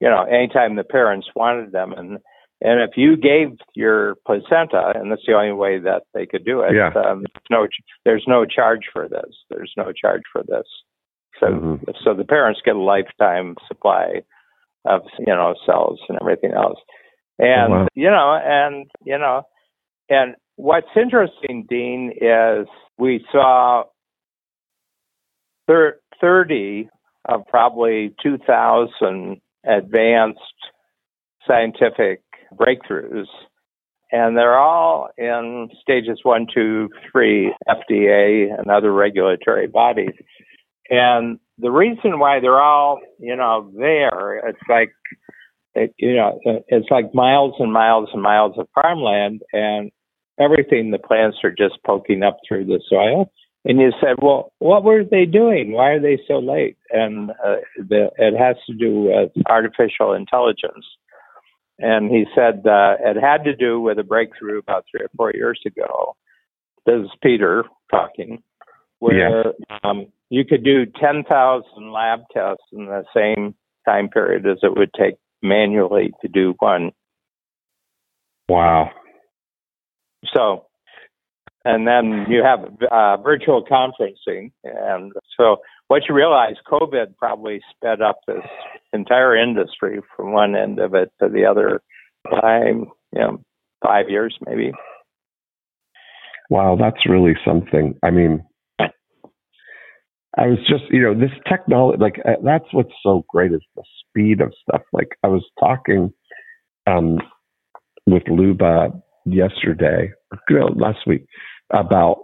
you 0.00 0.08
know, 0.08 0.24
anytime 0.24 0.76
the 0.76 0.84
parents 0.84 1.26
wanted 1.34 1.72
them, 1.72 1.92
and 1.92 2.18
and 2.64 2.80
if 2.80 2.96
you 2.96 3.14
gave 3.16 3.58
your 3.74 4.16
placenta, 4.26 4.94
and 4.94 5.12
that's 5.12 5.22
the 5.26 5.34
only 5.34 5.52
way 5.52 5.78
that 5.78 6.04
they 6.14 6.24
could 6.24 6.44
do 6.46 6.62
it, 6.62 6.74
Yeah. 6.74 6.88
um, 6.94 7.22
there's 7.22 7.50
no 7.50 7.68
there's 8.04 8.24
no 8.26 8.44
charge 8.46 8.88
for 8.92 9.06
this. 9.06 9.44
There's 9.50 9.72
no 9.76 9.92
charge 9.92 10.22
for 10.32 10.42
this. 10.42 10.66
So 11.40 11.46
Mhm. 11.48 11.94
so 12.02 12.14
the 12.14 12.24
parents 12.24 12.62
get 12.64 12.74
a 12.74 12.78
lifetime 12.80 13.56
supply 13.68 14.22
of 14.86 15.06
you 15.18 15.26
know 15.26 15.54
cells 15.66 16.00
and 16.08 16.18
everything 16.20 16.52
else, 16.52 16.80
and 17.38 17.72
Oh, 17.72 17.76
wow. 17.80 17.88
you 17.94 18.10
know, 18.10 18.34
and 18.34 18.90
you 19.04 19.18
know, 19.18 19.42
and 20.08 20.34
what's 20.56 20.96
interesting, 20.96 21.64
Dean, 21.68 22.12
is 22.18 22.66
we 22.96 23.24
saw 23.30 23.84
thir- 25.66 26.00
30 26.20 26.88
of 27.26 27.46
probably 27.46 28.14
2,000 28.22 29.40
advanced 29.64 30.40
scientific 31.46 32.20
breakthroughs. 32.56 33.26
And 34.12 34.36
they're 34.36 34.58
all 34.58 35.08
in 35.18 35.68
stages 35.80 36.20
one, 36.22 36.46
two, 36.52 36.88
three, 37.10 37.52
FDA 37.68 38.56
and 38.56 38.70
other 38.70 38.92
regulatory 38.92 39.66
bodies. 39.66 40.14
And 40.90 41.38
the 41.58 41.70
reason 41.70 42.18
why 42.18 42.40
they're 42.40 42.60
all, 42.60 43.00
you 43.18 43.34
know, 43.34 43.70
there, 43.76 44.48
it's 44.48 44.58
like, 44.68 44.92
it, 45.74 45.94
you 45.98 46.14
know, 46.14 46.40
it's 46.68 46.90
like 46.90 47.14
miles 47.14 47.54
and 47.58 47.72
miles 47.72 48.08
and 48.12 48.22
miles 48.22 48.54
of 48.58 48.68
farmland, 48.74 49.42
and 49.52 49.90
everything 50.38 50.90
the 50.90 50.98
plants 50.98 51.38
are 51.42 51.50
just 51.50 51.82
poking 51.84 52.22
up 52.22 52.38
through 52.46 52.66
the 52.66 52.80
soil. 52.88 53.30
And 53.64 53.80
you 53.80 53.92
said, 54.00 54.16
well, 54.20 54.52
what 54.58 54.84
were 54.84 55.04
they 55.04 55.24
doing? 55.24 55.72
Why 55.72 55.90
are 55.90 56.00
they 56.00 56.18
so 56.28 56.38
late? 56.38 56.76
And 56.90 57.30
uh, 57.30 57.56
the, 57.78 58.10
it 58.18 58.36
has 58.38 58.56
to 58.66 58.74
do 58.74 59.04
with 59.04 59.32
artificial 59.48 60.12
intelligence. 60.12 60.84
And 61.78 62.10
he 62.10 62.24
said 62.34 62.66
uh, 62.66 62.96
it 63.00 63.16
had 63.20 63.44
to 63.44 63.56
do 63.56 63.80
with 63.80 63.98
a 63.98 64.04
breakthrough 64.04 64.58
about 64.58 64.84
three 64.90 65.04
or 65.04 65.10
four 65.16 65.32
years 65.34 65.60
ago. 65.66 66.16
This 66.86 67.00
is 67.02 67.10
Peter 67.22 67.64
talking, 67.90 68.42
where 68.98 69.52
um, 69.82 70.06
you 70.30 70.44
could 70.44 70.64
do 70.64 70.86
10,000 70.86 71.92
lab 71.92 72.20
tests 72.32 72.64
in 72.72 72.86
the 72.86 73.04
same 73.14 73.54
time 73.86 74.08
period 74.08 74.46
as 74.46 74.58
it 74.62 74.76
would 74.76 74.92
take 74.94 75.14
manually 75.42 76.12
to 76.22 76.28
do 76.28 76.54
one. 76.58 76.92
wow 78.48 78.90
So, 80.34 80.66
and 81.64 81.86
then 81.86 82.26
you 82.28 82.42
have 82.42 82.60
uh, 82.90 83.16
virtual 83.22 83.64
conferencing. 83.64 84.52
And 84.64 85.12
so, 85.36 85.56
what 85.88 86.02
you 86.08 86.14
realize, 86.14 86.54
COVID 86.70 87.16
probably 87.16 87.60
sped 87.70 88.00
up 88.02 88.18
this 88.26 88.44
entire 88.92 89.36
industry 89.36 90.00
from 90.16 90.32
one 90.32 90.56
end 90.56 90.78
of 90.78 90.94
it 90.94 91.10
to 91.22 91.28
the 91.28 91.44
other 91.44 91.80
by, 92.30 92.60
you 92.66 92.88
know, 93.14 93.42
five 93.84 94.08
years 94.08 94.36
maybe. 94.46 94.72
Wow, 96.50 96.76
that's 96.78 97.08
really 97.08 97.34
something. 97.44 97.94
I 98.02 98.10
mean, 98.10 98.44
I 100.36 100.46
was 100.46 100.58
just, 100.68 100.84
you 100.90 101.00
know, 101.00 101.14
this 101.14 101.30
technology, 101.48 101.98
like, 102.00 102.18
uh, 102.24 102.32
that's 102.42 102.64
what's 102.72 102.92
so 103.02 103.24
great 103.28 103.52
is 103.52 103.62
the 103.76 103.84
speed 104.00 104.40
of 104.40 104.52
stuff. 104.68 104.82
Like, 104.92 105.16
I 105.22 105.28
was 105.28 105.44
talking 105.60 106.12
um, 106.86 107.18
with 108.06 108.24
Luba 108.28 108.90
yesterday, 109.24 110.12
last 110.76 111.06
week, 111.06 111.26
about 111.72 112.18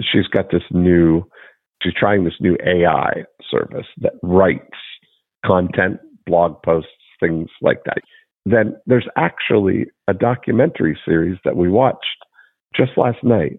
she's 0.00 0.26
got 0.28 0.50
this 0.50 0.62
new, 0.70 1.22
she's 1.82 1.94
trying 1.94 2.24
this 2.24 2.40
new 2.40 2.56
AI 2.64 3.24
service 3.50 3.86
that 3.98 4.14
writes 4.22 4.76
content, 5.44 5.98
blog 6.26 6.62
posts, 6.64 6.90
things 7.20 7.48
like 7.62 7.82
that. 7.84 7.98
then 8.44 8.76
there's 8.86 9.08
actually 9.16 9.86
a 10.06 10.14
documentary 10.14 10.96
series 11.04 11.36
that 11.44 11.56
we 11.56 11.68
watched 11.68 12.18
just 12.76 12.92
last 12.96 13.18
night 13.24 13.58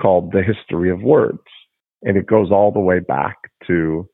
called 0.00 0.32
The 0.32 0.42
History 0.42 0.88
of 0.90 1.02
Words. 1.02 1.42
And 2.02 2.16
it 2.16 2.26
goes 2.26 2.50
all 2.52 2.70
the 2.70 2.78
way 2.80 3.00
back 3.00 3.36
to 3.66 4.08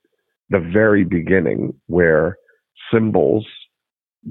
the 0.49 0.59
very 0.59 1.05
beginning 1.05 1.75
where 1.87 2.37
symbols 2.93 3.47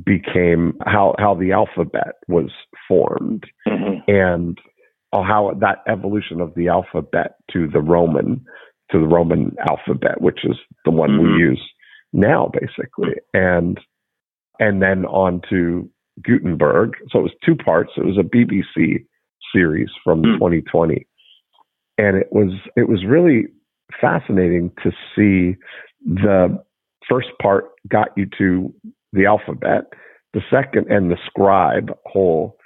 became 0.04 0.74
how, 0.86 1.14
how 1.20 1.36
the 1.36 1.52
alphabet 1.52 2.16
was 2.28 2.52
formed 2.88 3.44
Mhm. 3.68 4.02
and 4.08 4.58
how 5.14 5.54
that 5.60 5.80
evolution 5.88 6.42
of 6.42 6.54
the 6.56 6.68
alphabet 6.68 7.36
to 7.52 7.68
the 7.68 7.82
Roman 7.82 8.44
to 8.92 9.00
the 9.00 9.08
Roman 9.08 9.56
alphabet, 9.68 10.22
which 10.22 10.46
is 10.46 10.58
the 10.84 10.92
one 10.92 11.12
Mhm. 11.18 11.24
we 11.24 11.40
use 11.40 11.74
now, 12.14 12.48
basically, 12.48 13.16
and 13.34 13.80
and 14.60 14.82
then 14.82 15.06
on 15.08 15.42
to 15.50 15.90
Gutenberg. 16.22 16.96
So 17.10 17.20
it 17.20 17.24
was 17.24 17.36
two 17.44 17.56
parts. 17.56 17.92
It 17.98 18.06
was 18.06 18.18
a 18.18 18.24
BBC 18.24 19.06
series 19.52 19.90
from 20.04 20.24
Hmm. 20.24 20.34
2020, 20.38 21.06
and 21.98 22.16
it 22.18 22.32
was 22.32 22.54
it 22.76 22.88
was 22.88 23.06
really 23.06 23.48
fascinating 24.00 24.72
to 24.84 24.92
see 25.16 25.56
the 26.06 26.64
first 27.08 27.30
part 27.42 27.72
got 27.88 28.10
you 28.18 28.26
to 28.38 28.74
the 29.14 29.26
alphabet, 29.26 29.86
the 30.34 30.42
second 30.50 30.92
and 30.92 31.12
the 31.12 31.18
scribe 31.26 31.96
whole 32.06 32.58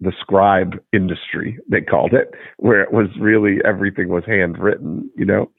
the 0.00 0.12
scribe 0.20 0.74
industry 0.92 1.58
they 1.68 1.80
called 1.80 2.12
it 2.12 2.34
where 2.58 2.82
it 2.82 2.92
was 2.92 3.08
really 3.18 3.58
everything 3.64 4.08
was 4.08 4.24
handwritten 4.26 5.08
you 5.16 5.24
know 5.24 5.50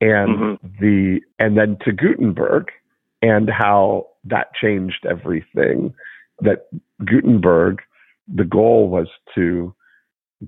and 0.00 0.38
Mhm. 0.38 0.58
the 0.80 1.20
and 1.38 1.56
then 1.56 1.76
to 1.84 1.92
gutenberg 1.92 2.70
and 3.22 3.48
how 3.50 4.06
that 4.24 4.54
changed 4.54 5.06
everything 5.06 5.94
that 6.40 6.66
gutenberg 7.04 7.80
the 8.26 8.44
goal 8.44 8.88
was 8.88 9.08
to 9.34 9.74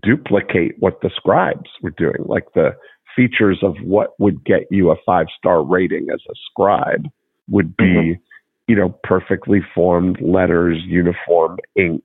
duplicate 0.03 0.77
what 0.79 1.01
the 1.01 1.11
scribes 1.11 1.71
were 1.83 1.91
doing 1.91 2.23
like 2.27 2.53
the 2.55 2.77
features 3.17 3.59
of 3.63 3.77
what 3.83 4.11
would 4.19 4.45
get 4.45 4.63
you 4.71 4.91
a 4.91 4.97
five 5.07 5.27
star 5.37 5.63
rating 5.63 6.09
as 6.13 6.21
a 6.31 6.35
scribe 6.51 7.09
would 7.49 7.77
be 7.77 7.85
Mhm. 7.85 8.21
you 8.69 8.77
know 8.77 8.91
perfectly 9.05 9.61
formed 9.61 10.21
letters 10.21 10.79
uniform 10.85 11.59
ink 11.77 12.05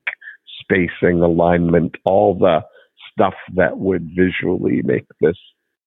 spacing, 0.60 1.20
alignment, 1.22 1.96
all 2.04 2.34
the 2.34 2.60
stuff 3.12 3.34
that 3.54 3.78
would 3.78 4.10
visually 4.16 4.82
make 4.84 5.06
this 5.20 5.36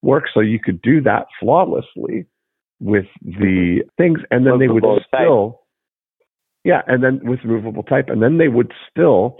work. 0.01 0.25
So 0.33 0.39
you 0.39 0.59
could 0.59 0.81
do 0.81 1.01
that 1.01 1.27
flawlessly 1.39 2.25
with 2.79 3.05
the 3.21 3.81
things, 3.97 4.19
and 4.31 4.45
then 4.45 4.59
they 4.59 4.67
would 4.67 4.83
Movable 4.83 4.99
type. 5.11 5.21
still, 5.21 5.61
yeah, 6.63 6.81
and 6.87 7.03
then 7.03 7.19
with 7.23 7.43
movable 7.43 7.83
type, 7.83 8.09
and 8.09 8.21
then 8.23 8.37
they 8.37 8.47
would 8.47 8.71
still 8.89 9.37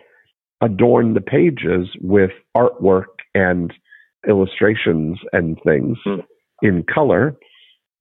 adorn 0.62 1.14
the 1.14 1.22
pages 1.22 1.88
with 2.02 2.32
artwork 2.56 3.06
and 3.34 3.74
illustrations 4.28 5.18
and 5.32 5.58
things 5.64 5.98
Hmm. 6.04 6.20
in 6.62 6.84
color, 6.84 7.38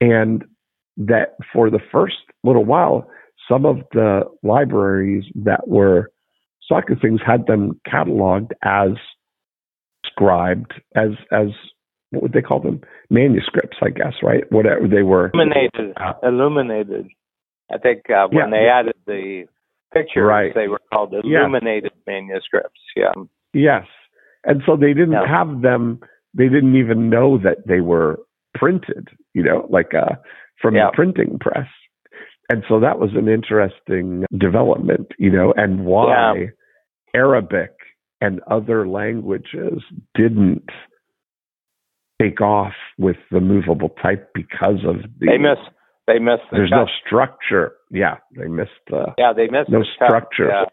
and 0.01 0.45
that 0.97 1.37
for 1.53 1.71
the 1.71 1.79
first 1.93 2.17
little 2.43 2.65
while, 2.65 3.09
some 3.49 3.65
of 3.65 3.83
the 3.93 4.25
libraries 4.43 5.25
that 5.37 5.69
were 5.69 6.11
soccer 6.69 6.95
things 7.01 7.21
had 7.27 7.47
them 7.47 7.81
cataloged 7.87 8.51
as 8.63 8.91
scribed 10.05 10.73
as 10.95 11.11
as 11.33 11.49
what 12.11 12.23
would 12.23 12.33
they 12.33 12.43
call 12.43 12.61
them 12.61 12.81
manuscripts 13.11 13.77
i 13.83 13.91
guess 13.91 14.15
right 14.23 14.45
whatever 14.51 14.87
they 14.89 15.03
were 15.03 15.31
illuminated. 15.35 15.93
Uh, 15.97 16.13
illuminated. 16.23 17.09
I 17.71 17.77
think 17.79 18.09
uh, 18.11 18.29
when 18.31 18.51
Yeah. 18.51 18.59
they 18.59 18.67
added 18.69 18.95
the 19.07 19.45
pictures, 19.93 20.25
Right. 20.25 20.55
they 20.55 20.69
were 20.69 20.81
called 20.93 21.13
illuminated 21.13 21.93
manuscripts. 22.07 22.81
Yeah. 22.97 23.13
yes 23.53 23.87
and 24.45 24.63
so 24.65 24.77
they 24.77 24.95
didn't 24.95 25.13
Yeah. 25.13 25.27
have 25.27 25.61
them 25.63 26.01
they 26.35 26.49
didn't 26.49 26.77
even 26.77 27.11
know 27.11 27.39
that 27.39 27.67
they 27.67 27.81
were 27.81 28.21
printed 28.55 29.09
you 29.35 29.43
know 29.43 29.67
like 29.71 29.93
uh 29.95 30.15
from 30.61 30.75
Yeah. 30.77 30.87
the 30.87 30.93
printing 30.93 31.39
press 31.39 31.69
and 32.49 32.63
so 32.69 32.81
that 32.81 32.99
was 32.99 33.11
an 33.15 33.29
interesting 33.29 34.25
development 34.39 35.09
you 35.19 35.31
know 35.31 35.53
and 35.57 35.85
why 35.85 36.47
arabic 37.15 37.73
and 38.21 38.41
other 38.51 38.87
languages 38.89 39.83
didn't 40.15 40.69
take 42.21 42.41
off 42.41 42.73
with 42.99 43.17
the 43.31 43.41
movable 43.41 43.91
type 44.03 44.31
because 44.35 44.81
of 44.87 44.97
the 45.21 45.27
They 45.27 45.39
miss. 45.39 45.59
They 46.09 46.19
miss 46.19 46.41
the. 46.51 46.57
there's 46.59 46.71
cut. 46.71 46.77
no 46.77 46.87
structure 47.07 47.73
yeah 47.91 48.17
they 48.37 48.49
missed 48.49 48.71
uh 48.93 49.13
Yeah, 49.19 49.33
they 49.37 49.47
missed 49.47 49.71
no 49.71 49.81
the 49.81 49.87
structure. 49.95 50.49
Yeah. 50.49 50.65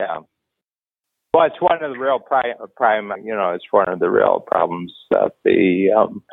yeah. 0.00 0.18
Well, 1.32 1.44
it's 1.46 1.60
one 1.60 1.82
of 1.84 1.92
the 1.92 1.98
real 1.98 2.18
prime, 2.18 2.54
prime. 2.76 3.12
You 3.22 3.34
know, 3.34 3.50
it's 3.54 3.66
one 3.70 3.88
of 3.88 4.00
the 4.00 4.10
real 4.10 4.40
problems 4.50 4.92
that 5.12 5.30
the 5.44 5.86
um, 5.96 6.24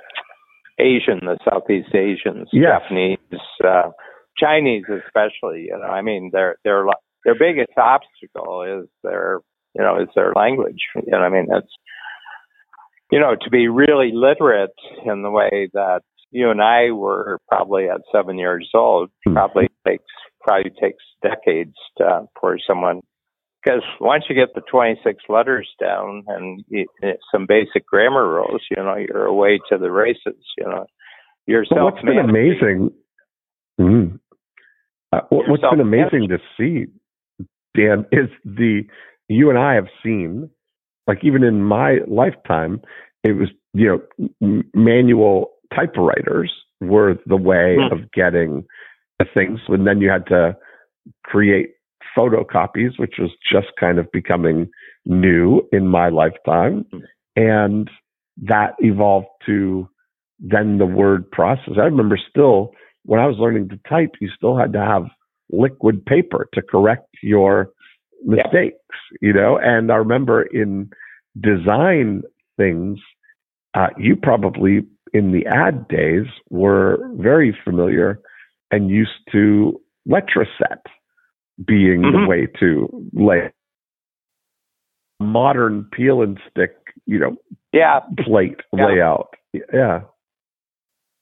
Asian, 0.79 1.19
the 1.21 1.37
Southeast 1.47 1.93
Asians, 1.93 2.49
Yes. 2.51 2.81
Japanese, 2.81 3.19
uh, 3.63 3.91
Chinese, 4.39 4.85
especially. 4.89 5.67
You 5.69 5.77
know, 5.77 5.87
I 5.87 6.01
mean, 6.01 6.29
their 6.31 6.57
their 6.63 6.85
their 7.25 7.35
biggest 7.37 7.77
obstacle 7.77 8.63
is 8.63 8.89
their 9.03 9.39
you 9.75 9.81
know 9.81 10.01
is 10.01 10.09
their 10.15 10.33
language. 10.35 10.81
You 10.95 11.11
know, 11.11 11.19
I 11.19 11.29
mean, 11.29 11.47
that's 11.49 11.71
you 13.11 13.19
know 13.19 13.35
to 13.39 13.49
be 13.49 13.67
really 13.67 14.11
literate 14.13 14.75
in 15.05 15.21
the 15.21 15.31
way 15.31 15.69
that 15.73 16.01
you 16.31 16.51
and 16.51 16.61
I 16.61 16.91
were 16.91 17.39
probably 17.47 17.89
at 17.89 18.01
seven 18.11 18.37
years 18.37 18.69
old 18.73 19.09
Hmm. 19.25 19.33
probably 19.33 19.69
takes 19.85 20.03
probably 20.41 20.71
takes 20.81 21.03
decades 21.21 21.75
to, 21.97 22.25
for 22.39 22.57
someone 22.65 23.01
because 23.67 23.81
once 23.99 24.23
you 24.29 24.35
get 24.35 24.53
the 24.55 24.61
26 24.61 25.23
letters 25.29 25.67
down 25.79 26.23
and 26.27 26.63
you, 26.69 26.85
some 27.31 27.45
basic 27.45 27.85
grammar 27.85 28.27
rules, 28.27 28.61
you 28.71 28.81
know, 28.81 28.95
you're 28.95 29.25
away 29.25 29.59
to 29.69 29.77
the 29.77 29.91
races. 29.91 30.41
You 30.57 30.65
know, 30.65 30.85
you're 31.45 31.65
But 31.69 31.83
what's 31.83 32.01
been 32.01 32.17
amazing, 32.17 32.91
mm, 33.79 34.19
uh, 35.13 35.21
what- 35.29 35.47
what's 35.49 35.63
been 35.63 35.79
amazing 35.79 36.27
to 36.29 36.39
see, 36.57 36.87
Dan, 37.75 38.05
is 38.11 38.29
the 38.45 38.85
you 39.29 39.49
and 39.49 39.59
I 39.59 39.73
have 39.75 39.87
seen, 40.03 40.49
like 41.07 41.23
even 41.23 41.43
in 41.43 41.61
my 41.63 41.99
lifetime, 42.07 42.81
it 43.23 43.33
was 43.33 43.49
you 43.73 44.01
know 44.39 44.61
manual 44.73 45.51
typewriters 45.73 46.51
were 46.81 47.17
the 47.25 47.37
way 47.37 47.75
Hmm. 47.77 47.93
of 47.93 48.11
getting 48.11 48.65
the 49.19 49.25
things, 49.25 49.59
and 49.67 49.85
then 49.87 49.99
you 50.01 50.09
had 50.09 50.27
to 50.27 50.55
create 51.23 51.71
photocopies, 52.15 52.97
which 52.97 53.15
was 53.19 53.31
just 53.51 53.67
kind 53.79 53.99
of 53.99 54.11
becoming 54.11 54.69
new 55.05 55.61
in 55.71 55.87
my 55.87 56.09
lifetime, 56.09 56.85
Hmm. 56.91 56.99
and 57.35 57.89
that 58.37 58.75
evolved 58.79 59.27
to 59.45 59.89
then 60.39 60.77
the 60.77 60.85
word 60.85 61.29
process. 61.31 61.77
I 61.77 61.85
remember 61.85 62.17
still 62.17 62.73
when 63.07 63.21
I 63.21 63.25
was 63.25 63.37
learning 63.39 63.69
to 63.69 63.79
type, 63.89 64.11
you 64.19 64.29
still 64.35 64.57
had 64.57 64.73
to 64.73 64.79
have 64.79 65.05
liquid 65.49 66.05
paper 66.05 66.47
to 66.53 66.61
correct 66.61 67.07
your 67.23 67.69
mistakes, 68.25 68.77
you 69.21 69.31
know. 69.31 69.57
And 69.57 69.91
I 69.91 69.95
remember 69.95 70.43
in 70.43 70.89
design 71.39 72.23
things, 72.57 72.99
uh, 73.73 73.87
you 73.97 74.17
probably 74.17 74.85
in 75.13 75.31
the 75.31 75.45
ad 75.45 75.87
days 75.87 76.25
were 76.49 76.97
very 77.15 77.57
familiar 77.63 78.19
and 78.71 78.89
used 78.89 79.21
to 79.31 79.79
Letraset 80.07 80.81
being 81.65 82.01
the 82.01 82.17
Mhm. 82.17 82.27
way 82.27 82.45
to 82.59 82.89
lay 83.13 83.49
modern 85.21 85.85
peel 85.85 86.21
and 86.21 86.39
stick, 86.49 86.75
you 87.05 87.19
know, 87.19 87.37
Yeah, 87.71 88.01
plate 88.19 88.59
Yeah. 88.73 88.85
layout. 88.85 89.33
Yeah. 89.53 90.01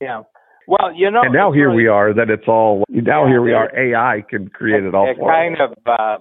yeah. 0.02 0.24
Well, 0.68 0.92
you 0.94 1.12
know, 1.12 1.22
and 1.24 1.34
now 1.34 1.52
here 1.52 1.68
really- 1.70 1.84
we 1.84 1.88
are 1.88 2.14
that 2.14 2.30
it's 2.30 2.48
all 2.48 2.84
now 2.90 3.24
Yeah, 3.24 3.30
here 3.30 3.42
we 3.42 3.54
are 3.54 3.70
AI 3.78 4.24
can 4.30 4.48
create 4.50 4.84
it 4.84 4.96
all 4.96 5.08
it 5.10 5.18
for 5.18 5.30
kind 5.32 5.56
us. 5.62 5.72
of 5.72 5.78
uh, 5.88 6.18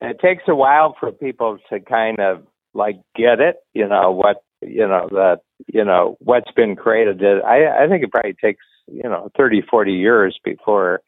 it 0.00 0.18
takes 0.20 0.44
a 0.48 0.54
while 0.54 0.94
for 0.98 1.12
people 1.12 1.58
to 1.70 1.80
kind 1.80 2.18
of 2.20 2.46
like 2.74 2.96
get 3.16 3.40
it 3.40 3.56
you 3.74 3.86
know 3.88 4.12
what 4.12 4.42
you 4.62 4.86
know 4.86 5.08
that 5.10 5.38
you 5.72 5.84
know 5.84 6.16
what's 6.20 6.50
been 6.52 6.76
created 6.76 7.22
i 7.44 7.84
i 7.84 7.88
think 7.88 8.04
it 8.04 8.10
probably 8.12 8.34
takes 8.34 8.64
you 8.86 9.08
know 9.08 9.28
thirty 9.36 9.62
forty 9.62 9.92
years 9.92 10.38
before 10.44 11.00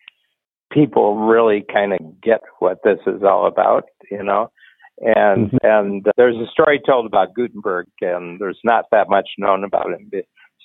people 0.73 1.17
really 1.17 1.65
kind 1.73 1.93
of 1.93 1.99
get 2.21 2.41
what 2.59 2.79
this 2.83 2.99
is 3.07 3.23
all 3.23 3.47
about 3.47 3.85
you 4.11 4.23
know 4.23 4.51
and 5.01 5.51
Mhm. 5.53 5.59
and 5.63 6.07
there's 6.17 6.37
a 6.37 6.47
story 6.51 6.81
told 6.85 7.07
about 7.07 7.35
gutenberg 7.35 7.87
and 8.01 8.41
there's 8.41 8.61
not 8.65 8.87
that 8.91 9.09
much 9.09 9.29
known 9.39 9.63
about 9.65 9.87
him 9.93 10.11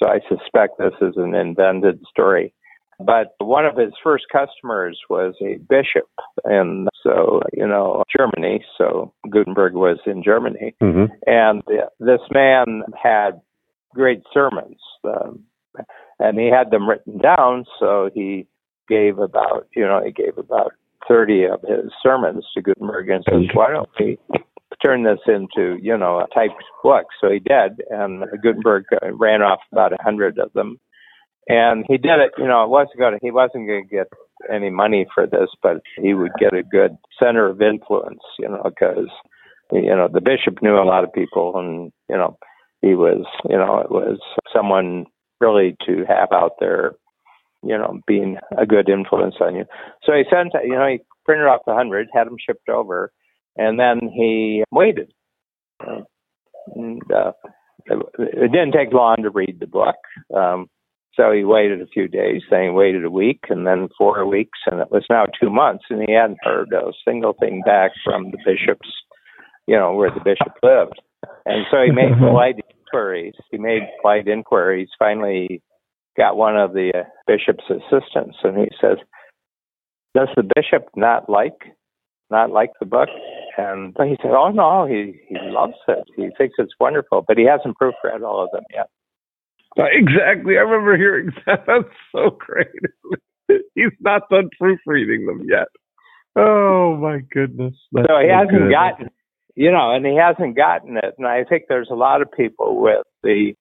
so 0.02 0.10
i 0.10 0.20
suspect 0.30 0.78
this 0.78 0.93
is 1.02 1.16
an 1.18 1.34
invented 1.36 2.02
story. 2.10 2.54
But 2.98 3.36
one 3.39 3.66
of 3.66 3.76
his 3.76 3.91
first 4.02 4.24
customers 4.32 4.98
was 5.10 5.36
a 5.41 5.58
bishop 5.58 6.10
and 6.46 6.88
so 7.04 7.41
you 7.54 7.68
know 7.68 8.04
germany. 8.16 8.64
So 8.78 9.14
gutenberg 9.30 9.74
was 9.74 9.98
in 10.06 10.24
germany. 10.24 10.76
Hmm 10.80 11.06
and 11.26 11.64
this 12.00 12.22
man 12.32 12.84
had 13.02 13.41
great 13.93 14.24
sermons 14.34 14.78
um, 15.04 15.43
and 16.20 16.39
he 16.39 16.50
had 16.50 16.72
them 16.72 16.88
written 16.88 17.18
down. 17.18 17.66
So 17.80 18.10
he 18.14 18.48
gave 18.88 19.20
about 19.20 19.68
you 19.76 19.84
know 19.84 20.02
he 20.04 20.12
gave 20.12 20.38
about 20.38 20.72
30 21.08 21.46
of 21.46 21.62
his 21.62 21.91
sermons 22.02 22.46
to 22.54 22.62
Gutenberg 22.62 23.10
and 23.10 23.24
says, 23.30 23.41
why 23.54 23.72
don't 23.72 23.89
we 24.00 24.18
turn 24.84 25.04
this 25.04 25.20
into, 25.28 25.78
you 25.82 25.98
know, 25.98 26.20
a 26.20 26.28
typed 26.34 26.64
book? 26.84 27.06
So 27.22 27.32
he 27.32 27.40
did, 27.40 27.82
and 27.90 28.24
Gutenberg 28.42 28.86
uh, 28.94 29.14
ran 29.14 29.42
off 29.42 29.60
about 29.72 29.94
a 29.94 30.04
hundred 30.04 30.38
of 30.40 30.54
them. 30.54 30.80
And 31.48 31.86
he 31.88 31.98
did 31.98 32.20
it, 32.20 32.32
you 32.38 32.48
know, 32.48 32.64
it 32.64 32.70
wasn't 32.70 32.98
going 32.98 33.14
to, 33.14 33.20
he 33.22 33.32
wasn't 33.32 33.68
going 33.68 33.88
to 33.88 33.96
get 33.96 34.08
any 34.52 34.72
money 34.72 35.06
for 35.14 35.28
this, 35.28 35.50
but 35.62 35.78
he 36.02 36.14
would 36.14 36.32
get 36.40 36.54
a 36.54 36.64
good 36.64 36.98
center 37.20 37.48
of 37.48 37.62
influence, 37.62 38.22
you 38.40 38.50
know, 38.50 38.64
because, 38.64 39.10
you 39.72 39.96
know, 39.96 40.08
the 40.12 40.22
bishop 40.22 40.62
knew 40.64 40.76
a 40.76 40.84
lot 40.84 41.04
of 41.04 41.14
people 41.14 41.54
and, 41.58 41.92
you 42.10 42.18
know, 42.18 42.38
he 42.82 42.96
was, 42.96 43.26
you 43.48 43.58
know, 43.58 43.80
it 43.80 43.92
was 43.92 44.20
someone 44.52 45.06
really 45.40 45.76
to 45.86 46.04
have 46.08 46.32
out 46.32 46.54
there 46.60 46.94
you 47.66 47.78
know, 47.78 48.00
being 48.06 48.38
a 48.58 48.66
good 48.66 48.88
influence 48.88 49.36
on 49.42 49.56
you. 49.56 49.66
So 50.04 50.14
he 50.14 50.24
sent, 50.30 50.54
you 50.64 50.76
know, 50.76 50.88
he 50.88 51.00
printed 51.26 51.48
off 51.48 51.62
the 51.66 51.74
hundred, 51.74 52.08
had 52.14 52.28
them 52.28 52.38
shipped 52.40 52.70
over, 52.70 53.12
and 53.58 53.80
then 53.80 53.99
he 54.14 54.64
waited. 54.72 55.12
And, 56.76 57.01
uh, 57.12 57.32
it 57.88 58.51
didn't 58.51 58.72
take 58.72 58.93
long 58.93 59.18
to 59.22 59.30
read 59.30 59.60
the 59.60 59.68
book. 59.68 59.95
Um, 60.36 60.68
so 61.14 61.32
he 61.32 61.43
waited 61.43 61.82
a 61.82 61.88
few 61.88 62.08
days, 62.08 62.41
then 62.49 62.64
he 62.64 62.70
waited 62.70 63.06
a 63.06 63.10
week, 63.10 63.45
and 63.49 63.66
then 63.66 63.88
four 63.97 64.26
weeks, 64.26 64.60
and 64.66 64.82
it 64.82 64.91
was 64.91 65.06
now 65.10 65.26
two 65.39 65.49
months, 65.49 65.86
and 65.89 66.03
he 66.06 66.14
hadn't 66.14 66.39
heard 66.43 66.74
a 66.74 66.91
single 67.08 67.34
thing 67.34 67.62
back 67.66 67.91
from 68.03 68.32
the 68.32 68.38
bishops, 68.45 68.89
you 69.66 69.78
know, 69.78 69.93
where 69.93 70.12
the 70.12 70.20
bishop 70.20 70.53
lived. 70.62 70.99
And 71.45 71.66
so 71.72 71.78
he 71.86 71.91
made 71.91 72.18
polite 72.20 72.56
inquiries. 72.86 73.36
He 73.49 73.58
made 73.58 73.84
polite 74.01 74.28
inquiries. 74.28 74.89
Finally, 74.99 75.62
got 76.18 76.38
one 76.38 76.58
of 76.58 76.74
the 76.74 76.91
bishop's 77.28 77.64
assistants, 77.70 78.38
and 78.43 78.58
he 78.58 78.68
says, 78.82 78.97
"Does 80.14 80.30
the 80.36 80.43
bishop 80.56 80.89
not 80.95 81.30
like 81.30 81.64
not 82.30 82.51
like 82.51 82.72
the 82.80 82.86
book?" 82.86 83.10
And 83.58 83.95
he 84.03 84.18
said, 84.22 84.32
"Oh 84.32 84.49
no, 84.51 84.86
he 84.86 85.20
he 85.28 85.38
loves 85.39 85.74
it. 85.88 86.03
He 86.16 86.30
thinks 86.38 86.56
it's 86.58 86.74
wonderful, 86.80 87.24
but 87.28 87.38
he 87.38 87.45
hasn't 87.45 87.78
proofread 87.78 88.22
all 88.24 88.43
of 88.43 88.51
them 88.51 88.64
yet." 88.74 88.89
Uh, 89.78 89.84
exactly. 89.91 90.58
I 90.58 90.62
remember 90.62 90.97
hearing 90.97 91.32
that. 91.45 91.66
That's 91.68 91.93
so 92.12 92.38
great. 92.38 92.68
He's 93.76 93.91
not 93.99 94.24
done 94.30 94.49
proofreading 94.60 95.26
them 95.26 95.45
yet. 95.47 95.68
Oh 96.36 96.97
my 96.97 97.20
goodness. 97.32 97.76
That's 97.91 98.08
so 98.08 98.20
he 98.20 98.28
so 98.28 98.34
hasn't 98.34 98.60
good. 98.64 98.72
gotten, 98.72 99.10
you 99.56 99.72
know, 99.72 99.93
and 99.93 100.06
he 100.06 100.16
hasn't 100.18 100.58
gotten 100.58 100.97
it. 100.97 101.16
And 101.18 101.28
I 101.28 101.43
think 101.43 101.64
there's 101.70 101.89
a 101.91 101.95
lot 101.95 102.22
of 102.22 102.32
people 102.32 102.82
with 102.82 103.06
the 103.24 103.53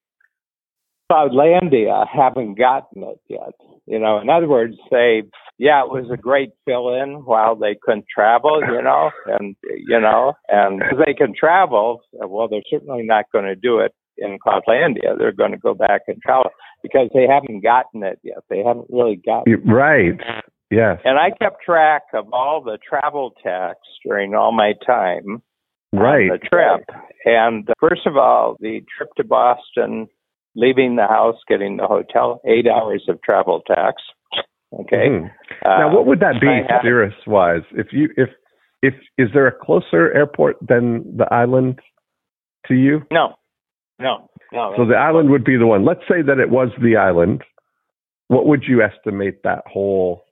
Cloudlandia 1.11 2.07
haven't 2.09 2.55
gotten 2.57 3.03
it 3.05 3.21
yet. 3.29 3.55
You 3.87 3.99
know, 3.99 4.19
in 4.19 4.31
other 4.31 4.49
words, 4.49 4.77
they, 4.91 5.23
yeah, 5.59 5.83
it 5.83 5.91
was 5.91 6.11
a 6.13 6.17
great 6.17 6.51
fill 6.65 6.95
in 6.95 7.25
while 7.25 7.55
they 7.55 7.77
couldn't 7.83 8.07
travel, 8.13 8.61
you 8.61 8.83
know, 8.83 9.11
and, 9.27 9.55
you 9.63 10.01
know, 10.01 10.33
and 10.49 10.83
they 11.05 11.13
can 11.13 11.35
travel, 11.39 12.01
well, 12.13 12.49
they're 12.49 12.63
certainly 12.71 13.03
not 13.03 13.27
going 13.33 13.45
to 13.45 13.55
do 13.55 13.81
it 13.81 13.93
in 14.17 14.39
Cloudlandia. 14.39 15.19
They're 15.19 15.33
going 15.33 15.53
to 15.53 15.59
go 15.59 15.75
back 15.75 16.03
and 16.09 16.21
travel 16.23 16.51
because 16.83 17.11
they 17.15 17.27
haven't 17.27 17.63
gotten 17.63 18.03
it 18.03 18.19
yet. 18.23 18.39
They 18.49 18.59
haven't 18.59 18.87
really 18.89 19.17
gotten 19.17 19.53
it. 19.53 19.61
Right. 19.67 20.19
Yes. 20.71 21.01
And 21.05 21.19
I 21.19 21.31
kept 21.31 21.63
track 21.63 22.03
of 22.15 22.33
all 22.33 22.63
the 22.63 22.79
travel 22.89 23.35
tax 23.43 23.79
during 24.05 24.35
all 24.35 24.53
my 24.53 24.73
time. 24.87 25.43
Right. 25.93 26.31
the 26.31 26.39
trip. 26.39 26.89
And 27.25 27.69
uh, 27.71 27.75
first 27.81 28.07
of 28.07 28.17
all, 28.17 28.57
the 28.61 28.81
trip 28.97 29.11
to 29.17 29.25
Boston 29.25 30.09
leaving 30.55 30.97
the 30.97 31.07
house, 31.07 31.37
getting 31.49 31.77
the 31.77 31.87
hotel, 31.87 32.41
eight 32.47 32.67
hours 32.67 33.05
of 33.09 33.21
travel 33.23 33.63
tax. 33.67 34.03
Okay. 34.81 35.09
Mm-hmm. 35.09 35.27
Now, 35.65 35.95
what 35.95 36.07
would 36.07 36.21
that 36.21 36.41
be, 36.41 36.49
Cirrus 36.83 37.15
wise? 37.27 37.63
If 37.73 37.89
you 37.93 38.09
if 38.17 38.29
if 38.83 38.95
is 39.17 39.29
there 39.33 39.47
a 39.47 39.53
closer 39.53 40.13
airport 40.13 40.57
than 40.61 41.17
the 41.17 41.33
island 41.33 41.81
to 42.67 42.75
you? 42.75 43.03
No, 43.13 43.35
no, 44.01 44.29
no. 44.53 44.75
So 44.77 44.85
the 44.85 44.97
island 44.97 45.31
would 45.31 45.45
be 45.45 45.57
the 45.57 45.67
one. 45.67 45.85
Let's 45.85 46.03
say 46.09 46.23
that 46.27 46.39
it 46.39 46.51
was 46.51 46.71
the 46.83 46.97
island. 46.97 47.43
What 48.29 48.47
would 48.47 48.65
you 48.67 48.83
estimate 48.83 49.43
that 49.45 49.63
whole 49.67 50.25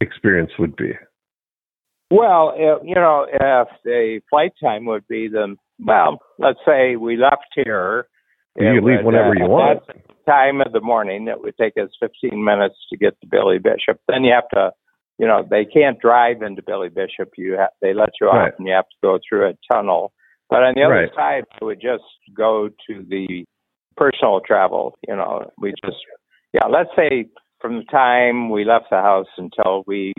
experience 0.00 0.52
would 0.58 0.76
be? 0.76 0.92
Well, 2.10 2.54
you 2.56 2.94
know, 2.94 3.26
if 3.28 3.68
the 3.84 4.20
flight 4.30 4.52
time 4.62 4.86
would 4.86 5.06
be 5.08 5.28
the 5.28 5.56
well, 5.80 6.18
let's 6.38 6.58
say 6.66 6.96
we 6.96 7.16
left 7.16 7.46
here 7.54 8.06
you 8.60 8.80
leave 8.80 9.04
whenever 9.04 9.30
uh, 9.30 9.38
you 9.38 9.48
want. 9.48 9.82
time 10.26 10.60
of 10.60 10.72
the 10.72 10.80
morning. 10.80 11.28
It 11.28 11.40
would 11.40 11.56
take 11.56 11.74
us 11.76 11.90
15 12.00 12.42
minutes 12.42 12.76
to 12.90 12.98
get 12.98 13.18
to 13.20 13.26
Billy 13.26 13.58
Bishop. 13.58 14.00
Then 14.08 14.24
you 14.24 14.32
have 14.32 14.48
to, 14.54 14.72
you 15.18 15.26
know, 15.26 15.46
they 15.48 15.64
can't 15.64 15.98
drive 16.00 16.42
into 16.42 16.62
Billy 16.62 16.88
Bishop. 16.88 17.30
You 17.36 17.54
have, 17.58 17.70
they 17.80 17.94
let 17.94 18.10
you 18.20 18.28
right. 18.28 18.48
off, 18.48 18.54
and 18.58 18.66
you 18.66 18.74
have 18.74 18.88
to 18.88 18.96
go 19.02 19.18
through 19.26 19.48
a 19.48 19.54
tunnel. 19.72 20.12
But 20.50 20.62
on 20.62 20.74
the 20.76 20.82
other 20.82 20.94
right. 20.94 21.10
side, 21.14 21.44
it 21.60 21.64
would 21.64 21.80
just 21.80 22.04
go 22.36 22.68
to 22.68 23.06
the 23.08 23.44
personal 23.96 24.40
travel. 24.46 24.98
You 25.06 25.16
know, 25.16 25.50
we 25.58 25.72
just, 25.84 25.98
yeah, 26.52 26.66
let's 26.66 26.90
say 26.96 27.28
from 27.60 27.78
the 27.78 27.84
time 27.84 28.50
we 28.50 28.64
left 28.64 28.86
the 28.90 28.96
house 28.96 29.26
until 29.36 29.82
we 29.86 30.12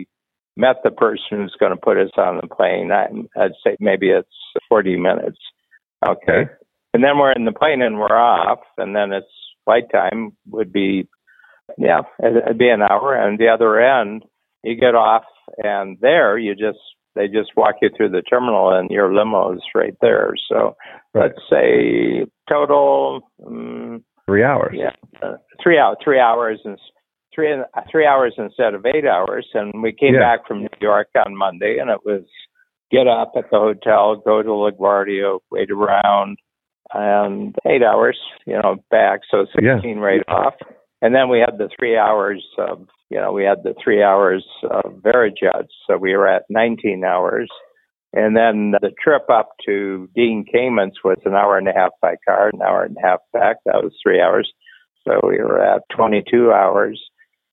met 0.56 0.76
the 0.84 0.90
person 0.90 1.38
who's 1.38 1.56
going 1.58 1.72
to 1.72 1.80
put 1.80 1.96
us 1.96 2.10
on 2.16 2.38
the 2.40 2.54
plane, 2.54 2.92
I, 2.92 3.06
I'd 3.40 3.52
say 3.64 3.76
maybe 3.80 4.10
it's 4.10 4.28
40 4.68 4.96
minutes. 4.96 5.38
Okay. 6.06 6.32
okay 6.32 6.50
and 6.92 7.04
then 7.04 7.18
we're 7.18 7.32
in 7.32 7.44
the 7.44 7.52
plane 7.52 7.82
and 7.82 7.98
we're 7.98 8.06
off, 8.06 8.60
and 8.78 8.94
then 8.94 9.12
it's 9.12 9.26
flight 9.64 9.84
time 9.92 10.36
would 10.48 10.72
be, 10.72 11.08
yeah, 11.78 12.00
it'd 12.22 12.58
be 12.58 12.68
an 12.68 12.82
hour. 12.82 13.14
And 13.14 13.38
the 13.38 13.48
other 13.48 13.80
end, 13.80 14.24
you 14.64 14.74
get 14.74 14.94
off, 14.94 15.24
and 15.58 15.98
there 16.00 16.38
you 16.38 16.54
just 16.54 16.78
they 17.14 17.26
just 17.26 17.50
walk 17.56 17.76
you 17.82 17.90
through 17.96 18.10
the 18.10 18.22
terminal, 18.22 18.70
and 18.76 18.90
your 18.90 19.12
limo's 19.12 19.62
right 19.74 19.94
there. 20.00 20.32
So 20.48 20.76
right. 21.14 21.30
let's 21.30 21.40
say 21.50 22.26
total 22.48 23.20
um, 23.46 24.04
three 24.26 24.44
hours. 24.44 24.74
Yeah, 24.76 24.92
uh, 25.22 25.36
three 25.62 25.78
hours, 25.78 25.96
three 26.02 26.20
hours, 26.20 26.60
and 26.64 26.78
three 27.34 27.54
three 27.90 28.06
hours 28.06 28.34
instead 28.38 28.74
of 28.74 28.86
eight 28.86 29.06
hours. 29.06 29.46
And 29.54 29.82
we 29.82 29.92
came 29.92 30.14
yeah. 30.14 30.20
back 30.20 30.46
from 30.46 30.60
New 30.60 30.68
York 30.80 31.08
on 31.26 31.36
Monday, 31.36 31.78
and 31.80 31.90
it 31.90 32.00
was 32.04 32.22
get 32.90 33.06
up 33.06 33.32
at 33.36 33.50
the 33.50 33.58
hotel, 33.58 34.16
go 34.24 34.42
to 34.42 34.48
LaGuardia, 34.48 35.38
wait 35.50 35.70
around 35.70 36.38
and 36.94 37.54
eight 37.66 37.82
hours, 37.82 38.18
you 38.46 38.54
know, 38.54 38.76
back. 38.90 39.20
So 39.30 39.46
16 39.54 39.64
yeah. 39.64 39.94
right 40.02 40.22
off. 40.28 40.54
And 41.02 41.14
then 41.14 41.28
we 41.28 41.38
had 41.38 41.58
the 41.58 41.70
three 41.78 41.96
hours 41.96 42.44
of, 42.58 42.86
you 43.10 43.18
know, 43.18 43.32
we 43.32 43.44
had 43.44 43.62
the 43.62 43.74
three 43.82 44.02
hours 44.02 44.44
of 44.70 45.02
Verijets. 45.02 45.72
So 45.86 45.96
we 45.96 46.14
were 46.14 46.28
at 46.28 46.42
19 46.50 47.04
hours. 47.04 47.50
And 48.12 48.36
then 48.36 48.72
the 48.80 48.90
trip 49.02 49.30
up 49.30 49.50
to 49.66 50.08
Dean 50.14 50.44
Kamen's 50.52 50.98
was 51.04 51.18
an 51.24 51.34
hour 51.34 51.56
and 51.56 51.68
a 51.68 51.72
half 51.72 51.92
by 52.02 52.16
car, 52.26 52.50
an 52.52 52.60
hour 52.60 52.82
and 52.82 52.96
a 52.96 53.06
half 53.06 53.20
back. 53.32 53.56
That 53.64 53.82
was 53.82 53.92
three 54.02 54.20
hours. 54.20 54.52
So 55.06 55.20
we 55.26 55.38
were 55.38 55.62
at 55.62 55.82
22 55.96 56.52
hours. 56.52 57.00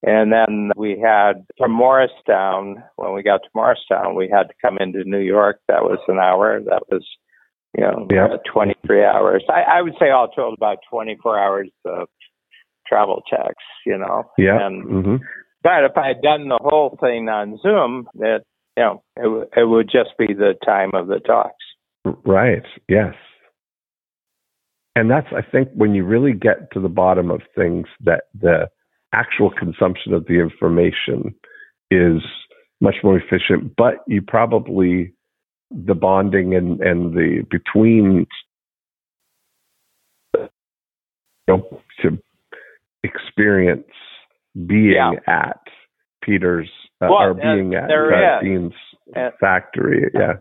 And 0.04 0.32
then 0.32 0.72
we 0.76 1.00
had 1.04 1.46
from 1.58 1.72
Morristown, 1.72 2.84
when 2.98 3.14
we 3.14 3.24
got 3.24 3.42
to 3.44 3.50
Morristown, 3.56 4.16
we 4.16 4.30
had 4.32 4.44
to 4.44 4.54
come 4.62 4.78
into 4.80 5.04
New 5.06 5.20
York. 5.20 5.60
That 5.68 5.84
was 5.84 6.00
an 6.08 6.20
hour. 6.20 6.60
That 6.60 6.84
was 6.92 7.06
you 7.76 7.84
know, 7.84 8.08
yep. 8.12 8.32
uh, 8.32 8.52
23 8.52 9.04
hours. 9.04 9.44
I, 9.50 9.80
I 9.80 9.82
would 9.82 9.94
say 10.00 10.10
all 10.10 10.28
told 10.28 10.56
about 10.58 10.78
24 10.90 11.40
hours 11.40 11.70
of 11.86 12.08
travel 12.88 13.22
checks, 13.30 13.64
you 13.86 13.98
know. 13.98 14.24
Yeah. 14.38 14.66
And, 14.66 14.86
mm-hmm. 14.86 15.16
But 15.64 15.84
if 15.84 15.98
I 15.98 16.08
had 16.08 16.22
done 16.22 16.48
the 16.48 16.60
whole 16.62 16.98
thing 17.02 17.28
on 17.28 17.60
Zoom, 17.62 18.08
it, 18.16 18.44
you 18.78 18.84
know, 18.84 19.04
it, 19.18 19.24
w- 19.24 19.48
it 19.56 19.68
would 19.68 19.90
just 19.90 20.18
be 20.18 20.34
the 20.34 20.54
time 20.66 20.92
of 20.94 21.08
the 21.08 21.20
talks. 21.20 21.56
Right. 22.26 22.64
Yes. 22.88 23.16
And 24.96 25.12
that's, 25.12 25.28
I 25.32 25.42
think, 25.42 25.70
when 25.76 25.94
you 25.94 26.06
really 26.06 26.34
get 26.34 26.72
to 26.72 26.80
the 26.80 26.90
bottom 26.90 27.30
of 27.30 27.42
things, 27.56 27.88
that 28.04 28.24
the 28.40 28.70
actual 29.14 29.52
consumption 29.52 30.14
of 30.14 30.26
the 30.26 30.40
information 30.40 31.36
is 31.92 32.22
much 32.82 32.96
more 33.04 33.18
efficient, 33.18 33.76
but 33.76 33.96
you 34.08 34.22
probably 34.22 35.14
the 35.72 35.96
bonding 35.96 36.56
and 36.56 36.80
and 36.82 37.14
the 37.14 37.46
between 37.50 38.26
you 40.36 40.48
know 41.48 41.82
to 42.02 42.18
experience 43.04 43.88
being 44.66 44.96
yeah. 44.96 45.12
at 45.28 45.60
Peter's 46.24 46.70
uh, 47.02 47.08
well, 47.10 47.22
or 47.22 47.34
being 47.34 47.76
at 47.76 47.92
uh, 47.92 48.42
Dean's 48.42 48.74
and, 49.16 49.34
factory. 49.40 50.10
Yeah. 50.14 50.34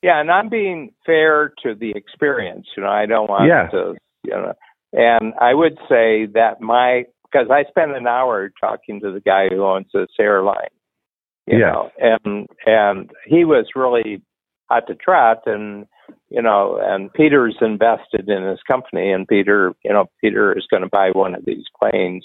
Yeah, 0.00 0.20
and 0.20 0.30
I'm 0.30 0.48
being 0.48 0.92
fair 1.04 1.52
to 1.64 1.74
the 1.74 1.90
experience. 1.90 2.66
You 2.76 2.84
know, 2.84 2.88
I 2.88 3.06
don't 3.06 3.28
want 3.28 3.48
yeah. 3.48 3.66
to, 3.70 3.94
you 4.22 4.30
know, 4.30 4.52
and 4.92 5.34
I 5.40 5.54
would 5.54 5.76
say 5.88 6.26
that 6.34 6.60
my 6.60 7.04
because 7.30 7.48
I 7.50 7.64
spent 7.68 7.96
an 7.96 8.06
hour 8.06 8.50
talking 8.60 9.00
to 9.00 9.12
the 9.12 9.20
guy 9.20 9.48
who 9.50 9.64
owns 9.64 9.86
this 9.92 10.06
airline, 10.20 10.68
you 11.50 11.58
yeah. 11.58 11.72
know, 11.72 11.90
and 11.98 12.46
and 12.66 13.10
he 13.26 13.44
was 13.44 13.66
really 13.74 14.22
hot 14.68 14.86
to 14.88 14.94
trot, 14.94 15.42
and 15.46 15.86
you 16.30 16.42
know, 16.42 16.78
and 16.80 17.12
Peter's 17.12 17.56
invested 17.60 18.28
in 18.28 18.44
his 18.44 18.60
company, 18.66 19.10
and 19.10 19.26
Peter, 19.26 19.74
you 19.84 19.92
know, 19.92 20.06
Peter 20.20 20.56
is 20.56 20.66
going 20.70 20.82
to 20.82 20.88
buy 20.88 21.10
one 21.12 21.34
of 21.34 21.44
these 21.44 21.64
planes, 21.78 22.24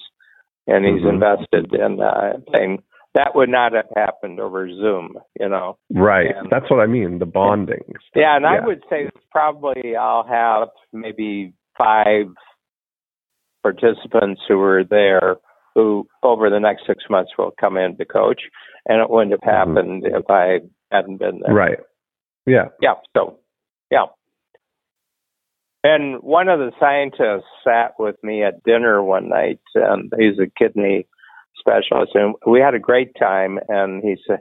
and 0.67 0.85
he's 0.85 1.03
mm-hmm. 1.03 1.15
invested 1.15 1.73
in 1.73 2.01
uh, 2.01 2.33
thing. 2.51 2.83
that 3.15 3.35
would 3.35 3.49
not 3.49 3.73
have 3.73 3.87
happened 3.95 4.39
over 4.39 4.67
Zoom, 4.69 5.13
you 5.39 5.47
know. 5.47 5.77
Right. 5.89 6.35
And- 6.35 6.49
That's 6.49 6.69
what 6.69 6.79
I 6.79 6.87
mean. 6.87 7.19
The 7.19 7.25
bonding. 7.25 7.93
Yeah, 8.15 8.35
and 8.35 8.45
I 8.45 8.65
would 8.65 8.83
say 8.89 9.09
probably 9.31 9.95
I'll 9.95 10.27
have 10.27 10.69
maybe 10.91 11.53
five 11.77 12.27
participants 13.61 14.41
who 14.47 14.59
are 14.61 14.83
there 14.83 15.37
who 15.75 16.07
over 16.21 16.49
the 16.49 16.59
next 16.59 16.85
six 16.85 17.03
months 17.09 17.31
will 17.37 17.51
come 17.59 17.77
in 17.77 17.97
to 17.97 18.05
coach, 18.05 18.41
and 18.87 19.01
it 19.01 19.09
wouldn't 19.09 19.31
have 19.31 19.41
Mhm. 19.41 19.57
happened 19.57 20.05
if 20.05 20.29
I 20.29 20.61
hadn't 20.91 21.17
been 21.17 21.39
there. 21.39 21.53
Right. 21.53 21.79
Yeah. 22.45 22.69
Yeah. 22.81 22.95
So, 23.15 23.39
yeah. 23.89 24.05
And 25.83 26.21
one 26.21 26.47
of 26.47 26.59
the 26.59 26.71
scientists 26.79 27.47
sat 27.63 27.99
with 27.99 28.21
me 28.23 28.43
at 28.43 28.63
dinner 28.63 29.03
one 29.03 29.29
night, 29.29 29.59
and 29.75 30.11
he's 30.17 30.39
a 30.39 30.47
kidney 30.47 31.07
specialist, 31.57 32.15
and 32.15 32.35
we 32.45 32.59
had 32.59 32.73
a 32.73 32.79
great 32.79 33.15
time. 33.15 33.59
And 33.67 34.01
he 34.03 34.17
said, 34.25 34.39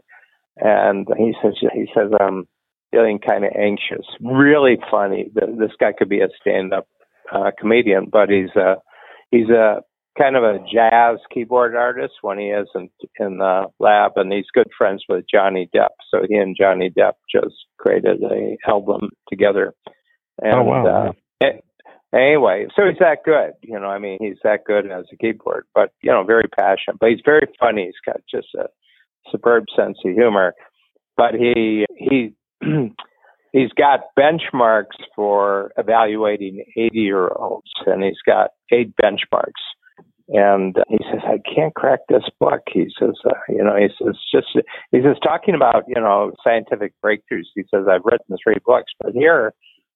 and 0.56 1.08
he 1.16 1.34
says, 1.42 1.54
he 1.72 1.88
says, 1.94 2.12
I'm 2.20 2.46
feeling 2.90 3.18
kind 3.18 3.44
of 3.44 3.52
anxious. 3.56 4.06
Really 4.20 4.78
funny. 4.90 5.30
This 5.34 5.72
guy 5.80 5.92
could 5.92 6.08
be 6.08 6.20
a 6.20 6.28
stand-up 6.40 6.86
uh, 7.32 7.50
comedian, 7.58 8.06
but 8.10 8.28
he's 8.28 8.54
a 8.54 8.76
he's 9.30 9.48
a 9.48 9.82
kind 10.18 10.36
of 10.36 10.42
a 10.42 10.58
jazz 10.72 11.18
keyboard 11.32 11.74
artist 11.74 12.14
when 12.22 12.38
he 12.38 12.50
isn't 12.50 12.92
in 13.18 13.38
the 13.38 13.66
lab, 13.78 14.12
and 14.16 14.32
he's 14.32 14.46
good 14.52 14.68
friends 14.76 15.04
with 15.08 15.24
Johnny 15.32 15.68
Depp. 15.74 15.90
So 16.10 16.22
he 16.28 16.36
and 16.36 16.56
Johnny 16.58 16.90
Depp 16.90 17.14
just 17.34 17.54
created 17.78 18.22
a 18.22 18.56
album 18.68 19.10
together. 19.28 19.74
And, 20.40 20.54
oh 20.54 20.62
wow. 20.64 20.86
Uh, 20.86 21.12
a- 21.42 21.62
anyway, 22.16 22.66
so 22.76 22.82
he's 22.86 22.98
that 22.98 23.24
good. 23.24 23.52
You 23.62 23.80
know, 23.80 23.88
I 23.88 23.98
mean, 23.98 24.18
he's 24.20 24.38
that 24.44 24.64
good 24.64 24.90
as 24.90 25.04
a 25.12 25.16
keyboard, 25.16 25.64
but 25.74 25.90
you 26.02 26.10
know, 26.10 26.24
very 26.24 26.48
passionate. 26.48 26.98
But 27.00 27.10
he's 27.10 27.22
very 27.24 27.48
funny. 27.58 27.86
He's 27.86 28.12
got 28.12 28.20
just 28.30 28.48
a 28.54 28.66
superb 29.30 29.64
sense 29.76 29.98
of 30.04 30.12
humor. 30.12 30.54
But 31.16 31.34
he 31.34 31.86
he 31.96 32.34
he's 33.52 33.72
got 33.76 34.00
benchmarks 34.18 34.98
for 35.14 35.72
evaluating 35.76 36.64
80 36.76 36.98
year 36.98 37.28
olds, 37.28 37.70
and 37.86 38.02
he's 38.02 38.20
got 38.26 38.50
eight 38.70 38.92
benchmarks. 39.02 39.52
And 40.28 40.76
he 40.88 40.98
says, 41.10 41.20
I 41.24 41.38
can't 41.54 41.74
crack 41.74 42.00
this 42.08 42.24
book. 42.38 42.60
He 42.72 42.86
says, 42.98 43.14
uh, 43.24 43.34
you 43.48 43.62
know, 43.62 43.76
he 43.76 43.88
says, 43.98 44.16
just, 44.32 44.48
he 44.90 45.00
says, 45.02 45.16
talking 45.22 45.54
about, 45.54 45.84
you 45.88 46.00
know, 46.00 46.32
scientific 46.44 46.94
breakthroughs. 47.04 47.50
He 47.54 47.62
says, 47.70 47.86
I've 47.90 48.04
written 48.04 48.36
three 48.42 48.58
books, 48.64 48.92
but 49.00 49.12
here 49.12 49.52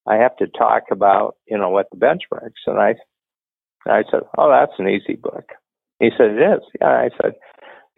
I 0.07 0.17
have 0.17 0.37
to 0.37 0.47
talk 0.47 0.85
about, 0.91 1.37
you 1.47 1.57
know, 1.59 1.71
what 1.71 1.87
the 1.91 1.97
benchmarks. 1.97 2.67
And 2.67 2.79
I, 2.79 2.95
I 3.89 4.03
said, 4.11 4.21
oh, 4.37 4.51
that's 4.51 4.79
an 4.79 4.89
easy 4.89 5.17
book. 5.17 5.51
He 6.01 6.11
said, 6.17 6.31
it 6.31 6.43
is. 6.43 6.63
Yeah. 6.81 6.87
I 6.89 7.09
said, 7.21 7.33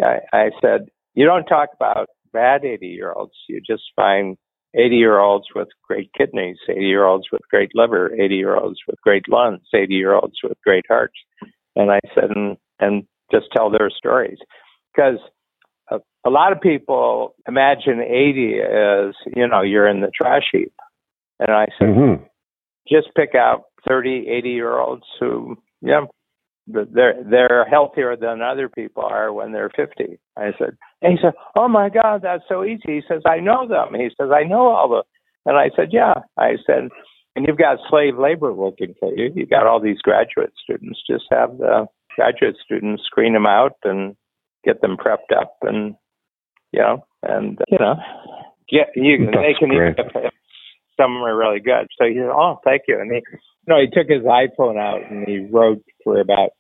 I, 0.02 0.18
I 0.32 0.50
said, 0.60 0.88
you 1.14 1.24
don't 1.26 1.46
talk 1.46 1.70
about 1.74 2.08
bad 2.32 2.64
80 2.64 2.86
year 2.86 3.12
olds. 3.12 3.34
You 3.48 3.60
just 3.60 3.82
find 3.96 4.36
80 4.74 4.96
year 4.96 5.18
olds 5.18 5.46
with 5.54 5.68
great 5.86 6.10
kidneys, 6.16 6.58
80 6.68 6.80
year 6.80 7.04
olds 7.04 7.26
with 7.32 7.40
great 7.50 7.70
liver, 7.74 8.12
80 8.14 8.34
year 8.34 8.56
olds 8.56 8.78
with 8.86 9.00
great 9.02 9.28
lungs, 9.28 9.62
80 9.74 9.94
year 9.94 10.14
olds 10.14 10.36
with 10.42 10.58
great 10.62 10.84
hearts. 10.88 11.14
And 11.78 11.90
I 11.90 12.00
said, 12.14 12.30
and, 12.34 12.58
and 12.78 13.04
just 13.32 13.46
tell 13.56 13.70
their 13.70 13.90
stories. 13.90 14.38
Because 14.94 15.18
a, 15.90 16.00
a 16.26 16.30
lot 16.30 16.52
of 16.52 16.60
people 16.60 17.34
imagine 17.46 18.00
80 18.02 18.60
as, 18.60 19.14
you 19.34 19.48
know, 19.48 19.62
you're 19.62 19.88
in 19.88 20.00
the 20.00 20.10
trash 20.14 20.44
heap. 20.52 20.74
And 21.38 21.50
I 21.50 21.66
said, 21.78 21.94
hmm 21.94 22.24
just 22.90 23.08
pick 23.14 23.34
out 23.34 23.64
30, 23.86 24.28
80 24.28 24.48
year 24.48 24.78
olds 24.78 25.04
who, 25.20 25.56
yeah, 25.82 26.06
they're 26.66 27.14
they're 27.28 27.66
healthier 27.68 28.16
than 28.16 28.42
other 28.42 28.68
people 28.68 29.02
are 29.02 29.32
when 29.32 29.52
they're 29.52 29.70
50. 29.74 30.18
I 30.36 30.52
said, 30.58 30.76
and 31.02 31.12
he 31.12 31.18
said, 31.20 31.32
oh 31.56 31.68
my 31.68 31.88
God, 31.88 32.20
that's 32.22 32.44
so 32.48 32.64
easy. 32.64 32.80
He 32.86 33.00
says, 33.08 33.22
I 33.26 33.40
know 33.40 33.66
them. 33.68 33.94
He 33.94 34.08
says, 34.18 34.30
I 34.34 34.44
know 34.44 34.68
all 34.68 34.88
the, 34.88 35.02
and 35.50 35.56
I 35.56 35.70
said, 35.76 35.88
yeah. 35.92 36.14
I 36.38 36.56
said, 36.66 36.88
and 37.38 37.46
you've 37.46 37.56
got 37.56 37.78
slave 37.88 38.18
labor 38.18 38.52
working 38.52 38.94
for 38.98 39.14
you. 39.14 39.30
You've 39.32 39.48
got 39.48 39.64
all 39.64 39.80
these 39.80 40.00
graduate 40.02 40.52
students. 40.60 40.98
Just 41.08 41.22
have 41.30 41.56
the 41.58 41.86
graduate 42.16 42.56
students 42.64 43.04
screen 43.06 43.32
them 43.32 43.46
out 43.46 43.76
and 43.84 44.16
get 44.64 44.80
them 44.80 44.96
prepped 44.96 45.30
up, 45.36 45.54
and 45.62 45.94
you 46.72 46.80
know, 46.80 47.06
and 47.22 47.56
you 47.68 47.78
know, 47.78 47.94
get 48.68 48.88
you. 48.96 49.26
That's 49.26 49.36
they 49.36 49.54
can 49.56 49.68
great. 49.68 49.94
if, 49.98 50.06
if 50.16 50.32
some 50.96 51.12
are 51.18 51.36
really 51.36 51.60
good. 51.60 51.86
So 51.96 52.08
he 52.08 52.14
said, 52.14 52.26
oh, 52.26 52.58
thank 52.64 52.82
you. 52.88 52.98
And 53.00 53.12
he, 53.12 53.18
you 53.18 53.68
know, 53.68 53.80
he 53.80 53.86
took 53.86 54.08
his 54.08 54.24
iPhone 54.24 54.76
out 54.76 55.08
and 55.08 55.24
he 55.28 55.46
wrote 55.48 55.84
for 56.02 56.18
about 56.18 56.50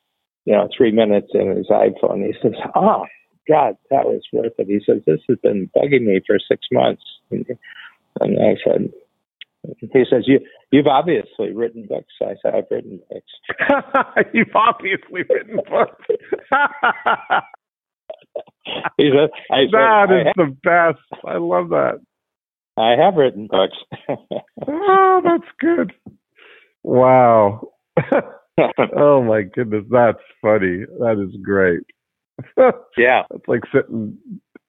you 0.44 0.52
know 0.52 0.68
three 0.76 0.92
minutes 0.92 1.32
in 1.34 1.56
his 1.56 1.66
iPhone. 1.66 2.24
He 2.24 2.34
says, 2.40 2.54
oh. 2.76 3.04
God, 3.48 3.76
that 3.88 4.04
was 4.04 4.20
worth 4.30 4.52
it. 4.58 4.66
He 4.66 4.78
says, 4.84 5.00
This 5.06 5.20
has 5.26 5.38
been 5.42 5.70
bugging 5.74 6.04
me 6.04 6.20
for 6.26 6.36
six 6.38 6.66
months. 6.70 7.02
And 7.30 7.46
I 8.20 8.56
said, 8.62 8.92
He 9.80 10.04
says, 10.10 10.24
you, 10.26 10.40
You've 10.70 10.86
obviously 10.86 11.52
written 11.52 11.86
books. 11.88 12.12
I 12.22 12.34
said, 12.42 12.54
I've 12.54 12.64
written 12.70 13.00
books. 13.10 14.28
You've 14.32 14.54
obviously 14.54 15.22
written 15.28 15.56
books. 15.68 16.04
He 18.96 19.10
said, 19.10 19.30
said, 19.50 19.68
that 19.72 20.24
is 20.26 20.32
the 20.36 20.56
best. 20.62 21.24
I 21.26 21.38
love 21.38 21.70
that. 21.70 22.00
I 22.76 22.94
have 23.02 23.14
written 23.14 23.48
books. 23.50 23.76
Oh, 24.66 25.20
that's 25.24 25.50
good. 25.58 25.92
Wow. 26.82 27.62
oh 28.96 29.22
my 29.22 29.42
goodness, 29.42 29.84
that's 29.90 30.18
funny. 30.40 30.84
That 31.00 31.22
is 31.22 31.34
great. 31.42 31.80
yeah. 32.96 33.22
It's 33.34 33.48
like 33.48 33.62
sitting. 33.74 34.18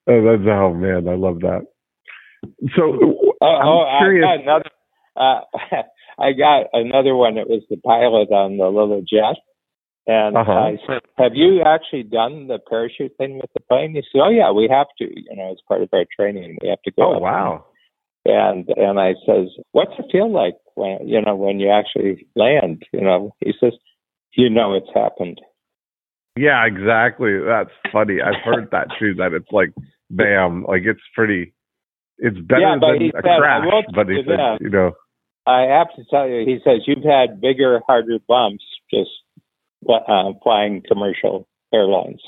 Oh, 0.08 0.24
that's 0.26 0.47
oh 0.50 0.74
man, 0.74 1.08
I 1.08 1.16
love 1.16 1.41
that. 1.41 1.68
So 2.76 3.20
Oh, 3.41 3.45
oh 3.45 3.45
I'm 3.45 3.68
oh 3.68 3.97
curious. 4.00 4.26
I 4.28 4.38
got 4.38 4.43
another. 4.43 4.70
Uh, 5.20 5.42
I 6.20 6.32
got 6.34 6.68
another 6.74 7.16
one. 7.16 7.38
It 7.38 7.48
was 7.50 7.64
the 7.70 7.78
pilot 7.78 8.32
on 8.32 8.58
the 8.58 8.68
little 8.68 9.02
jet, 9.02 9.38
and 10.08 10.36
Uh-huh. 10.38 10.52
I 10.52 10.78
said, 10.88 11.02
"Have 11.18 11.36
you 11.36 11.62
actually 11.62 12.04
done 12.04 12.48
the 12.48 12.60
parachute 12.60 13.16
thing 13.18 13.38
with 13.38 13.52
the 13.54 13.62
plane?" 13.62 13.94
He 13.94 14.02
said, 14.12 14.22
"Oh 14.24 14.30
yeah, 14.30 14.52
we 14.52 14.68
have 14.70 14.88
to. 15.00 15.06
You 15.06 15.36
know, 15.36 15.52
it's 15.52 15.62
part 15.68 15.82
of 15.84 15.90
our 15.94 16.06
training. 16.18 16.58
We 16.62 16.70
have 16.70 16.82
to 16.84 16.92
go." 16.92 17.14
oh 17.14 17.16
up." 17.16 17.22
wow. 17.22 17.66
And 18.26 18.68
and 18.76 19.00
I 19.00 19.14
says, 19.26 19.48
"What's 19.72 19.94
it 20.00 20.06
feel 20.12 20.32
like 20.32 20.56
when 20.76 21.08
you 21.08 21.22
know 21.22 21.36
when 21.36 21.60
you 21.60 21.70
actually 21.70 22.28
land?" 22.36 22.84
You 22.94 23.02
know, 23.02 23.34
he 23.40 23.54
says, 23.60 23.74
"You 24.36 24.50
know, 24.50 24.74
it's 24.76 24.90
happened." 24.94 25.40
Yeah, 26.36 26.66
exactly. 26.66 27.38
That's 27.40 27.72
funny. 27.92 28.22
I've 28.22 28.42
heard 28.44 28.70
that 28.72 28.88
too. 29.00 29.14
That 29.16 29.34
it's 29.34 29.52
like 29.52 29.74
bam, 30.10 30.64
like 30.68 30.84
it's 30.86 31.02
pretty. 31.16 31.54
It's 32.18 32.38
better 32.40 32.62
Yeah, 32.62 32.76
than 32.80 33.02
a 33.04 33.12
said, 33.14 33.40
crash. 33.40 33.66
But 33.96 34.08
he 34.10 34.16
tell 34.16 34.24
you 34.24 34.24
said, 34.28 34.40
that. 34.40 34.58
you 34.62 34.70
know, 34.70 34.92
I 35.50 35.62
have 35.78 35.88
to 35.95 36.04
tell 36.12 36.28
you, 36.28 36.45
he 36.45 36.60
says 36.64 36.82
you've 36.86 37.04
had 37.04 37.41
bigger, 37.41 37.82
harder 37.88 38.20
bumps 38.28 38.64
just 38.93 39.10
uh, 39.89 40.32
flying 40.43 40.84
commercial 40.88 41.47
airlines. 41.74 42.22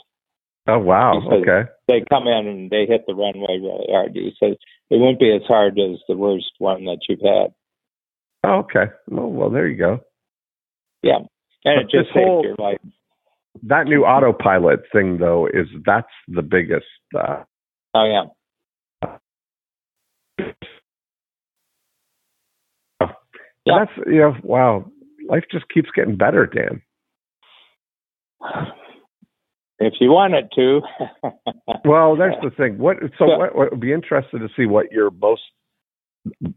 oh 0.67 0.80
wow, 0.80 1.22
okay. 1.32 1.69
They 1.88 2.03
come 2.09 2.28
in 2.28 2.47
and 2.47 2.69
they 2.72 2.86
hit 2.88 3.03
the 3.07 3.13
runway 3.13 3.59
really 3.61 3.86
hard. 3.89 4.11
He 4.13 4.34
says 4.41 4.55
it 4.89 4.99
won't 4.99 5.19
be 5.19 5.32
as 5.36 5.43
hard 5.47 5.78
as 5.80 5.99
the 6.07 6.15
worst 6.17 6.51
one 6.57 6.86
that 6.86 6.99
you've 7.07 7.19
had. 7.22 7.53
Oh, 8.43 8.59
okay. 8.59 8.91
Well, 9.07 9.28
well, 9.28 9.49
there 9.51 9.67
you 9.67 9.78
go. 9.78 9.99
Yeah, 11.03 11.17
and 11.17 11.28
But 11.63 11.74
it 11.84 11.91
just 11.91 12.13
saved 12.13 12.26
whole- 12.28 12.43
your 12.43 12.55
life. 12.57 12.80
That 13.63 13.86
new 13.86 14.03
autopilot 14.05 14.80
thing, 14.93 15.17
though, 15.17 15.45
is 15.45 15.67
that's 15.86 16.07
the 16.28 16.41
biggest. 16.41 16.86
Uh, 17.15 17.43
Oh 17.93 18.05
yeah. 18.05 18.24
Yeah. 23.66 23.86
That's 23.86 24.07
you 24.07 24.20
know, 24.20 24.36
wow. 24.43 24.86
Life 25.30 25.43
just 25.51 25.66
keeps 25.70 25.89
getting 25.95 26.18
better, 26.18 26.45
Dan. 26.45 26.82
If 29.84 29.93
you 29.99 30.12
want 30.12 30.36
it 30.36 30.47
to. 30.55 30.82
Well, 31.84 32.16
there's 32.16 32.36
the 32.43 32.51
thing. 32.51 32.78
What 32.78 32.97
so 33.18 33.26
Yeah. 33.28 33.38
what, 33.38 33.55
what 33.55 33.72
would 33.72 33.80
be 33.80 33.91
interested 33.93 34.38
to 34.39 34.49
see 34.55 34.68
what 34.68 34.91
you're 34.91 35.09
most 35.09 35.41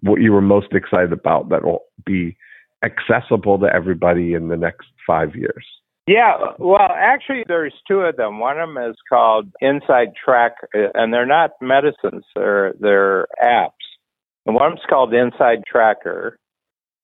what 0.02 0.20
you 0.20 0.30
were 0.32 0.42
most 0.42 0.72
excited 0.72 1.12
about 1.12 1.48
that 1.48 1.64
will 1.64 1.84
be 2.04 2.36
accessible 2.84 3.58
to 3.60 3.66
everybody 3.74 4.34
in 4.34 4.48
the 4.48 4.56
next 4.58 4.88
five 5.06 5.34
years. 5.34 5.64
Yeah, 6.06 6.34
well, 6.58 6.90
actually, 6.94 7.44
there's 7.48 7.72
two 7.88 8.00
of 8.00 8.16
them. 8.16 8.38
One 8.38 8.60
of 8.60 8.68
them 8.68 8.90
is 8.90 8.96
called 9.08 9.50
Inside 9.62 10.08
Track, 10.22 10.52
uh, 10.74 10.88
and 10.92 11.14
they're 11.14 11.24
not 11.24 11.52
medicines; 11.62 12.24
they're 12.34 12.74
they're 12.78 13.26
apps. 13.42 13.70
And 14.44 14.54
one's 14.54 14.80
called 14.86 15.14
Inside 15.14 15.62
Tracker, 15.66 16.38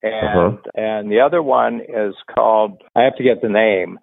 and 0.03 0.13
Uh-huh. 0.13 0.57
and 0.75 1.11
the 1.11 1.19
other 1.19 1.41
one 1.41 1.81
is 1.81 2.15
called 2.33 2.81
I 2.95 3.03
have 3.03 3.15
to 3.17 3.23
get 3.23 3.41
the 3.41 3.49
name, 3.49 3.99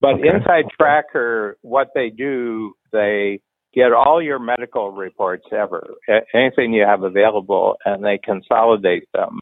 but 0.00 0.14
Okay. 0.14 0.28
Inside 0.28 0.66
Tracker, 0.76 1.56
what 1.62 1.88
they 1.94 2.10
do, 2.10 2.74
they 2.92 3.40
get 3.74 3.92
all 3.92 4.22
your 4.22 4.38
medical 4.38 4.92
reports 4.92 5.46
ever, 5.52 5.94
anything 6.32 6.72
you 6.72 6.84
have 6.84 7.02
available, 7.02 7.76
and 7.84 8.04
they 8.04 8.18
consolidate 8.18 9.08
them 9.12 9.40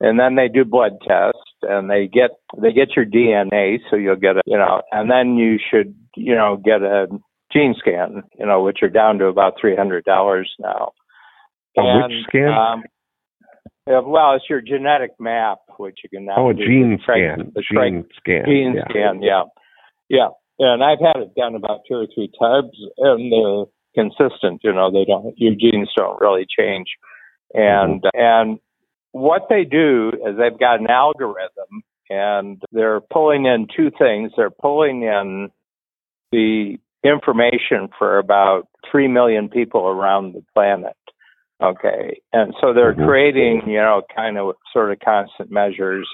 and 0.00 0.20
then 0.20 0.34
they 0.34 0.48
do 0.48 0.64
blood 0.64 0.92
tests 1.06 1.40
and 1.62 1.88
they 1.88 2.06
get 2.06 2.30
they 2.60 2.72
get 2.72 2.94
your 2.94 3.06
DNA 3.06 3.78
so 3.88 3.96
you'll 3.96 4.16
get 4.16 4.36
a 4.36 4.42
you 4.44 4.58
know 4.58 4.82
and 4.92 5.10
then 5.10 5.36
you 5.36 5.58
should 5.70 5.94
you 6.16 6.34
know 6.34 6.60
get 6.62 6.82
a 6.82 7.06
gene 7.52 7.74
scan, 7.78 8.22
you 8.38 8.46
know, 8.46 8.62
which 8.62 8.78
are 8.82 8.88
down 8.88 9.18
to 9.18 9.26
about 9.26 9.54
three 9.60 9.76
hundred 9.76 10.04
dollars 10.04 10.52
now. 10.58 10.92
A 11.78 11.80
And, 11.80 12.12
which 12.12 12.22
scan? 12.28 12.48
Um, 12.48 12.82
yeah, 13.86 14.00
well, 14.04 14.34
it's 14.34 14.44
your 14.50 14.60
genetic 14.60 15.12
map, 15.20 15.58
which 15.78 15.98
you 16.02 16.10
can 16.10 16.24
now 16.24 16.34
oh, 16.38 16.50
a 16.50 16.54
gene 16.54 16.98
scan. 17.02 17.52
the 17.54 17.62
Gene 17.62 18.04
scan. 18.16 18.44
gene 18.44 18.74
yeah. 18.76 18.84
scan, 18.90 19.22
yeah, 19.22 19.44
yeah. 20.08 20.28
And 20.58 20.82
I've 20.82 21.00
had 21.00 21.22
it 21.22 21.34
done 21.34 21.54
about 21.54 21.80
two 21.88 21.96
or 21.96 22.06
three 22.12 22.30
times, 22.40 22.72
and 22.98 23.30
they're 23.30 23.66
consistent. 23.94 24.62
You 24.64 24.72
know, 24.72 24.90
they 24.90 25.04
don't 25.04 25.34
your 25.38 25.54
genes 25.54 25.90
don't 25.96 26.20
really 26.20 26.46
change. 26.46 26.88
And 27.54 28.02
mm-hmm. 28.02 28.20
and 28.20 28.58
what 29.12 29.42
they 29.48 29.64
do 29.64 30.12
is 30.26 30.36
they've 30.36 30.58
got 30.58 30.80
an 30.80 30.88
algorithm, 30.90 31.82
and 32.10 32.62
they're 32.72 33.00
pulling 33.00 33.46
in 33.46 33.66
two 33.74 33.90
things. 33.96 34.32
They're 34.36 34.50
pulling 34.50 35.02
in 35.02 35.50
the 36.32 36.78
information 37.04 37.88
for 37.98 38.18
about 38.18 38.68
three 38.90 39.08
million 39.08 39.48
people 39.48 39.86
around 39.86 40.34
the 40.34 40.42
planet. 40.54 40.96
Okay, 41.62 42.20
and 42.32 42.54
so 42.60 42.72
they're 42.72 42.94
Mhm. 42.94 43.06
creating, 43.06 43.68
you 43.68 43.78
know, 43.78 44.02
kind 44.14 44.36
of 44.38 44.56
sort 44.72 44.92
of 44.92 44.98
constant 45.00 45.50
measures. 45.50 46.08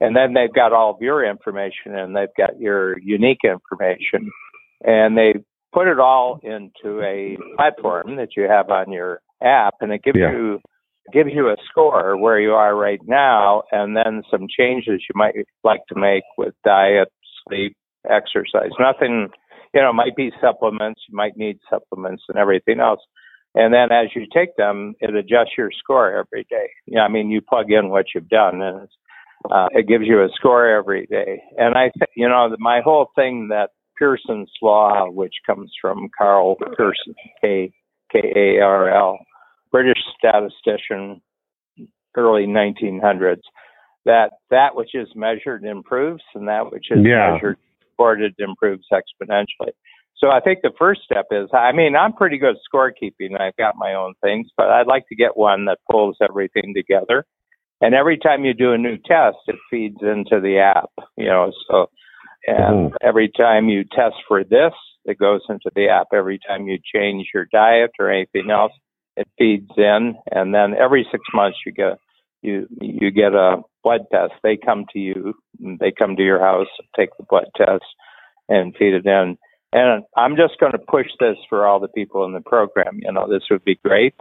And 0.00 0.14
then 0.14 0.34
they've 0.34 0.52
got 0.52 0.72
all 0.72 0.90
of 0.90 1.00
your 1.00 1.24
information 1.24 1.96
and 1.96 2.14
they've 2.14 2.34
got 2.36 2.60
your 2.60 2.98
unique 2.98 3.44
information. 3.44 4.30
And 4.84 5.16
they 5.16 5.34
put 5.72 5.88
it 5.88 5.98
all 5.98 6.38
into 6.42 7.00
a 7.02 7.36
platform 7.56 8.16
that 8.16 8.36
you 8.36 8.44
have 8.44 8.70
on 8.70 8.92
your 8.92 9.20
app 9.42 9.74
and 9.80 9.92
it 9.92 10.02
gives 10.02 10.18
Yeah. 10.18 10.30
you 10.32 10.60
gives 11.12 11.32
you 11.34 11.50
a 11.50 11.56
score 11.68 12.16
where 12.16 12.40
you 12.40 12.54
are 12.54 12.74
right 12.74 13.00
now 13.06 13.62
and 13.72 13.94
then 13.94 14.22
some 14.30 14.46
changes 14.48 15.02
you 15.02 15.12
might 15.14 15.34
like 15.62 15.84
to 15.86 15.94
make 15.94 16.24
with 16.38 16.54
diet 16.64 17.08
sleep 17.46 17.76
exercise. 18.08 18.70
Nothing 18.78 19.30
you 19.74 19.80
know 19.82 19.92
might 19.92 20.16
be 20.16 20.32
supplements. 20.40 21.02
You 21.08 21.16
might 21.16 21.36
need 21.36 21.58
supplements 21.68 22.24
and 22.28 22.38
everything 22.38 22.80
else 22.80 23.00
and 23.54 23.72
then 23.72 23.92
as 23.92 24.08
you 24.14 24.26
take 24.32 24.56
them 24.56 24.94
it 25.00 25.14
adjusts 25.14 25.56
your 25.56 25.70
score 25.78 26.12
every 26.12 26.44
day 26.50 26.68
know 26.86 27.02
i 27.02 27.08
mean 27.08 27.30
you 27.30 27.40
plug 27.40 27.70
in 27.70 27.88
what 27.88 28.06
you've 28.14 28.28
done 28.28 28.60
and 28.62 28.82
it's 28.82 28.94
uh, 29.50 29.68
it 29.72 29.86
gives 29.86 30.04
you 30.06 30.22
a 30.22 30.28
score 30.34 30.68
every 30.68 31.06
day. 31.06 31.42
And 31.58 31.74
I, 31.74 31.90
th- 31.98 32.10
you 32.16 32.28
know, 32.28 32.54
my 32.58 32.80
whole 32.82 33.08
thing 33.14 33.48
that 33.48 33.70
Pearson's 33.96 34.50
law, 34.62 35.08
which 35.10 35.34
comes 35.46 35.70
from 35.80 36.08
Karl 36.16 36.56
Pearson, 36.76 37.14
K 37.40 37.72
K 38.10 38.32
A 38.34 38.60
R 38.60 38.90
L, 38.90 39.18
British 39.70 40.02
statistician, 40.18 41.20
early 42.16 42.46
1900s, 42.46 43.42
that 44.04 44.30
that 44.50 44.74
which 44.74 44.94
is 44.94 45.08
measured 45.14 45.64
improves, 45.64 46.22
and 46.34 46.48
that 46.48 46.72
which 46.72 46.90
is 46.90 47.04
Yeah. 47.04 47.32
measured 47.32 47.58
recorded 47.90 48.34
improves 48.38 48.86
exponentially. 48.92 49.72
So 50.16 50.30
I 50.30 50.40
think 50.40 50.60
the 50.62 50.72
first 50.78 51.02
step 51.02 51.26
is, 51.30 51.48
I 51.52 51.72
mean, 51.72 51.96
I'm 51.96 52.12
pretty 52.12 52.38
good 52.38 52.56
at 52.56 52.60
scorekeeping. 52.72 53.38
I've 53.38 53.56
got 53.56 53.74
my 53.76 53.94
own 53.94 54.14
things, 54.22 54.48
but 54.56 54.70
I'd 54.70 54.86
like 54.86 55.06
to 55.08 55.16
get 55.16 55.36
one 55.36 55.64
that 55.66 55.78
pulls 55.90 56.16
everything 56.22 56.72
together. 56.74 57.24
And 57.80 57.94
every 57.94 58.16
time 58.16 58.44
you 58.44 58.54
do 58.54 58.72
a 58.72 58.78
new 58.78 58.96
test, 58.96 59.38
it 59.48 59.56
feeds 59.70 59.98
into 60.00 60.40
the 60.40 60.58
app, 60.58 60.90
you 61.16 61.26
know, 61.26 61.52
so, 61.68 61.90
and 62.46 62.92
Mhm. 62.92 62.96
every 63.02 63.28
time 63.28 63.68
you 63.68 63.84
test 63.84 64.16
for 64.28 64.44
this, 64.44 64.72
it 65.04 65.18
goes 65.18 65.42
into 65.48 65.70
the 65.74 65.88
app. 65.88 66.08
Every 66.12 66.38
time 66.38 66.68
you 66.68 66.78
change 66.78 67.30
your 67.34 67.46
diet 67.52 67.90
or 67.98 68.10
anything 68.10 68.50
else, 68.50 68.72
it 69.16 69.28
feeds 69.36 69.70
in. 69.76 70.16
And 70.30 70.54
then 70.54 70.74
every 70.74 71.04
six 71.10 71.22
months 71.34 71.58
you 71.66 71.72
get, 71.72 71.98
you, 72.42 72.66
you 72.80 73.10
get 73.10 73.34
a 73.34 73.62
blood 73.82 74.06
test. 74.10 74.34
They 74.42 74.56
come 74.56 74.86
to 74.92 74.98
you, 74.98 75.34
they 75.58 75.90
come 75.90 76.16
to 76.16 76.22
your 76.22 76.40
house, 76.40 76.68
take 76.96 77.10
the 77.18 77.24
blood 77.24 77.48
test 77.56 77.84
and 78.48 78.74
feed 78.76 78.94
it 78.94 79.06
in. 79.06 79.36
And 79.74 80.04
I'm 80.16 80.36
just 80.36 80.60
going 80.60 80.72
to 80.72 80.78
push 80.78 81.08
this 81.18 81.36
for 81.48 81.66
all 81.66 81.80
the 81.80 81.88
people 81.88 82.24
in 82.24 82.32
the 82.32 82.40
program. 82.40 83.00
You 83.02 83.12
know, 83.12 83.28
this 83.28 83.42
would 83.50 83.64
be 83.64 83.78
great. 83.84 84.14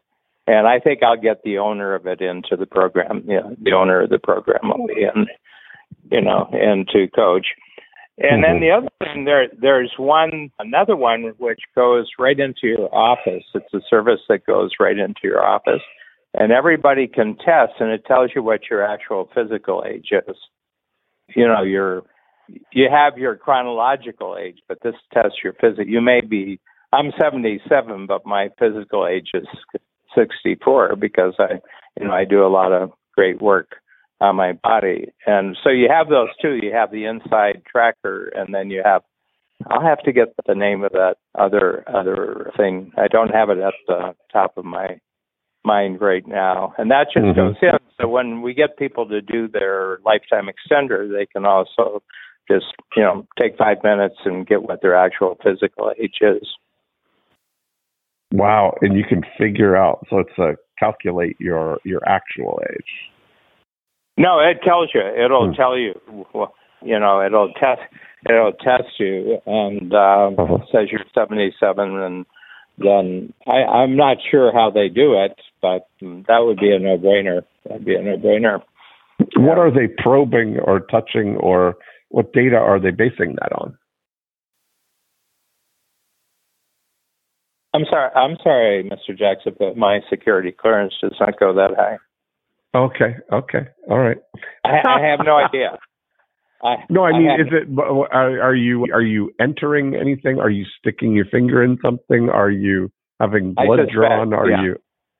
And 0.47 0.67
I 0.67 0.79
think 0.79 1.03
I'll 1.03 1.15
get 1.15 1.43
the 1.43 1.59
owner 1.59 1.93
of 1.93 2.07
it 2.07 2.21
into 2.21 2.57
the 2.57 2.65
program. 2.65 3.23
You 3.27 3.39
know, 3.39 3.55
the 3.61 3.73
owner 3.73 4.01
of 4.01 4.09
the 4.09 4.17
program 4.17 4.61
will 4.63 4.87
be 4.87 5.03
in, 5.03 5.27
you 6.11 6.21
know, 6.21 6.49
into 6.51 7.07
coach. 7.15 7.45
And 8.17 8.43
then 8.43 8.57
Mhm. 8.57 8.61
the 8.61 8.71
other 8.71 8.89
thing, 8.99 9.25
there, 9.25 9.47
there's 9.57 9.93
one, 9.97 10.51
another 10.59 10.95
one 10.95 11.33
which 11.37 11.61
goes 11.75 12.09
right 12.19 12.39
into 12.39 12.67
your 12.67 12.93
office. 12.93 13.43
It's 13.53 13.73
a 13.73 13.81
service 13.81 14.21
that 14.29 14.45
goes 14.45 14.71
right 14.79 14.97
into 14.97 15.21
your 15.23 15.43
office, 15.43 15.81
and 16.33 16.51
everybody 16.51 17.07
can 17.07 17.35
test, 17.37 17.73
and 17.79 17.91
it 17.91 18.05
tells 18.05 18.35
you 18.35 18.43
what 18.43 18.69
your 18.69 18.83
actual 18.83 19.29
physical 19.33 19.83
age 19.87 20.11
is. 20.11 20.37
You 21.35 21.47
know, 21.47 21.63
your 21.63 22.03
you 22.71 22.89
have 22.91 23.17
your 23.17 23.35
chronological 23.35 24.37
age, 24.39 24.59
but 24.67 24.79
this 24.83 24.95
tests 25.13 25.39
your 25.43 25.53
physical. 25.53 25.87
You 25.87 26.01
may 26.01 26.21
be. 26.21 26.59
I'm 26.91 27.11
77, 27.19 28.05
but 28.05 28.25
my 28.25 28.49
physical 28.59 29.07
age 29.07 29.31
is 29.33 29.47
64 30.15 30.95
because 30.95 31.33
I, 31.39 31.59
you 31.99 32.07
know, 32.07 32.13
I 32.13 32.23
do 32.25 32.45
a 32.45 32.47
lot 32.47 32.71
of 32.71 32.91
great 33.15 33.41
work 33.41 33.77
on 34.21 34.35
my 34.35 34.53
body. 34.53 35.11
And 35.25 35.57
so 35.63 35.69
you 35.69 35.87
have 35.89 36.09
those 36.09 36.29
two. 36.41 36.59
You 36.61 36.71
have 36.73 36.91
the 36.91 37.05
inside 37.05 37.63
tracker, 37.69 38.31
and 38.35 38.53
then 38.53 38.69
you 38.69 38.81
have. 38.83 39.01
I'll 39.69 39.81
have 39.81 40.03
to 40.03 40.11
get 40.11 40.33
the 40.45 40.55
name 40.55 40.83
of 40.83 40.91
that 40.91 41.15
other 41.35 41.83
other 41.87 42.51
thing. 42.57 42.91
I 42.97 43.07
don't 43.07 43.29
have 43.29 43.49
it 43.49 43.59
at 43.59 43.73
the 43.87 44.13
top 44.31 44.57
of 44.57 44.65
my 44.65 44.99
mind 45.63 46.01
right 46.01 46.27
now, 46.27 46.73
and 46.77 46.91
that 46.91 47.07
just 47.13 47.25
Mhm. 47.25 47.35
goes 47.35 47.55
in. 47.61 47.77
So 47.99 48.07
when 48.07 48.41
we 48.41 48.53
get 48.53 48.77
people 48.77 49.07
to 49.07 49.21
do 49.21 49.47
their 49.47 49.99
lifetime 50.03 50.49
extender, 50.49 51.09
they 51.09 51.25
can 51.25 51.45
also 51.45 52.03
just 52.49 52.65
you 52.95 53.03
know 53.03 53.25
take 53.39 53.57
five 53.57 53.77
minutes 53.83 54.15
and 54.25 54.45
get 54.47 54.63
what 54.63 54.81
their 54.81 54.95
actual 54.95 55.37
physical 55.43 55.91
age 55.99 56.17
is. 56.21 56.47
Wow, 58.31 58.75
and 58.81 58.95
you 58.95 59.03
can 59.07 59.23
figure 59.37 59.75
out. 59.75 60.05
So 60.09 60.19
it's 60.19 60.37
a 60.37 60.55
calculate 60.79 61.37
your 61.39 61.79
your 61.83 62.01
actual 62.07 62.61
age. 62.69 63.11
No, 64.17 64.39
it 64.39 64.59
tells 64.63 64.89
you. 64.93 65.01
It'll 65.01 65.47
Hmm. 65.47 65.53
tell 65.53 65.77
you. 65.77 65.93
You 66.81 66.99
know, 66.99 67.21
it'll 67.25 67.53
test. 67.53 67.81
It'll 68.29 68.53
test 68.53 68.99
you 68.99 69.39
and 69.45 69.93
um, 69.93 70.35
Uh-huh. 70.37 70.57
says 70.71 70.89
you're 70.91 71.03
77, 71.13 71.97
and 72.01 72.25
then 72.77 73.33
I, 73.45 73.63
I'm 73.63 73.95
not 73.97 74.17
sure 74.31 74.53
how 74.53 74.69
they 74.69 74.87
do 74.89 75.13
it, 75.21 75.37
but 75.61 75.87
that 76.01 76.39
would 76.45 76.57
be 76.57 76.71
a 76.73 76.79
no-brainer. 76.79 77.41
That'd 77.67 77.85
be 77.85 77.95
a 77.95 78.01
no-brainer. 78.01 78.61
What 79.37 79.57
are 79.57 79.71
they 79.71 79.87
probing 79.87 80.59
or 80.59 80.79
touching, 80.79 81.35
or 81.37 81.75
what 82.13 82.31
data 82.31 82.57
are 82.57 82.79
they 82.79 82.91
basing 82.91 83.35
that 83.41 83.51
on? 83.57 83.75
I'm 87.73 87.85
sorry. 87.89 88.11
I'm 88.15 88.37
sorry, 88.43 88.83
Mr. 88.83 89.17
Jackson, 89.17 89.55
but 89.57 89.75
my 89.75 89.99
security 90.11 90.51
clearance 90.51 90.93
does 91.01 91.15
not 91.19 91.39
go 91.39 91.55
that 91.55 91.71
high. 91.75 91.97
Okay, 92.75 93.15
okay, 93.31 93.67
all 93.89 93.97
right. 93.97 94.17
I, 94.63 94.69
I 94.85 95.07
have 95.09 95.19
no 95.25 95.37
idea. 95.37 95.77
I, 96.63 96.75
No, 96.87 97.03
I 97.03 97.13
mean, 97.17 97.29
have- 97.31 97.39
is 97.47 97.47
it? 97.51 97.79
Are, 97.79 98.41
are 98.41 98.55
you 98.55 98.85
are 98.93 99.01
you 99.01 99.31
entering 99.41 99.95
anything? 99.95 100.37
Are 100.39 100.51
you 100.51 100.65
sticking 100.79 101.13
your 101.13 101.25
finger 101.25 101.63
in 101.63 101.79
something? 101.83 102.29
Are 102.29 102.51
you 102.51 102.91
having 103.19 103.55
blood 103.55 103.79
suspect, 103.79 103.93
drawn? 103.93 104.33
Are 104.35 104.49
yeah. 104.49 104.63
you? 104.63 104.75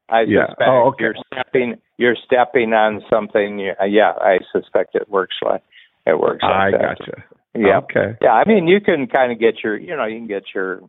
I 0.09 0.21
Yeah. 0.27 0.45
suspect 0.49 0.69
Oh, 0.69 0.87
okay. 0.89 1.03
you're 1.05 1.15
stepping 1.33 1.75
you're 1.97 2.15
stepping 2.23 2.73
on 2.73 3.01
something. 3.09 3.57
you- 3.57 3.73
uh, 3.81 3.85
Yeah, 3.85 4.11
I 4.21 4.37
suspect 4.51 4.93
it 4.93 5.09
works 5.09 5.35
like 5.43 5.63
it 6.05 6.19
works. 6.19 6.43
Like 6.43 6.51
I 6.51 6.71
that. 6.71 6.97
gotcha. 6.99 7.23
Yeah, 7.55 7.77
Okay. 7.79 8.17
yeah. 8.21 8.31
I 8.33 8.45
mean, 8.47 8.67
you 8.67 8.81
can 8.81 9.07
kind 9.07 9.31
of 9.31 9.39
get 9.39 9.63
your, 9.63 9.77
you 9.77 9.95
know, 9.95 10.05
you 10.05 10.17
can 10.19 10.27
get 10.27 10.43
your. 10.55 10.81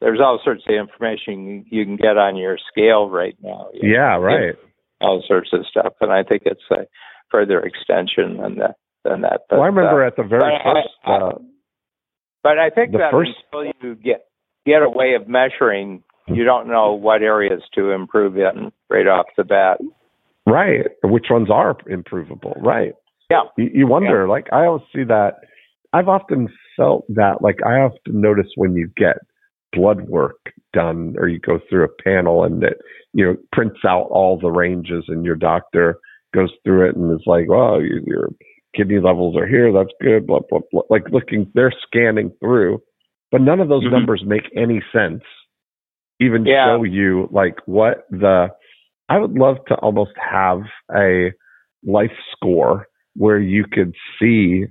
There's 0.00 0.18
all 0.20 0.40
sorts 0.42 0.64
of 0.68 0.74
information 0.74 1.66
you 1.70 1.84
can 1.84 1.96
get 1.96 2.16
on 2.16 2.36
your 2.36 2.56
scale 2.70 3.08
right 3.10 3.36
now. 3.42 3.68
you 3.74 3.88
know, 3.88 3.94
Yeah. 3.94 4.16
Right. 4.16 4.54
all 5.00 5.22
sorts 5.26 5.50
of 5.52 5.66
stuff, 5.66 5.92
and 6.00 6.10
I 6.12 6.22
think 6.22 6.42
it's 6.46 6.64
a 6.70 6.86
further 7.30 7.60
extension 7.60 8.38
than 8.38 8.56
that. 8.56 8.76
Than 9.04 9.22
that. 9.22 9.42
But, 9.48 9.56
Well, 9.56 9.62
I 9.62 9.66
remember 9.66 10.04
uh, 10.04 10.08
at 10.08 10.16
the 10.16 10.24
very 10.24 10.42
I- 10.42 10.56
I- 10.56 10.62
first. 10.74 10.88
I- 11.04 11.12
Uh, 11.12 11.38
but 12.42 12.58
I 12.58 12.70
think 12.70 12.92
that 12.92 13.10
first- 13.12 13.30
until 13.52 13.72
you 13.82 13.94
get 13.94 14.24
get 14.66 14.82
a 14.82 14.90
way 14.90 15.14
of 15.14 15.26
measuring, 15.28 16.02
you 16.26 16.44
don't 16.44 16.68
know 16.68 16.92
what 16.92 17.22
areas 17.22 17.62
to 17.74 17.92
improve 17.92 18.36
in 18.36 18.72
right 18.90 19.06
off 19.06 19.26
the 19.36 19.44
bat. 19.44 19.78
right. 20.46 20.86
Which 21.02 21.30
ones 21.30 21.50
are 21.50 21.76
improvable? 21.86 22.54
Right. 22.58 22.94
Yeah. 23.30 23.42
You, 23.56 23.70
you 23.72 23.86
wonder. 23.86 24.28
Like 24.28 24.48
I 24.52 24.66
always 24.66 24.82
see 24.94 25.04
that. 25.04 25.34
I've 25.92 26.08
often 26.08 26.48
felt 26.76 27.04
that. 27.08 27.42
Like 27.42 27.58
I 27.64 27.74
often 27.80 28.20
notice 28.20 28.48
when 28.56 28.74
you 28.74 28.90
get 28.96 29.16
blood 29.72 30.08
work 30.08 30.36
done, 30.72 31.14
or 31.18 31.28
you 31.28 31.38
go 31.38 31.58
through 31.68 31.84
a 31.84 32.02
panel 32.02 32.44
and 32.44 32.62
it 32.62 32.78
you 33.12 33.24
know 33.24 33.36
prints 33.52 33.80
out 33.86 34.08
all 34.10 34.38
the 34.38 34.50
ranges, 34.50 35.04
and 35.08 35.24
your 35.24 35.36
doctor 35.36 35.98
goes 36.34 36.50
through 36.64 36.88
it 36.88 36.96
and 36.96 37.12
is 37.12 37.24
like, 37.26 37.48
"Well, 37.48 37.80
you, 37.80 38.02
your 38.06 38.28
kidney 38.76 39.00
levels 39.00 39.36
are 39.36 39.46
here. 39.46 39.72
That's 39.72 39.92
good." 40.00 40.26
Blah 40.26 40.40
blah 40.48 40.60
blah. 40.72 40.82
Like 40.90 41.04
looking, 41.10 41.50
they're 41.54 41.72
scanning 41.86 42.32
through, 42.40 42.80
but 43.32 43.40
none 43.40 43.60
of 43.60 43.68
those 43.68 43.84
Mhm. 43.84 43.92
numbers 43.92 44.22
make 44.26 44.48
any 44.56 44.82
sense. 44.92 45.22
Even 46.20 46.44
Yeah. 46.44 46.66
show 46.76 46.82
you 46.84 47.28
like 47.30 47.56
what 47.66 48.04
the. 48.10 48.50
I 49.08 49.18
would 49.18 49.32
love 49.32 49.56
to 49.66 49.74
almost 49.76 50.12
have 50.16 50.62
a 50.96 51.32
life 51.84 52.16
score 52.32 52.86
where 53.16 53.38
you 53.38 53.64
could 53.70 53.94
see 54.18 54.64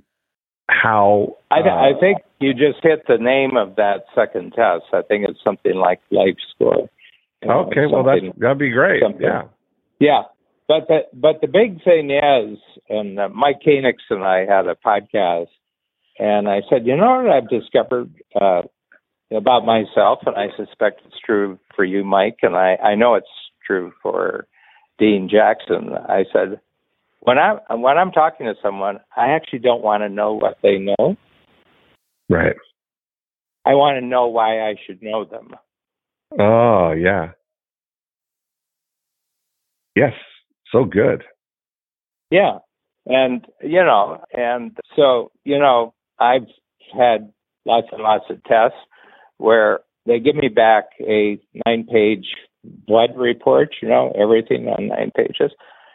how 0.68 1.36
I, 1.50 1.60
uh, 1.60 1.74
I 1.74 1.92
think 1.98 2.18
you 2.40 2.52
just 2.52 2.82
hit 2.82 3.02
the 3.08 3.18
name 3.18 3.56
of 3.56 3.76
that 3.76 4.04
second 4.14 4.52
test. 4.52 4.84
I 4.92 5.02
think 5.02 5.26
it's 5.28 5.42
something 5.44 5.74
like 5.74 6.00
life 6.10 6.36
score. 6.54 6.88
You 7.42 7.48
know, 7.48 7.66
okay 7.66 7.86
well 7.90 8.04
that's 8.04 8.20
that'd 8.38 8.58
be 8.58 8.70
great 8.70 9.02
something. 9.02 9.22
yeah 9.22 9.42
Yeah, 9.98 10.22
but 10.68 10.86
the 10.88 11.00
but 11.12 11.40
the 11.40 11.48
big 11.48 11.82
thing 11.82 12.10
is, 12.10 12.58
and 12.88 13.18
uh, 13.18 13.28
Mike 13.28 13.60
Koenigs 13.66 14.06
and 14.08 14.22
I 14.22 14.46
had 14.46 14.66
a 14.66 14.76
podcast, 14.76 15.48
and 16.18 16.48
I 16.48 16.60
said, 16.70 16.86
you 16.86 16.96
know 16.96 17.22
what 17.22 17.30
I've 17.30 17.48
discovered 17.48 18.14
uh, 18.40 18.62
about 19.34 19.64
myself, 19.64 20.20
and 20.26 20.36
I 20.36 20.46
suspect 20.56 21.02
it's 21.06 21.18
true 21.24 21.58
for 21.74 21.84
you, 21.84 22.04
Mike, 22.04 22.38
and 22.42 22.54
I 22.54 22.76
I 22.76 22.94
know 22.94 23.14
it's 23.14 23.26
true 23.66 23.92
for 24.02 24.46
Dean 24.98 25.28
Jackson. 25.28 25.90
I 26.08 26.24
said, 26.32 26.60
when 27.20 27.38
I 27.38 27.58
when 27.70 27.98
I'm 27.98 28.12
talking 28.12 28.46
to 28.46 28.54
someone, 28.62 29.00
I 29.16 29.30
actually 29.30 29.60
don't 29.60 29.82
want 29.82 30.02
to 30.02 30.08
know 30.08 30.34
what 30.34 30.58
they 30.62 30.78
know. 30.78 31.16
right 32.28 32.56
I 33.64 33.74
want 33.74 34.00
to 34.00 34.06
know 34.06 34.26
why 34.28 34.60
I 34.60 34.74
should 34.86 35.02
know 35.02 35.24
them. 35.24 35.54
oh 36.38 36.92
yeah 36.92 37.32
yes 39.96 40.12
so 40.72 40.84
good 40.84 41.24
Yeah. 42.30 42.58
And, 43.06 43.44
you 43.62 43.82
know, 43.82 44.22
and 44.32 44.76
so, 44.94 45.32
you 45.44 45.58
know, 45.58 45.94
I've 46.18 46.46
had 46.96 47.32
lots 47.64 47.88
and 47.92 48.02
lots 48.02 48.24
of 48.30 48.42
tests 48.44 48.78
where 49.38 49.80
they 50.06 50.20
give 50.20 50.36
me 50.36 50.48
back 50.48 50.84
a 51.00 51.38
nine 51.66 51.86
page 51.90 52.26
blood 52.62 53.10
report, 53.16 53.70
you 53.82 53.88
know, 53.88 54.12
everything 54.20 54.68
on 54.68 54.88
nine 54.88 55.10
pages. 55.16 55.52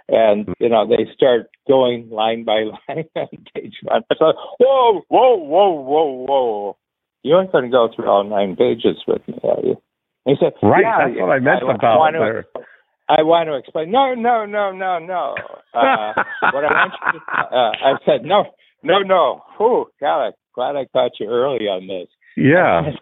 And, 0.07 0.47
you 0.59 0.69
know, 0.69 0.87
they 0.87 1.09
start 1.15 1.49
going 1.67 2.09
line 2.09 2.43
by 2.43 2.63
line 2.89 3.05
on 3.15 3.27
page 3.53 3.75
one. 3.83 4.03
I 4.11 4.15
thought, 4.15 4.35
whoa, 4.59 5.01
whoa, 5.07 5.35
whoa, 5.35 5.71
whoa, 5.71 6.25
whoa. 6.27 6.77
You 7.23 7.35
aren't 7.35 7.51
going 7.51 7.65
to 7.65 7.71
go 7.71 7.89
through 7.95 8.07
all 8.07 8.23
nine 8.23 8.55
pages 8.55 8.97
with 9.07 9.27
me, 9.27 9.39
are 9.43 9.61
you? 9.63 9.81
And 10.25 10.37
he 10.37 10.45
said, 10.45 10.53
right 10.61 10.81
yeah, 10.81 11.07
that's 11.07 11.19
what 11.19 11.31
i 11.31 11.39
meant 11.39 11.63
I, 11.63 11.73
about 11.73 11.97
want 11.97 12.15
to. 12.15 12.61
I 13.07 13.21
want 13.21 13.47
to 13.49 13.55
explain. 13.55 13.91
No, 13.91 14.13
no, 14.13 14.45
no, 14.45 14.71
no, 14.71 14.99
no. 14.99 15.35
Uh, 15.75 16.13
what 16.53 16.63
I 16.63 16.71
want 16.71 16.93
you 17.13 17.19
to, 17.19 17.35
uh, 17.35 17.71
I 17.83 17.97
said, 18.05 18.23
no, 18.23 18.45
no, 18.81 18.99
no. 18.99 19.41
Whew, 19.57 19.87
God, 19.99 20.27
I'm 20.27 20.31
glad 20.53 20.77
I 20.77 20.85
caught 20.85 21.11
you 21.19 21.27
early 21.27 21.65
on 21.65 21.85
this. 21.85 22.07
yeah 22.37 22.93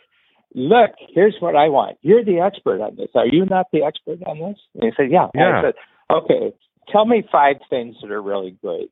Look, 0.56 0.91
here's 1.14 1.36
what 1.39 1.56
I 1.56 1.70
want. 1.70 1.97
You're 2.01 2.24
the 2.24 2.39
expert 2.39 2.82
on 2.82 2.95
this. 2.95 3.10
Are 3.16 3.28
you 3.28 3.45
not 3.45 3.68
the 3.72 3.84
expert 3.84 4.20
on 4.28 4.39
this? 4.39 4.60
And 4.76 4.84
he 4.84 4.89
said, 4.95 5.12
yeah. 5.12 5.28
Yeah. 5.34 5.60
I 5.60 5.62
said, 5.64 5.74
okay, 6.12 6.54
tell 6.91 7.05
me 7.05 7.23
five 7.31 7.57
things 7.69 7.95
that 8.01 8.11
are 8.11 8.21
really 8.21 8.57
great. 8.63 8.91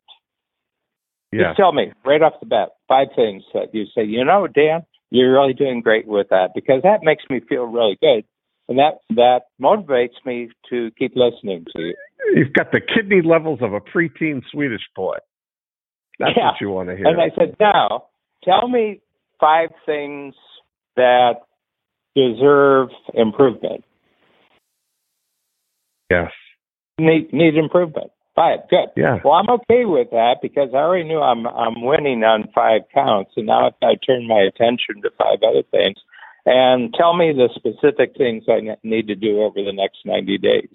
yeah 1.31 1.49
Just 1.49 1.57
tell 1.57 1.71
me 1.73 1.91
right 2.05 2.21
off 2.21 2.33
the 2.39 2.45
bat 2.45 2.69
five 2.87 3.07
things 3.15 3.43
that 3.53 3.73
you 3.73 3.85
say, 3.95 4.03
you 4.03 4.23
know, 4.25 4.47
Dan, 4.47 4.81
you're 5.09 5.33
really 5.33 5.53
doing 5.53 5.81
great 5.81 6.07
with 6.07 6.27
that 6.29 6.51
because 6.55 6.81
that 6.83 6.99
makes 7.03 7.23
me 7.29 7.39
feel 7.47 7.65
really 7.65 7.97
good. 8.01 8.23
And 8.69 8.79
that 8.79 8.99
that 9.15 9.41
motivates 9.61 10.23
me 10.25 10.49
to 10.69 10.91
keep 10.97 11.13
listening 11.15 11.65
to 11.75 11.81
you. 11.81 11.95
You've 12.35 12.53
got 12.53 12.71
the 12.71 12.79
kidney 12.79 13.21
levels 13.21 13.59
of 13.61 13.73
a 13.73 13.81
preteen 13.81 14.41
Swedish 14.51 14.83
boy. 14.95 15.17
That's 16.19 16.31
Yeah. 16.37 16.51
what 16.51 16.61
you 16.61 16.69
want 16.69 16.89
to 16.89 16.95
hear. 16.95 17.07
And 17.07 17.19
I 17.19 17.31
said, 17.37 17.55
now 17.59 18.05
tell 18.43 18.67
me 18.69 19.01
five 19.39 19.69
things 19.85 20.35
that 20.95 21.41
deserve 22.15 22.89
improvement. 23.13 23.83
yes. 26.09 26.31
Need 27.01 27.33
need 27.33 27.57
improvement. 27.57 28.11
Five. 28.35 28.59
Good. 28.69 28.93
Yeah. 28.95 29.17
Well, 29.25 29.33
I'm 29.33 29.49
okay 29.49 29.85
with 29.85 30.11
that 30.11 30.37
because 30.41 30.69
I 30.73 30.77
already 30.77 31.03
knew 31.09 31.19
I'm 31.19 31.47
I'm 31.47 31.81
winning 31.81 32.23
on 32.23 32.47
five 32.53 32.81
counts, 32.93 33.31
and 33.35 33.47
now 33.47 33.67
if 33.67 33.79
to 33.81 33.97
turn 34.05 34.27
my 34.27 34.39
attention 34.39 35.01
to 35.01 35.09
five 35.17 35.39
other 35.41 35.63
things. 35.71 35.97
And 36.45 36.93
tell 36.93 37.15
me 37.15 37.33
the 37.33 37.49
specific 37.53 38.17
things 38.17 38.45
I 38.49 38.61
need 38.83 39.07
to 39.07 39.15
do 39.15 39.41
over 39.41 39.61
the 39.61 39.73
next 39.73 39.99
90 40.05 40.39
days. 40.39 40.73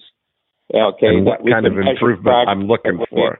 Okay. 0.73 1.07
and 1.09 1.27
what 1.27 1.41
kind 1.45 1.67
of 1.67 1.73
improvement 1.77 2.49
I'm 2.49 2.67
looking 2.69 2.99
for. 3.11 3.39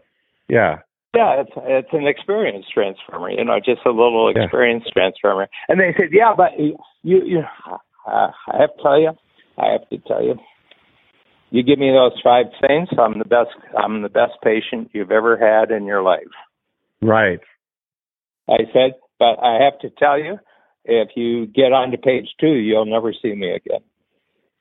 Yeah. 0.49 0.79
Yeah, 1.15 1.43
it's 1.43 1.53
it's 1.57 1.89
an 1.93 2.07
experience 2.07 2.67
transformer, 2.73 3.31
you 3.31 3.45
know, 3.45 3.59
just 3.59 3.81
a 3.87 3.91
little 3.91 4.33
Yeah. 4.35 4.45
experience 4.45 4.85
transformer. 4.93 5.49
And 5.69 5.81
they 5.81 5.95
said, 5.97 6.11
yeah, 6.13 6.35
but 6.37 6.59
you 6.59 6.77
you, 7.03 7.43
uh, 8.07 8.31
I 8.53 8.57
have 8.61 8.77
to 8.77 8.83
tell 8.83 9.01
you, 9.01 9.13
I 9.57 9.73
have 9.73 9.89
to 9.89 9.99
tell 10.07 10.23
you, 10.23 10.35
you 11.51 11.63
give 11.63 11.79
me 11.79 11.91
those 11.91 12.19
five 12.23 12.47
things, 12.67 12.89
I'm 12.99 13.19
the 13.19 13.25
best. 13.25 13.51
I'm 13.77 14.03
the 14.03 14.09
best 14.09 14.33
patient 14.43 14.91
you've 14.93 15.11
ever 15.11 15.37
had 15.37 15.71
in 15.71 15.85
your 15.87 16.03
life. 16.03 16.23
Right. 17.01 17.41
I 18.49 18.59
said, 18.73 18.95
but 19.19 19.39
I 19.43 19.63
have 19.65 19.79
to 19.81 19.91
tell 19.91 20.19
you, 20.19 20.39
if 20.85 21.11
you 21.17 21.47
get 21.47 21.73
on 21.73 21.91
to 21.91 21.99
page 21.99 22.29
two, 22.41 22.55
you'll 22.55 22.87
never 22.87 23.13
see 23.13 23.35
me 23.35 23.53
again. 23.53 23.81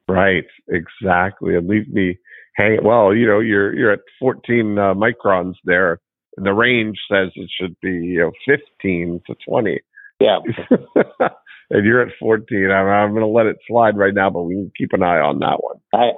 Right. 0.08 0.46
Exactly. 0.68 1.56
And 1.56 1.68
leave 1.68 1.88
me 1.90 2.18
hanging. 2.56 2.84
Well, 2.84 3.14
you 3.14 3.28
know, 3.28 3.40
you're 3.40 3.74
you're 3.74 3.92
at 3.92 4.00
14 4.20 4.78
uh, 4.78 4.94
microns 4.94 5.56
there. 5.64 6.00
And 6.38 6.46
the 6.46 6.54
range 6.54 6.98
says 7.10 7.32
it 7.36 7.50
should 7.60 7.76
be 7.82 7.92
you 7.92 8.20
know 8.20 8.32
15 8.48 9.22
to 9.28 9.36
20. 9.48 9.80
Yeah, 10.20 10.40
and 11.70 11.86
you're 11.86 12.02
at 12.02 12.14
14. 12.20 12.72
I'm, 12.72 12.88
I'm 12.88 13.12
going 13.12 13.22
to 13.22 13.28
let 13.28 13.48
it 13.48 13.58
slide 13.68 13.98
right 13.98 14.14
now, 14.14 14.30
but 14.30 14.44
we 14.44 14.56
can 14.56 14.72
keep 14.78 14.94
an 14.94 15.04
eye 15.04 15.20
on 15.20 15.40
that 15.40 15.62
one. 15.62 15.78
I 15.94 16.12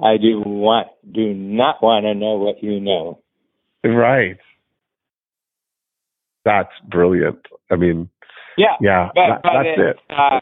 I 0.00 0.16
do 0.16 0.42
want 0.44 0.88
do 1.10 1.32
not 1.34 1.82
want 1.82 2.04
to 2.04 2.14
know 2.14 2.36
what 2.36 2.62
you 2.62 2.80
know. 2.80 3.20
Right. 3.84 4.38
That's 6.44 6.72
brilliant. 6.88 7.38
I 7.70 7.76
mean, 7.76 8.08
Yeah, 8.56 8.76
yeah, 8.80 9.10
but, 9.14 9.28
that- 9.28 9.42
but 9.42 9.52
that's 9.62 9.78
it. 9.78 9.96
Uh, 10.10 10.40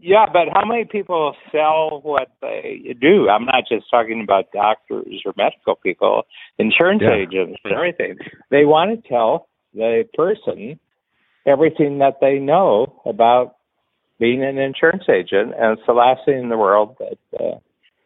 yeah, 0.00 0.26
but 0.32 0.48
how 0.52 0.64
many 0.64 0.84
people 0.84 1.34
sell 1.52 2.00
what 2.02 2.28
they 2.40 2.94
do? 3.00 3.28
I'm 3.28 3.44
not 3.44 3.64
just 3.68 3.90
talking 3.90 4.22
about 4.22 4.52
doctors 4.52 5.22
or 5.24 5.32
medical 5.36 5.74
people, 5.76 6.26
insurance 6.58 7.02
Yeah. 7.02 7.14
agents 7.14 7.60
and 7.64 7.74
everything. 7.74 8.18
They 8.50 8.64
want 8.64 9.02
to 9.02 9.08
tell 9.08 9.48
the 9.74 10.08
person 10.14 10.78
everything 11.46 11.98
that 11.98 12.20
they 12.20 12.38
know 12.38 13.00
about 13.04 13.56
being 14.18 14.42
an 14.44 14.58
insurance 14.58 15.08
agent, 15.08 15.54
and 15.58 15.78
it's 15.78 15.86
the 15.86 15.94
last 15.94 16.24
thing 16.24 16.38
in 16.38 16.48
the 16.50 16.58
world 16.58 16.96
that 16.98 17.18
the 17.32 17.60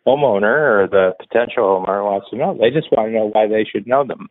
homeowner 0.07 0.85
or 0.85 0.89
the 0.91 1.13
potential 1.19 1.65
homeowner 1.65 2.05
wants 2.05 2.29
to 2.31 2.37
know. 2.37 2.57
They 2.59 2.71
just 2.71 2.91
want 2.93 3.09
to 3.09 3.13
know 3.13 3.31
why 3.33 3.47
they 3.47 3.65
should 3.65 3.87
know 3.87 4.05
them. 4.07 4.29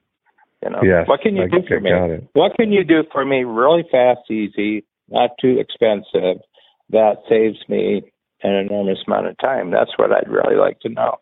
You 0.64 0.70
know, 0.70 0.80
Yes, 0.82 1.08
what 1.08 1.22
can 1.22 1.36
you 1.36 1.44
I 1.44 1.48
do 1.48 1.58
for 1.68 1.78
I 1.78 2.08
me? 2.08 2.28
What 2.34 2.56
can 2.56 2.72
you 2.72 2.84
do 2.84 3.04
for 3.12 3.26
me 3.26 3.44
really 3.44 3.84
fast, 3.92 4.32
easy, 4.32 4.86
not 5.10 5.32
too 5.42 5.60
expensive, 5.60 6.42
that 6.90 7.18
saves 7.28 7.58
me 7.68 8.04
an 8.44 8.56
enormous 8.56 9.00
amount 9.06 9.28
of 9.28 9.38
time? 9.40 9.72
That's 9.72 9.92
what 9.98 10.12
I'd 10.12 10.30
really 10.30 10.56
like 10.56 10.80
to 10.82 10.90
know. 10.90 11.18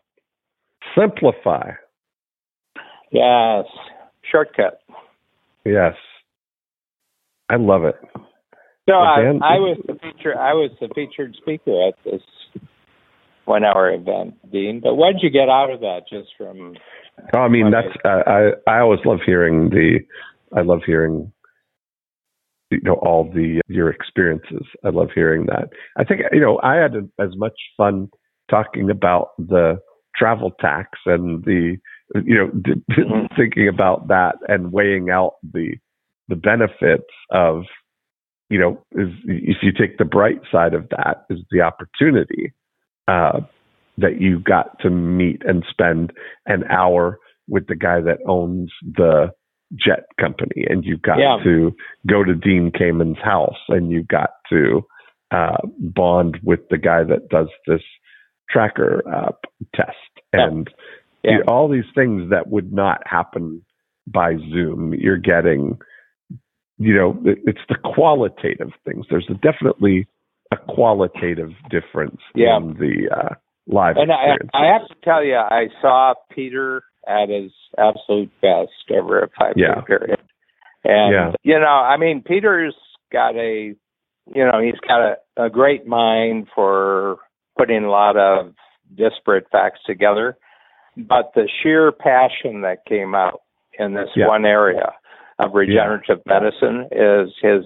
Simplify. 0.96 1.72
Yes. 3.10 3.64
Shortcut. 4.30 4.80
Yes. 5.64 5.94
I 7.48 7.56
love 7.56 7.84
it. 7.84 7.96
So 8.88 8.94
I, 8.94 9.20
I 9.42 9.58
was 9.58 9.78
the 9.86 9.94
feature 9.94 10.36
I 10.38 10.54
was 10.54 10.70
the 10.80 10.88
featured 10.94 11.36
speaker 11.40 11.88
at 11.88 11.94
this 12.04 12.22
one 13.44 13.64
hour 13.64 13.92
event, 13.92 14.34
Dean. 14.50 14.80
But 14.82 14.94
what 14.94 15.12
did 15.12 15.22
you 15.22 15.30
get 15.30 15.48
out 15.48 15.70
of 15.70 15.80
that 15.80 16.02
just 16.08 16.30
from 16.36 16.74
Oh, 17.34 17.40
I 17.40 17.48
mean, 17.48 17.70
that's 17.70 17.94
uh, 18.04 18.22
I. 18.26 18.50
I 18.66 18.80
always 18.80 19.00
love 19.04 19.18
hearing 19.24 19.68
the. 19.70 20.00
I 20.56 20.62
love 20.62 20.80
hearing, 20.84 21.30
you 22.70 22.80
know, 22.82 22.94
all 22.94 23.30
the 23.32 23.60
your 23.68 23.90
experiences. 23.90 24.66
I 24.84 24.88
love 24.88 25.08
hearing 25.14 25.46
that. 25.46 25.68
I 25.98 26.04
think 26.04 26.22
you 26.32 26.40
know 26.40 26.58
I 26.62 26.76
had 26.76 26.94
as 27.20 27.36
much 27.36 27.52
fun 27.76 28.08
talking 28.50 28.90
about 28.90 29.28
the 29.38 29.78
travel 30.16 30.52
tax 30.60 30.88
and 31.06 31.44
the 31.44 31.76
you 32.14 32.34
know 32.34 32.48
d- 32.50 32.82
Mhm. 32.90 33.34
thinking 33.36 33.68
about 33.68 34.08
that 34.08 34.36
and 34.48 34.72
weighing 34.72 35.10
out 35.10 35.34
the 35.42 35.76
the 36.28 36.36
benefits 36.36 37.04
of 37.30 37.64
you 38.50 38.58
know 38.58 38.82
is 38.92 39.10
if 39.26 39.58
you 39.62 39.72
take 39.72 39.98
the 39.98 40.04
bright 40.04 40.40
side 40.50 40.74
of 40.74 40.88
that 40.90 41.24
is 41.30 41.40
the 41.50 41.60
opportunity 41.60 42.52
uh, 43.08 43.40
that 43.98 44.20
you 44.20 44.38
got 44.40 44.78
to 44.80 44.90
meet 44.90 45.42
and 45.44 45.64
spend 45.70 46.12
an 46.46 46.64
hour 46.70 47.18
with 47.48 47.66
the 47.66 47.74
guy 47.76 48.00
that 48.00 48.18
owns 48.26 48.70
the 48.82 49.30
jet 49.74 50.04
company 50.20 50.64
and 50.68 50.84
you 50.84 50.96
got 50.98 51.18
Yeah. 51.18 51.38
to 51.44 51.74
go 52.06 52.22
to 52.24 52.34
Dean 52.34 52.70
Kamen's 52.70 53.18
house 53.22 53.58
and 53.68 53.90
you 53.90 54.02
got 54.02 54.30
to 54.50 54.82
uh, 55.30 55.56
bond 55.78 56.38
with 56.42 56.60
the 56.70 56.76
guy 56.78 57.02
that 57.02 57.28
does 57.30 57.48
this 57.66 57.80
tracker 58.50 59.02
uh, 59.10 59.32
test 59.74 59.96
and 60.32 60.68
Yeah. 61.24 61.38
you- 61.38 61.44
all 61.48 61.68
these 61.68 61.90
things 61.94 62.28
that 62.30 62.48
would 62.48 62.72
not 62.72 63.00
happen 63.06 63.62
by 64.06 64.36
Zoom. 64.36 64.92
You're 64.94 65.16
getting, 65.16 65.78
you 66.78 66.94
know, 66.94 67.18
it, 67.24 67.38
it's 67.46 67.60
the 67.68 67.76
qualitative 67.76 68.72
things. 68.84 69.06
There's 69.08 69.28
a, 69.30 69.34
definitely 69.34 70.06
a 70.52 70.56
qualitative 70.74 71.50
difference 71.70 72.20
Yeah. 72.34 72.56
in 72.56 72.74
the 72.74 73.08
uh, 73.14 73.34
live 73.66 73.96
And 73.96 74.12
I. 74.12 74.36
I 74.54 74.66
have 74.72 74.86
to 74.88 74.94
tell 75.04 75.24
you, 75.24 75.36
I 75.36 75.66
saw 75.80 76.14
Peter 76.30 76.82
at 77.08 77.28
his 77.28 77.52
absolute 77.78 78.30
best 78.40 78.70
over 78.90 79.20
a 79.22 79.28
five 79.38 79.54
year 79.56 79.82
period. 79.86 80.20
And 80.84 81.12
Yeah. 81.12 81.32
you 81.42 81.58
know, 81.58 81.66
I 81.66 81.96
mean, 81.96 82.22
Peter's 82.22 82.76
got 83.12 83.34
a, 83.36 83.74
you 84.34 84.44
know, 84.44 84.60
he's 84.62 84.78
got 84.86 85.00
a, 85.00 85.44
a 85.46 85.50
great 85.50 85.86
mind 85.86 86.48
for 86.54 87.18
putting 87.58 87.84
a 87.84 87.90
lot 87.90 88.16
of 88.16 88.52
disparate 88.94 89.46
facts 89.50 89.80
together, 89.86 90.36
but 90.96 91.32
the 91.34 91.48
sheer 91.62 91.92
passion 91.92 92.62
that 92.62 92.84
came 92.86 93.14
out 93.14 93.42
in 93.78 93.94
this 93.94 94.08
Yeah. 94.14 94.28
one 94.28 94.44
area 94.44 94.92
of 95.38 95.54
regenerative 95.54 96.20
medicine 96.26 96.86
is 96.92 97.30
his 97.42 97.64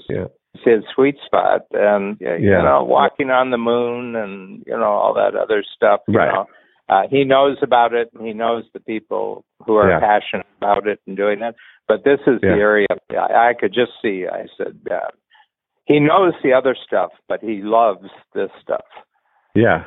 Yeah. 0.65 0.75
his 0.77 0.85
sweet 0.95 1.17
spot 1.25 1.63
and 1.73 2.21
uh, 2.23 2.35
you 2.35 2.51
know 2.51 2.85
walking 2.85 3.31
on 3.31 3.51
the 3.51 3.59
moon 3.59 4.15
and 4.17 4.63
you 4.67 4.73
know 4.77 4.85
all 4.93 5.15
that 5.15 5.35
other 5.35 5.63
stuff 5.75 6.01
you 6.09 6.19
Right. 6.19 6.33
know 6.33 6.47
uh, 6.89 7.03
he 7.11 7.25
knows 7.25 7.59
about 7.63 7.95
it 7.95 8.11
and 8.15 8.25
he 8.27 8.33
knows 8.33 8.65
the 8.73 8.81
people 8.81 9.45
who 9.67 9.75
are 9.77 9.91
Yeah. 9.91 10.01
passionate 10.01 10.47
about 10.59 10.87
it 10.87 11.01
and 11.07 11.17
doing 11.17 11.43
it 11.43 11.55
but 11.89 12.05
this 12.05 12.21
is 12.27 12.39
Yeah. 12.43 12.55
the 12.55 12.61
area 12.61 12.87
I, 13.11 13.51
I 13.51 13.55
could 13.59 13.73
just 13.75 13.93
see 14.03 14.27
i 14.31 14.47
said 14.57 14.79
yeah 14.89 15.09
he 15.85 16.01
knows 16.01 16.35
the 16.43 16.53
other 16.53 16.75
stuff 16.87 17.11
but 17.29 17.41
he 17.43 17.63
loves 17.63 18.09
this 18.35 18.51
stuff 18.63 18.85
Yeah. 19.55 19.85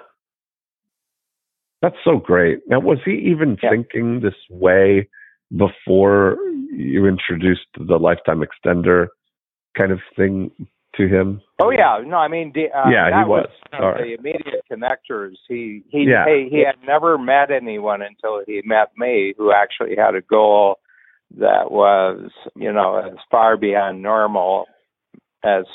That's 1.82 1.95
so 2.03 2.17
great. 2.17 2.59
Now, 2.67 2.80
was 2.82 2.99
he 3.05 3.11
even 3.32 3.57
Yeah. 3.63 3.70
thinking 3.70 4.20
this 4.20 4.36
way 4.49 5.07
before 5.55 6.38
you 6.72 7.05
introduced 7.05 7.67
the 7.78 7.97
lifetime 7.97 8.43
extender 8.43 9.07
kind 9.80 9.91
of 9.91 9.99
thing 10.15 10.51
to 10.95 11.07
him? 11.07 11.41
Oh 11.59 11.69
yeah, 11.71 11.99
no, 12.05 12.17
I 12.17 12.27
mean, 12.27 12.53
uh, 12.55 12.89
Yeah, 12.89 13.05
he 13.07 13.11
that 13.11 13.27
was. 13.27 13.49
one 13.71 13.84
of 13.84 13.97
the 13.97 14.15
immediate 14.17 14.63
connectors. 14.71 15.36
He 15.47 15.84
he 15.89 16.05
Yeah. 16.09 16.25
he, 16.25 16.49
he 16.51 16.63
had 16.65 16.75
never 16.86 17.17
met 17.17 17.51
anyone 17.51 18.01
until 18.01 18.41
he 18.45 18.61
met 18.65 18.89
me, 18.97 19.34
who 19.38 19.51
actually 19.51 19.95
had 19.95 20.15
a 20.15 20.21
goal 20.21 20.80
that 21.38 21.71
was, 21.71 22.32
you 22.55 22.71
know, 22.71 22.97
as 22.97 23.17
far 23.30 23.55
beyond 23.55 24.01
normal 24.01 24.65
as 25.43 25.65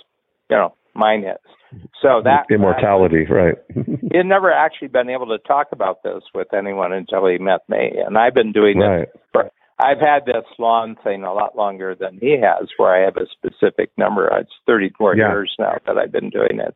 you 0.50 0.56
know 0.56 0.74
mine 0.94 1.24
is. 1.24 1.80
So 2.00 2.22
that 2.22 2.46
immortality, 2.50 3.24
right? 3.28 3.56
he 3.74 4.16
had 4.16 4.26
never 4.26 4.52
actually 4.52 4.88
been 4.88 5.10
able 5.10 5.26
to 5.26 5.38
talk 5.38 5.68
about 5.72 6.02
this 6.04 6.22
with 6.34 6.52
anyone 6.54 6.92
until 6.92 7.26
he 7.26 7.38
met 7.38 7.60
me, 7.68 7.92
and 8.04 8.16
I've 8.18 8.34
been 8.34 8.52
doing 8.52 8.80
it 8.80 8.84
right. 8.84 9.08
I've 9.84 10.00
had 10.00 10.24
this 10.26 10.44
lawn 10.58 10.96
thing 11.04 11.24
a 11.24 11.32
lot 11.34 11.56
longer 11.56 11.94
than 11.94 12.18
he 12.20 12.38
has, 12.40 12.68
where 12.78 12.94
I 12.94 13.04
have 13.04 13.16
a 13.16 13.26
specific 13.36 13.90
number. 13.98 14.26
It's 14.38 14.50
34 14.66 15.16
Yeah. 15.16 15.28
years 15.28 15.54
now 15.58 15.76
that 15.86 15.98
I've 15.98 16.12
been 16.12 16.30
doing 16.30 16.58
it. 16.60 16.74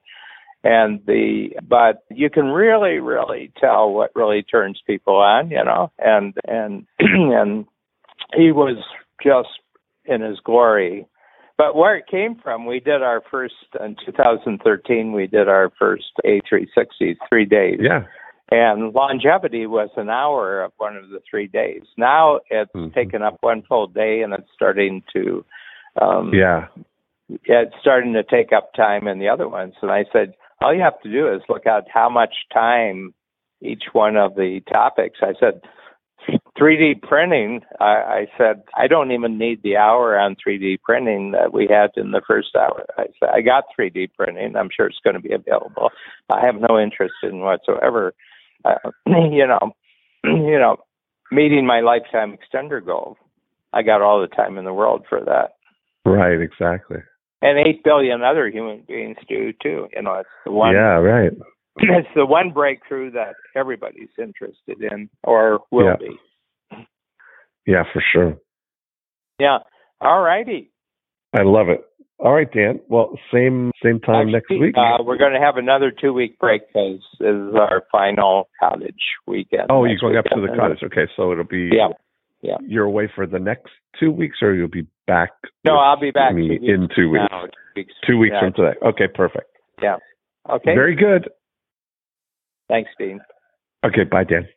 And 0.64 1.00
the, 1.06 1.50
but 1.66 2.02
you 2.10 2.28
can 2.30 2.46
really, 2.46 2.98
really 2.98 3.52
tell 3.60 3.90
what 3.92 4.10
really 4.14 4.42
turns 4.42 4.80
people 4.86 5.16
on, 5.16 5.50
you 5.50 5.64
know, 5.64 5.90
and, 5.98 6.34
and, 6.46 6.86
and 6.98 7.64
he 8.34 8.50
was 8.52 8.76
just 9.22 9.48
in 10.04 10.20
his 10.20 10.38
glory. 10.44 11.06
But 11.56 11.74
where 11.76 11.96
it 11.96 12.06
came 12.10 12.36
from, 12.42 12.66
we 12.66 12.80
did 12.80 13.02
our 13.02 13.22
first, 13.30 13.54
in 13.80 13.96
2013, 14.04 15.12
we 15.12 15.26
did 15.26 15.48
our 15.48 15.72
first 15.78 16.06
A360, 16.24 17.16
three 17.28 17.44
days 17.44 17.78
Yeah. 17.80 18.04
And 18.50 18.94
longevity 18.94 19.66
was 19.66 19.90
an 19.96 20.08
hour 20.08 20.62
of 20.62 20.72
one 20.78 20.96
of 20.96 21.10
the 21.10 21.20
three 21.28 21.46
days. 21.46 21.82
Now 21.96 22.40
it's 22.50 22.72
Mhm. 22.72 22.94
taken 22.94 23.22
up 23.22 23.36
one 23.40 23.62
full 23.62 23.86
day, 23.86 24.22
and 24.22 24.32
it's 24.32 24.50
starting 24.52 25.02
to, 25.12 25.44
um, 26.00 26.32
Yeah. 26.32 26.68
yeah, 27.46 27.60
it's 27.60 27.78
starting 27.80 28.14
to 28.14 28.22
take 28.22 28.52
up 28.52 28.72
time 28.72 29.06
in 29.06 29.18
the 29.18 29.28
other 29.28 29.48
ones. 29.48 29.74
And 29.82 29.90
I 29.90 30.04
said, 30.12 30.34
all 30.60 30.74
you 30.74 30.80
have 30.80 31.00
to 31.02 31.10
do 31.10 31.28
is 31.28 31.42
look 31.48 31.66
at 31.66 31.88
how 31.88 32.08
much 32.08 32.34
time 32.52 33.14
each 33.60 33.92
one 33.92 34.16
of 34.16 34.34
the 34.34 34.60
topics. 34.60 35.22
I 35.22 35.34
said, 35.34 35.60
3D 36.58 37.02
printing. 37.02 37.62
I, 37.80 37.84
I 37.84 38.26
said, 38.36 38.62
I 38.76 38.86
don't 38.86 39.12
even 39.12 39.38
need 39.38 39.62
the 39.62 39.76
hour 39.76 40.18
on 40.18 40.36
3D 40.36 40.80
printing 40.82 41.30
that 41.32 41.52
we 41.52 41.66
had 41.68 41.90
in 41.96 42.10
the 42.10 42.22
first 42.26 42.56
hour. 42.56 42.84
I 42.96 43.06
said, 43.18 43.30
I 43.30 43.40
got 43.40 43.64
3D 43.78 44.10
printing. 44.16 44.56
I'm 44.56 44.68
sure 44.74 44.86
it's 44.86 45.00
going 45.04 45.14
to 45.14 45.20
be 45.20 45.32
available. 45.32 45.90
I 46.30 46.44
have 46.44 46.56
no 46.56 46.78
interest 46.78 47.14
in 47.22 47.40
whatsoever. 47.40 48.14
Uh, 48.64 48.74
you 49.06 49.46
know, 49.46 49.72
you 50.24 50.58
know, 50.58 50.76
meeting 51.30 51.66
my 51.66 51.80
lifetime 51.80 52.36
extender 52.36 52.84
goal. 52.84 53.16
I 53.72 53.82
got 53.82 54.00
all 54.02 54.20
the 54.20 54.28
time 54.34 54.56
in 54.58 54.64
the 54.64 54.72
world 54.72 55.04
for 55.08 55.20
that 55.24 55.50
Right. 56.06 56.40
Exactly. 56.40 56.98
and 57.42 57.58
eight 57.58 57.84
billion 57.84 58.22
other 58.22 58.48
human 58.48 58.82
beings 58.88 59.18
do 59.28 59.52
too. 59.62 59.88
You 59.94 60.02
know, 60.02 60.14
it's 60.14 60.28
the 60.46 60.52
one 60.52 60.74
Yeah. 60.74 60.96
Right. 60.96 61.32
it's 61.76 62.08
the 62.16 62.24
one 62.26 62.50
breakthrough 62.50 63.10
that 63.12 63.34
everybody's 63.54 64.08
interested 64.18 64.82
in 64.82 65.10
or 65.22 65.60
will 65.70 65.86
Yeah. 65.86 65.96
be. 65.96 66.86
Yeah. 67.66 67.84
For 67.92 68.02
sure. 68.12 68.36
Yeah. 69.38 69.58
All 70.00 70.22
righty. 70.22 70.72
I 71.38 71.42
love 71.42 71.68
it. 71.68 71.84
All 72.20 72.34
right, 72.34 72.50
Dan. 72.52 72.80
Well, 72.88 73.16
same 73.32 73.70
same 73.82 74.00
time 74.00 74.32
next 74.32 74.50
week. 74.50 74.74
Uh, 74.76 75.02
we're 75.04 75.18
going 75.18 75.34
to 75.34 75.40
have 75.40 75.56
another 75.56 75.92
two 75.92 76.12
week 76.12 76.38
break 76.38 76.66
because 76.66 77.00
this 77.20 77.28
is 77.28 77.54
our 77.54 77.84
final 77.92 78.48
cottage 78.58 78.94
weekend. 79.26 79.66
oh, 79.70 79.84
you're 79.84 79.98
going 80.00 80.16
up 80.16 80.24
to 80.24 80.40
the 80.40 80.56
cottage. 80.56 80.82
Okay, 80.82 81.10
so 81.16 81.30
it'll 81.30 81.44
be 81.44 81.70
Yeah. 81.72 81.88
Yeah. 82.40 82.56
You're 82.64 82.84
away 82.84 83.10
for 83.14 83.26
the 83.26 83.38
next 83.38 83.70
two 83.98 84.12
weeks, 84.12 84.38
or 84.42 84.54
you'll 84.54 84.68
be 84.68 84.86
back. 85.06 85.30
No, 85.64 85.76
I'll 85.76 85.98
be 85.98 86.12
back 86.12 86.34
me 86.34 86.58
two 86.58 86.64
in 86.64 86.88
two 86.94 87.10
weeks. 87.10 87.24
now, 87.30 87.46
two 87.46 87.50
weeks. 87.74 87.92
Two 88.06 88.18
weeks 88.18 88.34
Yeah. 88.34 88.40
from 88.40 88.52
today. 88.52 88.78
Okay, 88.82 89.08
perfect. 89.12 89.50
Yeah. 89.82 89.96
Okay. 90.48 90.74
Very 90.74 90.94
good. 90.94 91.28
Thanks, 92.68 92.90
Dean. 92.98 93.20
Okay, 93.84 94.04
bye, 94.04 94.24
Dan. 94.24 94.48